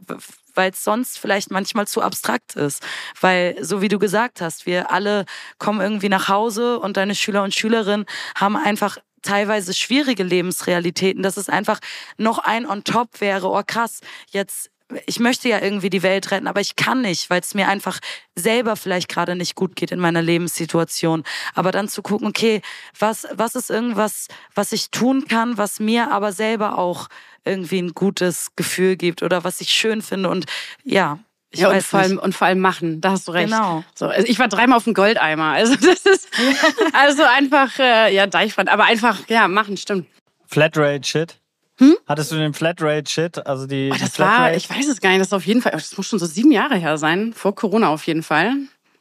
weil 0.55 0.71
es 0.71 0.83
sonst 0.83 1.19
vielleicht 1.19 1.51
manchmal 1.51 1.87
zu 1.87 2.01
abstrakt 2.01 2.55
ist. 2.55 2.81
Weil, 3.19 3.57
so 3.61 3.81
wie 3.81 3.87
du 3.87 3.99
gesagt 3.99 4.41
hast, 4.41 4.65
wir 4.65 4.91
alle 4.91 5.25
kommen 5.59 5.81
irgendwie 5.81 6.09
nach 6.09 6.29
Hause 6.29 6.79
und 6.79 6.97
deine 6.97 7.13
Schüler 7.13 7.43
und 7.43 7.53
Schülerinnen 7.53 8.05
haben 8.35 8.55
einfach 8.55 8.97
teilweise 9.25 9.73
schwierige 9.73 10.23
Lebensrealitäten, 10.23 11.23
dass 11.23 11.37
es 11.37 11.49
einfach 11.49 11.79
noch 12.17 12.39
ein 12.39 12.65
on 12.65 12.83
top 12.83 13.21
wäre, 13.21 13.49
oh 13.49 13.61
krass, 13.65 14.01
jetzt 14.31 14.71
ich 15.07 15.19
möchte 15.19 15.49
ja 15.49 15.61
irgendwie 15.61 15.89
die 15.89 16.03
Welt 16.03 16.29
retten, 16.29 16.47
aber 16.47 16.61
ich 16.61 16.75
kann 16.75 17.01
nicht, 17.01 17.29
weil 17.29 17.41
es 17.41 17.55
mir 17.55 17.67
einfach 17.67 17.99
selber 18.35 18.75
vielleicht 18.75 19.09
gerade 19.09 19.35
nicht 19.35 19.55
gut 19.55 19.75
geht 19.75 19.91
in 19.91 19.99
meiner 19.99 20.21
Lebenssituation. 20.21 21.23
Aber 21.55 21.71
dann 21.71 21.89
zu 21.89 22.03
gucken, 22.03 22.27
okay, 22.27 22.61
was, 22.99 23.27
was 23.31 23.55
ist 23.55 23.71
irgendwas, 23.71 24.27
was 24.53 24.71
ich 24.71 24.91
tun 24.91 25.27
kann, 25.27 25.57
was 25.57 25.79
mir 25.79 26.11
aber 26.11 26.31
selber 26.31 26.77
auch 26.77 27.07
irgendwie 27.45 27.79
ein 27.79 27.93
gutes 27.93 28.51
Gefühl 28.55 28.95
gibt 28.95 29.23
oder 29.23 29.43
was 29.43 29.59
ich 29.59 29.69
schön 29.69 30.01
finde 30.01 30.29
und 30.29 30.45
ja, 30.83 31.19
ich 31.55 31.61
ja, 31.61 31.69
und 31.69 31.81
vor, 31.81 31.99
allem, 31.99 32.19
und 32.19 32.35
vor 32.35 32.47
allem 32.47 32.59
machen, 32.59 33.01
da 33.01 33.11
hast 33.11 33.27
du 33.27 33.31
recht. 33.31 33.49
Genau. 33.49 33.83
So, 33.95 34.07
also 34.07 34.27
ich 34.27 34.39
war 34.39 34.47
dreimal 34.47 34.77
auf 34.77 34.83
dem 34.83 34.93
Goldeimer. 34.93 35.53
Also 35.53 35.75
das 35.75 36.05
ist 36.05 36.27
also 36.93 37.23
einfach, 37.23 37.77
äh, 37.79 38.13
ja, 38.13 38.27
Deichbrand, 38.27 38.69
aber 38.69 38.83
einfach, 38.83 39.27
ja, 39.27 39.47
machen, 39.47 39.77
stimmt. 39.77 40.07
Flatrate-Shit. 40.47 41.39
Hm? 41.77 41.97
Hattest 42.07 42.31
du 42.31 42.35
den 42.35 42.53
Flatrate-Shit? 42.53 43.45
Also 43.45 43.67
die, 43.67 43.89
oh, 43.93 43.97
das 43.99 44.13
die 44.13 44.19
war, 44.19 44.53
ich 44.53 44.69
weiß 44.69 44.87
es 44.87 45.01
gar 45.01 45.09
nicht, 45.09 45.19
das 45.19 45.27
ist 45.27 45.33
auf 45.33 45.45
jeden 45.45 45.61
Fall, 45.61 45.71
das 45.71 45.95
muss 45.97 46.07
schon 46.07 46.19
so 46.19 46.25
sieben 46.25 46.51
Jahre 46.51 46.75
her 46.75 46.97
sein, 46.97 47.33
vor 47.33 47.55
Corona 47.55 47.89
auf 47.89 48.05
jeden 48.05 48.23
Fall. 48.23 48.53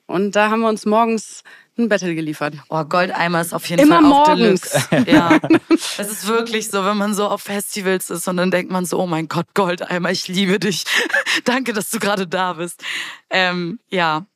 Und 0.06 0.36
da 0.36 0.50
haben 0.50 0.60
wir 0.60 0.68
uns 0.68 0.84
morgens 0.86 1.42
ein 1.76 1.88
Battle 1.88 2.14
geliefert. 2.14 2.54
Oh, 2.68 2.84
Goldeimer 2.84 3.40
ist 3.40 3.52
auf 3.52 3.68
jeden 3.68 3.82
Immer 3.82 3.96
Fall 3.96 4.04
auf 4.04 4.28
morgens. 4.28 4.60
Deluxe. 4.90 5.04
Ja. 5.10 5.38
Es 5.98 6.10
ist 6.10 6.26
wirklich 6.28 6.70
so, 6.70 6.84
wenn 6.84 6.96
man 6.96 7.14
so 7.14 7.26
auf 7.26 7.42
Festivals 7.42 8.10
ist 8.10 8.28
und 8.28 8.36
dann 8.36 8.50
denkt 8.50 8.70
man 8.70 8.84
so, 8.84 9.00
oh 9.00 9.06
mein 9.06 9.28
Gott, 9.28 9.46
Goldeimer, 9.54 10.10
ich 10.10 10.28
liebe 10.28 10.58
dich. 10.58 10.84
Danke, 11.44 11.72
dass 11.72 11.90
du 11.90 11.98
gerade 11.98 12.26
da 12.26 12.54
bist. 12.54 12.82
Ähm, 13.30 13.80
ja. 13.90 14.26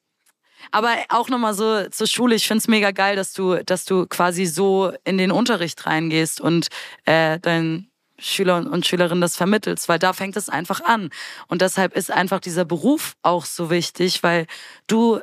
Aber 0.70 0.95
auch 1.09 1.28
nochmal 1.28 1.55
so 1.55 1.89
zur 1.89 2.07
Schule, 2.07 2.34
ich 2.34 2.47
find's 2.47 2.68
mega 2.68 2.91
geil, 2.91 3.16
dass 3.16 3.32
du, 3.32 3.62
dass 3.64 3.84
du 3.84 4.07
quasi 4.07 4.45
so 4.45 4.93
in 5.05 5.16
den 5.16 5.30
Unterricht 5.30 5.86
reingehst 5.86 6.41
und 6.41 6.68
äh, 7.05 7.39
dein 7.39 7.89
Schüler 8.18 8.57
und 8.70 8.84
Schülerinnen 8.86 9.20
das 9.20 9.36
vermittelst, 9.36 9.89
weil 9.89 9.99
da 9.99 10.12
fängt 10.12 10.36
es 10.36 10.49
einfach 10.49 10.80
an. 10.80 11.11
Und 11.47 11.62
deshalb 11.62 11.97
ist 11.97 12.11
einfach 12.11 12.41
dieser 12.41 12.64
Beruf 12.64 13.14
auch 13.22 13.45
so 13.45 13.70
wichtig, 13.70 14.22
weil 14.22 14.47
du 14.89 15.20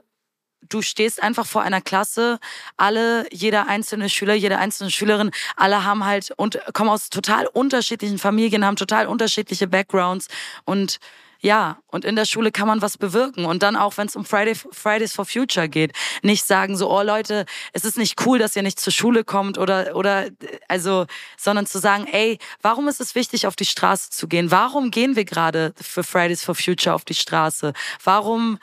du 0.69 0.81
stehst 0.81 1.21
einfach 1.21 1.45
vor 1.45 1.61
einer 1.61 1.81
Klasse, 1.81 2.39
alle, 2.77 3.25
jeder 3.31 3.67
einzelne 3.67 4.09
Schüler, 4.09 4.33
jede 4.33 4.57
einzelne 4.57 4.91
Schülerin, 4.91 5.31
alle 5.55 5.83
haben 5.83 6.05
halt 6.05 6.31
und 6.37 6.59
kommen 6.73 6.89
aus 6.89 7.09
total 7.09 7.47
unterschiedlichen 7.47 8.17
Familien, 8.17 8.65
haben 8.65 8.75
total 8.75 9.07
unterschiedliche 9.07 9.67
Backgrounds 9.67 10.27
und 10.65 10.99
ja, 11.45 11.77
und 11.87 12.05
in 12.05 12.15
der 12.15 12.25
Schule 12.25 12.51
kann 12.51 12.67
man 12.67 12.81
was 12.81 12.97
bewirken. 12.97 13.45
Und 13.45 13.61
dann 13.61 13.75
auch, 13.75 13.97
wenn 13.97 14.07
es 14.07 14.15
um 14.15 14.25
Friday, 14.25 14.55
Fridays 14.55 15.13
for 15.13 15.25
Future 15.25 15.69
geht, 15.69 15.91
nicht 16.23 16.43
sagen 16.43 16.75
so, 16.75 16.89
oh 16.89 17.03
Leute, 17.03 17.45
es 17.71 17.85
ist 17.85 17.99
nicht 17.99 18.25
cool, 18.25 18.39
dass 18.39 18.55
ihr 18.55 18.63
nicht 18.63 18.79
zur 18.79 18.91
Schule 18.91 19.23
kommt 19.23 19.59
oder, 19.59 19.95
oder, 19.95 20.29
also, 20.67 21.05
sondern 21.37 21.67
zu 21.67 21.77
sagen, 21.77 22.07
ey, 22.11 22.39
warum 22.63 22.87
ist 22.87 22.99
es 22.99 23.13
wichtig, 23.13 23.45
auf 23.45 23.55
die 23.55 23.65
Straße 23.65 24.09
zu 24.09 24.27
gehen? 24.27 24.49
Warum 24.49 24.89
gehen 24.89 25.15
wir 25.15 25.23
gerade 25.25 25.73
für 25.79 26.03
Fridays 26.03 26.43
for 26.43 26.55
Future 26.55 26.95
auf 26.95 27.05
die 27.05 27.13
Straße? 27.13 27.73
Warum 28.03 28.57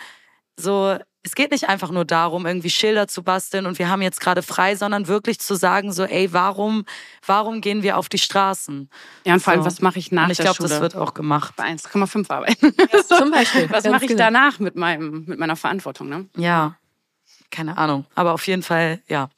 so, 0.57 0.98
es 1.25 1.35
geht 1.35 1.53
nicht 1.53 1.68
einfach 1.68 1.91
nur 1.91 2.05
darum, 2.05 2.47
irgendwie 2.47 2.70
Schilder 2.70 3.07
zu 3.07 3.23
basteln 3.23 3.66
und 3.66 3.79
wir 3.79 3.89
haben 3.89 4.03
jetzt 4.03 4.20
gerade 4.20 4.43
frei, 4.43 4.75
sondern 4.75 5.07
wirklich 5.07 5.39
zu 5.39 5.55
sagen, 5.55 5.93
so, 5.93 6.05
ey, 6.05 6.33
warum, 6.33 6.85
warum 7.25 7.61
gehen 7.61 7.83
wir 7.83 7.97
auf 7.97 8.09
die 8.09 8.18
Straßen? 8.18 8.91
Ja, 9.25 9.35
und 9.35 9.41
vor 9.41 9.53
allem, 9.53 9.62
so. 9.62 9.66
was 9.66 9.81
mache 9.81 9.99
ich 9.99 10.11
nach 10.11 10.25
und 10.25 10.33
ich 10.33 10.39
der 10.39 10.47
glaub, 10.47 10.57
Schule? 10.57 10.68
das 10.68 10.81
wird 10.81 10.97
auch 10.97 11.14
gemacht. 11.14 11.55
Bei 11.57 11.64
1,5 11.64 12.31
arbeiten. 12.31 12.75
Ja, 12.93 13.05
zum 13.05 13.31
Beispiel. 13.31 13.68
was 13.70 13.85
mache 13.85 14.05
ich 14.05 14.09
genau. 14.09 14.25
danach 14.25 14.59
mit, 14.59 14.75
meinem, 14.75 15.25
mit 15.27 15.39
meiner 15.39 15.57
Verantwortung? 15.57 16.09
Ne? 16.09 16.29
Ja, 16.37 16.77
keine 17.53 17.78
Ahnung. 17.78 18.05
Aber 18.16 18.32
auf 18.32 18.46
jeden 18.48 18.64
Fall, 18.64 19.00
ja. 19.07 19.28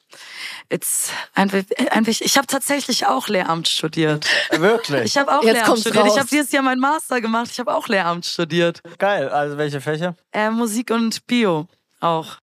It's 0.69 1.11
einfach, 1.35 1.59
einfach 1.91 2.13
ich 2.19 2.37
habe 2.37 2.47
tatsächlich 2.47 3.05
auch 3.05 3.27
Lehramt 3.27 3.67
studiert. 3.67 4.25
Wirklich? 4.51 5.03
Ich 5.03 5.17
habe 5.17 5.31
auch 5.31 5.43
Jetzt 5.43 5.53
Lehramt 5.53 5.67
kommt's 5.67 5.81
studiert. 5.81 6.03
raus. 6.05 6.13
Ich 6.13 6.19
habe 6.19 6.29
dieses 6.29 6.51
Jahr 6.51 6.63
meinen 6.63 6.79
Master 6.79 7.21
gemacht. 7.21 7.49
Ich 7.51 7.59
habe 7.59 7.75
auch 7.75 7.87
Lehramt 7.87 8.25
studiert. 8.25 8.81
Geil. 8.97 9.29
Also 9.29 9.57
welche 9.57 9.81
Fächer? 9.81 10.15
Äh, 10.31 10.49
Musik 10.49 10.89
und 10.89 11.27
Bio 11.27 11.67
auch. 11.99 12.37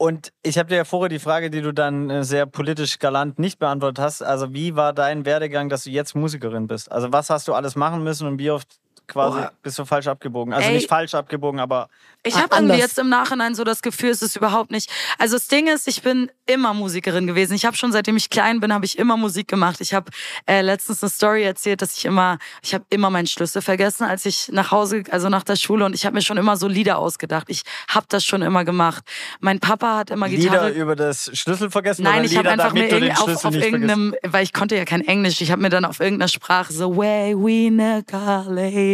Und 0.00 0.32
ich 0.44 0.58
habe 0.58 0.68
dir 0.68 0.76
ja 0.76 0.84
vorher 0.84 1.08
die 1.08 1.18
Frage, 1.18 1.50
die 1.50 1.60
du 1.60 1.72
dann 1.72 2.08
äh, 2.08 2.22
sehr 2.22 2.46
politisch 2.46 3.00
galant 3.00 3.40
nicht 3.40 3.58
beantwortet 3.58 3.98
hast. 3.98 4.22
Also 4.22 4.52
wie 4.54 4.76
war 4.76 4.92
dein 4.92 5.24
Werdegang, 5.24 5.68
dass 5.68 5.84
du 5.84 5.90
jetzt 5.90 6.14
Musikerin 6.14 6.68
bist? 6.68 6.92
Also 6.92 7.12
was 7.12 7.30
hast 7.30 7.48
du 7.48 7.54
alles 7.54 7.74
machen 7.74 8.04
müssen 8.04 8.28
und 8.28 8.38
wie 8.38 8.52
oft 8.52 8.68
quasi 9.08 9.38
Boah. 9.38 9.52
bist 9.62 9.78
du 9.78 9.84
falsch 9.84 10.06
abgebogen? 10.06 10.52
Also 10.52 10.68
Ey. 10.68 10.76
nicht 10.76 10.88
falsch 10.88 11.14
abgebogen, 11.14 11.58
aber 11.60 11.88
Ich 12.24 12.34
Ah, 12.34 12.42
habe 12.42 12.56
irgendwie 12.56 12.76
jetzt 12.78 12.98
im 12.98 13.08
Nachhinein 13.08 13.54
so 13.54 13.64
das 13.64 13.80
Gefühl, 13.80 14.10
es 14.10 14.22
ist 14.22 14.36
überhaupt 14.36 14.70
nicht. 14.70 14.90
Also 15.18 15.36
das 15.36 15.46
Ding 15.48 15.66
ist, 15.68 15.86
ich 15.88 16.02
bin 16.02 16.30
immer 16.46 16.74
Musikerin 16.74 17.26
gewesen. 17.26 17.54
Ich 17.54 17.64
habe 17.64 17.76
schon 17.76 17.92
seitdem 17.92 18.16
ich 18.16 18.28
klein 18.28 18.58
bin, 18.60 18.72
habe 18.72 18.84
ich 18.84 18.98
immer 18.98 19.16
Musik 19.16 19.46
gemacht. 19.48 19.80
Ich 19.80 19.94
habe 19.94 20.10
äh, 20.46 20.60
letztens 20.60 21.02
eine 21.02 21.10
Story 21.10 21.44
erzählt, 21.44 21.80
dass 21.80 21.96
ich 21.96 22.04
immer, 22.04 22.38
ich 22.62 22.74
habe 22.74 22.84
immer 22.90 23.08
meinen 23.10 23.26
Schlüssel 23.28 23.62
vergessen, 23.62 24.04
als 24.04 24.26
ich 24.26 24.48
nach 24.52 24.70
Hause, 24.72 25.04
also 25.10 25.28
nach 25.28 25.44
der 25.44 25.56
Schule, 25.56 25.84
und 25.84 25.94
ich 25.94 26.04
habe 26.06 26.14
mir 26.14 26.22
schon 26.22 26.36
immer 26.38 26.56
so 26.56 26.66
Lieder 26.68 26.98
ausgedacht. 26.98 27.46
Ich 27.48 27.62
habe 27.88 28.06
das 28.08 28.24
schon 28.24 28.42
immer 28.42 28.64
gemacht. 28.64 29.04
Mein 29.40 29.60
Papa 29.60 29.98
hat 29.98 30.10
immer 30.10 30.28
Gitarre. 30.28 30.68
Lieder 30.70 30.82
über 30.82 30.96
das 30.96 31.30
Schlüssel 31.34 31.70
vergessen 31.70 32.02
Nein, 32.02 32.16
oder 32.16 32.24
ich 32.24 32.30
Lieder, 32.32 32.50
habe 32.50 32.62
einfach 32.62 32.72
mir 32.74 32.88
irgend- 32.90 33.20
auf, 33.22 33.44
auf 33.44 33.54
irgendeinem, 33.54 34.14
weil 34.26 34.42
ich 34.42 34.52
konnte 34.52 34.76
ja 34.76 34.84
kein 34.84 35.02
Englisch, 35.06 35.40
ich 35.40 35.50
habe 35.52 35.62
mir 35.62 35.70
dann 35.70 35.84
auf 35.84 36.00
irgendeiner 36.00 36.28
Sprache 36.28 36.72
so 36.72 36.96
Way 36.96 37.34
we 37.36 37.70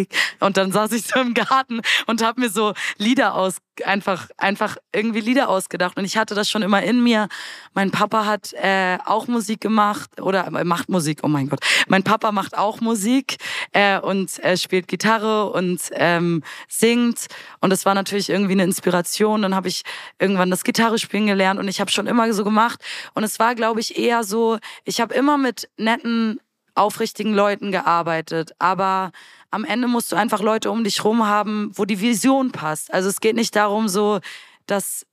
Lake 0.05 0.16
und 0.40 0.57
dann 0.57 0.72
saß 0.72 0.92
ich 0.92 1.07
so 1.07 1.20
im 1.20 1.34
Garten 1.34 1.80
und 2.07 2.22
habe 2.22 2.40
mir 2.40 2.50
so 2.50 2.74
Lieder 2.98 3.34
aus 3.34 3.57
einfach 3.84 4.28
einfach 4.36 4.76
irgendwie 4.92 5.20
Lieder 5.20 5.48
ausgedacht 5.48 5.96
und 5.96 6.05
ich 6.05 6.16
hatte 6.16 6.36
das 6.36 6.48
schon 6.48 6.62
immer 6.62 6.82
in 6.82 7.02
mir. 7.02 7.28
Mein 7.72 7.90
Papa 7.90 8.24
hat 8.24 8.52
äh, 8.52 8.98
auch 9.05 9.26
Musik 9.26 9.61
gemacht 9.61 10.20
oder 10.20 10.46
äh, 10.46 10.64
macht 10.64 10.88
Musik. 10.88 11.20
Oh 11.22 11.28
mein 11.28 11.48
Gott, 11.48 11.61
mein 11.88 12.05
Papa 12.05 12.30
macht 12.30 12.57
auch 12.57 12.80
Musik 12.80 13.38
äh, 13.72 13.98
und 13.98 14.38
äh, 14.44 14.57
spielt 14.57 14.86
Gitarre 14.86 15.50
und 15.50 15.80
ähm, 15.92 16.44
singt 16.68 17.26
und 17.61 17.70
das 17.70 17.84
war 17.84 17.94
natürlich 17.94 18.30
irgendwie 18.30 18.52
eine 18.52 18.64
Inspiration. 18.64 19.42
Dann 19.42 19.57
habe 19.57 19.68
ich 19.68 19.82
irgendwann 20.20 20.50
das 20.50 20.62
Gitarre 20.62 20.98
spielen 20.98 21.26
gelernt 21.26 21.59
und 21.59 21.66
ich 21.66 21.80
habe 21.80 21.90
schon 21.90 22.07
immer 22.07 22.32
so 22.32 22.44
gemacht 22.44 22.80
und 23.14 23.24
es 23.24 23.40
war 23.40 23.57
glaube 23.57 23.80
ich 23.80 23.98
eher 23.98 24.22
so, 24.22 24.59
ich 24.84 25.00
habe 25.00 25.14
immer 25.14 25.36
mit 25.36 25.68
netten 25.76 26.38
aufrichtigen 26.74 27.34
Leuten 27.34 27.70
gearbeitet, 27.70 28.52
aber 28.59 29.12
am 29.55 29.64
Ende 29.64 29.88
musst 29.88 30.12
du 30.12 30.16
einfach 30.16 30.40
Leute 30.40 30.70
um 30.70 30.84
dich 30.84 31.05
rum 31.05 31.26
haben, 31.26 31.70
wo 31.74 31.84
die 31.84 32.00
Vision 32.00 32.52
passt. 32.52 32.92
Also 32.92 33.09
es 33.09 33.20
geht 33.20 33.36
nicht 33.36 33.55
darum 33.57 33.88
so, 33.88 34.20
dass 34.66 35.07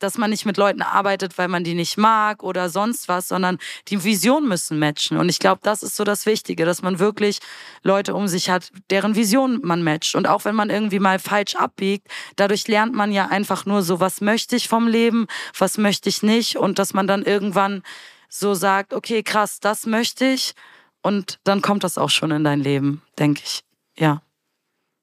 dass 0.00 0.18
man 0.18 0.30
nicht 0.30 0.46
mit 0.46 0.56
Leuten 0.56 0.82
arbeitet, 0.82 1.38
weil 1.38 1.48
man 1.48 1.62
die 1.62 1.74
nicht 1.74 1.96
mag 1.96 2.42
oder 2.42 2.68
sonst 2.68 3.06
was, 3.08 3.28
sondern 3.28 3.58
die 3.88 4.02
Vision 4.02 4.48
müssen 4.48 4.78
matchen. 4.78 5.18
Und 5.18 5.28
ich 5.28 5.38
glaube, 5.38 5.60
das 5.62 5.82
ist 5.82 5.94
so 5.94 6.04
das 6.04 6.26
Wichtige, 6.26 6.64
dass 6.64 6.82
man 6.82 6.98
wirklich 6.98 7.38
Leute 7.82 8.14
um 8.14 8.26
sich 8.26 8.50
hat, 8.50 8.72
deren 8.88 9.14
Vision 9.14 9.60
man 9.62 9.82
matcht. 9.82 10.14
Und 10.14 10.26
auch 10.26 10.44
wenn 10.44 10.54
man 10.54 10.70
irgendwie 10.70 10.98
mal 10.98 11.18
falsch 11.18 11.54
abbiegt, 11.54 12.08
dadurch 12.36 12.66
lernt 12.66 12.94
man 12.94 13.12
ja 13.12 13.26
einfach 13.26 13.66
nur 13.66 13.82
so, 13.82 14.00
was 14.00 14.20
möchte 14.20 14.56
ich 14.56 14.68
vom 14.68 14.88
Leben, 14.88 15.26
was 15.56 15.78
möchte 15.78 16.08
ich 16.08 16.22
nicht. 16.22 16.56
Und 16.56 16.78
dass 16.78 16.94
man 16.94 17.06
dann 17.06 17.22
irgendwann 17.22 17.82
so 18.28 18.54
sagt, 18.54 18.94
okay, 18.94 19.22
krass, 19.22 19.60
das 19.60 19.86
möchte 19.86 20.24
ich. 20.24 20.54
Und 21.02 21.38
dann 21.44 21.62
kommt 21.62 21.84
das 21.84 21.98
auch 21.98 22.10
schon 22.10 22.30
in 22.30 22.44
dein 22.44 22.60
Leben, 22.60 23.02
denke 23.18 23.42
ich. 23.44 23.62
Ja. 23.98 24.22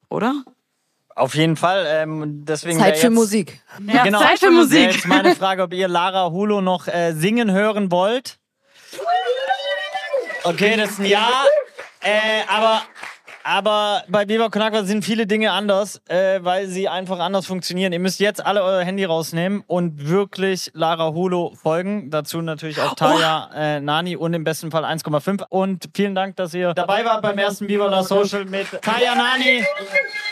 Oder? 0.09 0.43
Auf 1.15 1.33
jeden 1.33 1.57
Fall. 1.57 1.85
Ähm, 1.87 2.45
deswegen 2.45 2.77
Zeit 2.79 2.97
für 2.97 3.07
jetzt, 3.07 3.13
Musik. 3.13 3.59
Ja, 3.87 4.03
genau. 4.03 4.19
Zeit 4.19 4.39
für 4.39 4.51
Musik. 4.51 4.91
Jetzt 4.91 5.07
meine 5.07 5.35
Frage, 5.35 5.63
ob 5.63 5.73
ihr 5.73 5.87
Lara 5.87 6.29
Hulo 6.29 6.61
noch 6.61 6.87
äh, 6.87 7.13
singen 7.13 7.51
hören 7.51 7.91
wollt. 7.91 8.37
Okay, 10.43 10.77
das 10.77 10.91
ist 10.91 10.99
ein 10.99 11.05
Ja. 11.05 11.43
Äh, 12.01 12.43
aber, 12.47 12.83
aber 13.47 14.03
bei 14.09 14.27
Viva 14.27 14.49
Con 14.49 14.61
Agua 14.61 14.83
sind 14.83 15.05
viele 15.05 15.25
Dinge 15.25 15.53
anders, 15.53 16.01
äh, 16.09 16.39
weil 16.43 16.67
sie 16.67 16.89
einfach 16.89 17.19
anders 17.19 17.45
funktionieren. 17.45 17.93
Ihr 17.93 17.99
müsst 17.99 18.19
jetzt 18.19 18.45
alle 18.45 18.61
euer 18.61 18.83
Handy 18.83 19.05
rausnehmen 19.05 19.63
und 19.67 20.09
wirklich 20.09 20.69
Lara 20.73 21.13
Hulo 21.13 21.53
folgen. 21.55 22.11
Dazu 22.11 22.41
natürlich 22.41 22.81
auch 22.81 22.95
Taya 22.95 23.49
äh, 23.55 23.79
Nani 23.79 24.17
und 24.17 24.33
im 24.33 24.43
besten 24.43 24.69
Fall 24.69 24.83
1,5. 24.83 25.45
Und 25.47 25.87
vielen 25.95 26.13
Dank, 26.13 26.35
dass 26.35 26.53
ihr 26.53 26.73
dabei 26.73 27.05
wart 27.05 27.21
beim 27.21 27.37
ersten 27.37 27.69
Viva 27.69 27.87
la 27.87 28.03
Social 28.03 28.43
mit 28.43 28.67
Taya 28.81 29.15
Nani, 29.15 29.63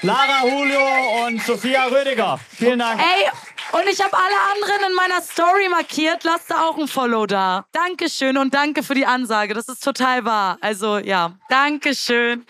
Lara 0.02 0.42
Hulo 0.42 1.26
und 1.26 1.42
Sophia 1.42 1.86
Rödiger. 1.86 2.38
Vielen 2.50 2.80
Dank. 2.80 3.00
Ey, 3.00 3.80
und 3.80 3.88
ich 3.90 4.04
habe 4.04 4.14
alle 4.14 4.36
anderen 4.54 4.92
in 4.92 4.96
meiner 4.96 5.22
Story 5.22 5.70
markiert. 5.70 6.26
Lasst 6.26 6.52
da 6.52 6.68
auch 6.68 6.78
ein 6.78 6.90
Follow 6.90 7.26
da. 7.26 7.66
Dankeschön 7.72 8.38
und 8.38 8.54
danke 8.54 8.84
für 8.84 8.94
die 8.94 9.06
Ansage. 9.06 9.54
Das 9.54 9.70
ist 9.70 9.82
total 9.82 10.26
wahr. 10.26 10.58
Also 10.60 10.98
ja, 10.98 11.32
Dankeschön. 11.48 12.46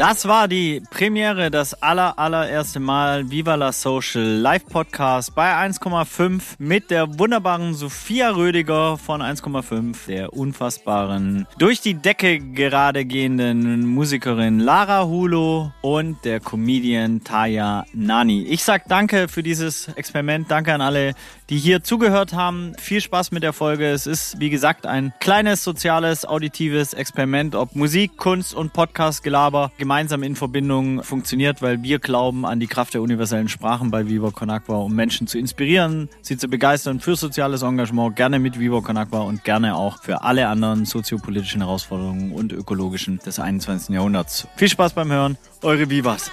Das 0.00 0.26
war 0.26 0.48
die 0.48 0.80
Premiere, 0.88 1.50
das 1.50 1.82
aller, 1.82 2.18
allererste 2.18 2.80
Mal 2.80 3.30
Viva 3.30 3.54
la 3.56 3.70
Social 3.70 4.22
Live 4.22 4.64
Podcast 4.64 5.34
bei 5.34 5.52
1,5 5.54 6.54
mit 6.56 6.90
der 6.90 7.18
wunderbaren 7.18 7.74
Sophia 7.74 8.30
Rödiger 8.30 8.96
von 8.96 9.20
1,5, 9.20 10.06
der 10.06 10.32
unfassbaren, 10.32 11.46
durch 11.58 11.82
die 11.82 11.92
Decke 11.92 12.38
gerade 12.40 13.04
gehenden 13.04 13.86
Musikerin 13.88 14.58
Lara 14.58 15.04
Hulo 15.04 15.70
und 15.82 16.24
der 16.24 16.40
Comedian 16.40 17.22
Taya 17.22 17.84
Nani. 17.92 18.44
Ich 18.44 18.64
sag 18.64 18.88
danke 18.88 19.28
für 19.28 19.42
dieses 19.42 19.88
Experiment, 19.88 20.50
danke 20.50 20.72
an 20.72 20.80
alle, 20.80 21.12
die 21.50 21.58
hier 21.58 21.82
zugehört 21.82 22.32
haben. 22.32 22.72
Viel 22.78 23.02
Spaß 23.02 23.32
mit 23.32 23.42
der 23.42 23.52
Folge. 23.52 23.90
Es 23.90 24.06
ist, 24.06 24.40
wie 24.40 24.48
gesagt, 24.48 24.86
ein 24.86 25.12
kleines 25.20 25.62
soziales, 25.62 26.24
auditives 26.24 26.94
Experiment, 26.94 27.54
ob 27.54 27.76
Musik, 27.76 28.16
Kunst 28.16 28.54
und 28.54 28.72
Podcast-Gelaber 28.72 29.72
gemeinsam 29.76 29.89
in 29.90 30.36
Verbindung 30.36 31.02
funktioniert, 31.02 31.62
weil 31.62 31.82
wir 31.82 31.98
glauben 31.98 32.46
an 32.46 32.60
die 32.60 32.68
Kraft 32.68 32.94
der 32.94 33.02
universellen 33.02 33.48
Sprachen 33.48 33.90
bei 33.90 34.06
Viva 34.06 34.30
Con 34.30 34.48
Agua, 34.48 34.76
um 34.76 34.94
Menschen 34.94 35.26
zu 35.26 35.36
inspirieren, 35.36 36.08
sie 36.22 36.36
zu 36.36 36.46
begeistern 36.46 37.00
für 37.00 37.16
soziales 37.16 37.62
Engagement, 37.62 38.14
gerne 38.14 38.38
mit 38.38 38.60
Viva 38.60 38.82
Con 38.82 38.96
Agua 38.96 39.22
und 39.22 39.42
gerne 39.42 39.74
auch 39.74 40.00
für 40.00 40.22
alle 40.22 40.46
anderen 40.46 40.84
soziopolitischen 40.84 41.62
Herausforderungen 41.62 42.30
und 42.30 42.52
ökologischen 42.52 43.18
des 43.18 43.40
21. 43.40 43.92
Jahrhunderts. 43.92 44.46
Viel 44.54 44.68
Spaß 44.68 44.92
beim 44.92 45.10
Hören, 45.10 45.36
eure 45.62 45.90
Vivas. 45.90 46.30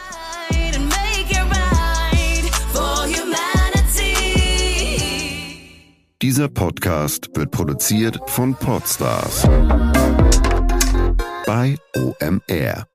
Dieser 6.21 6.47
Podcast 6.47 7.29
wird 7.35 7.49
produziert 7.49 8.19
von 8.27 8.53
Podstars 8.53 9.47
bei 11.47 11.77
OMR. 11.95 12.85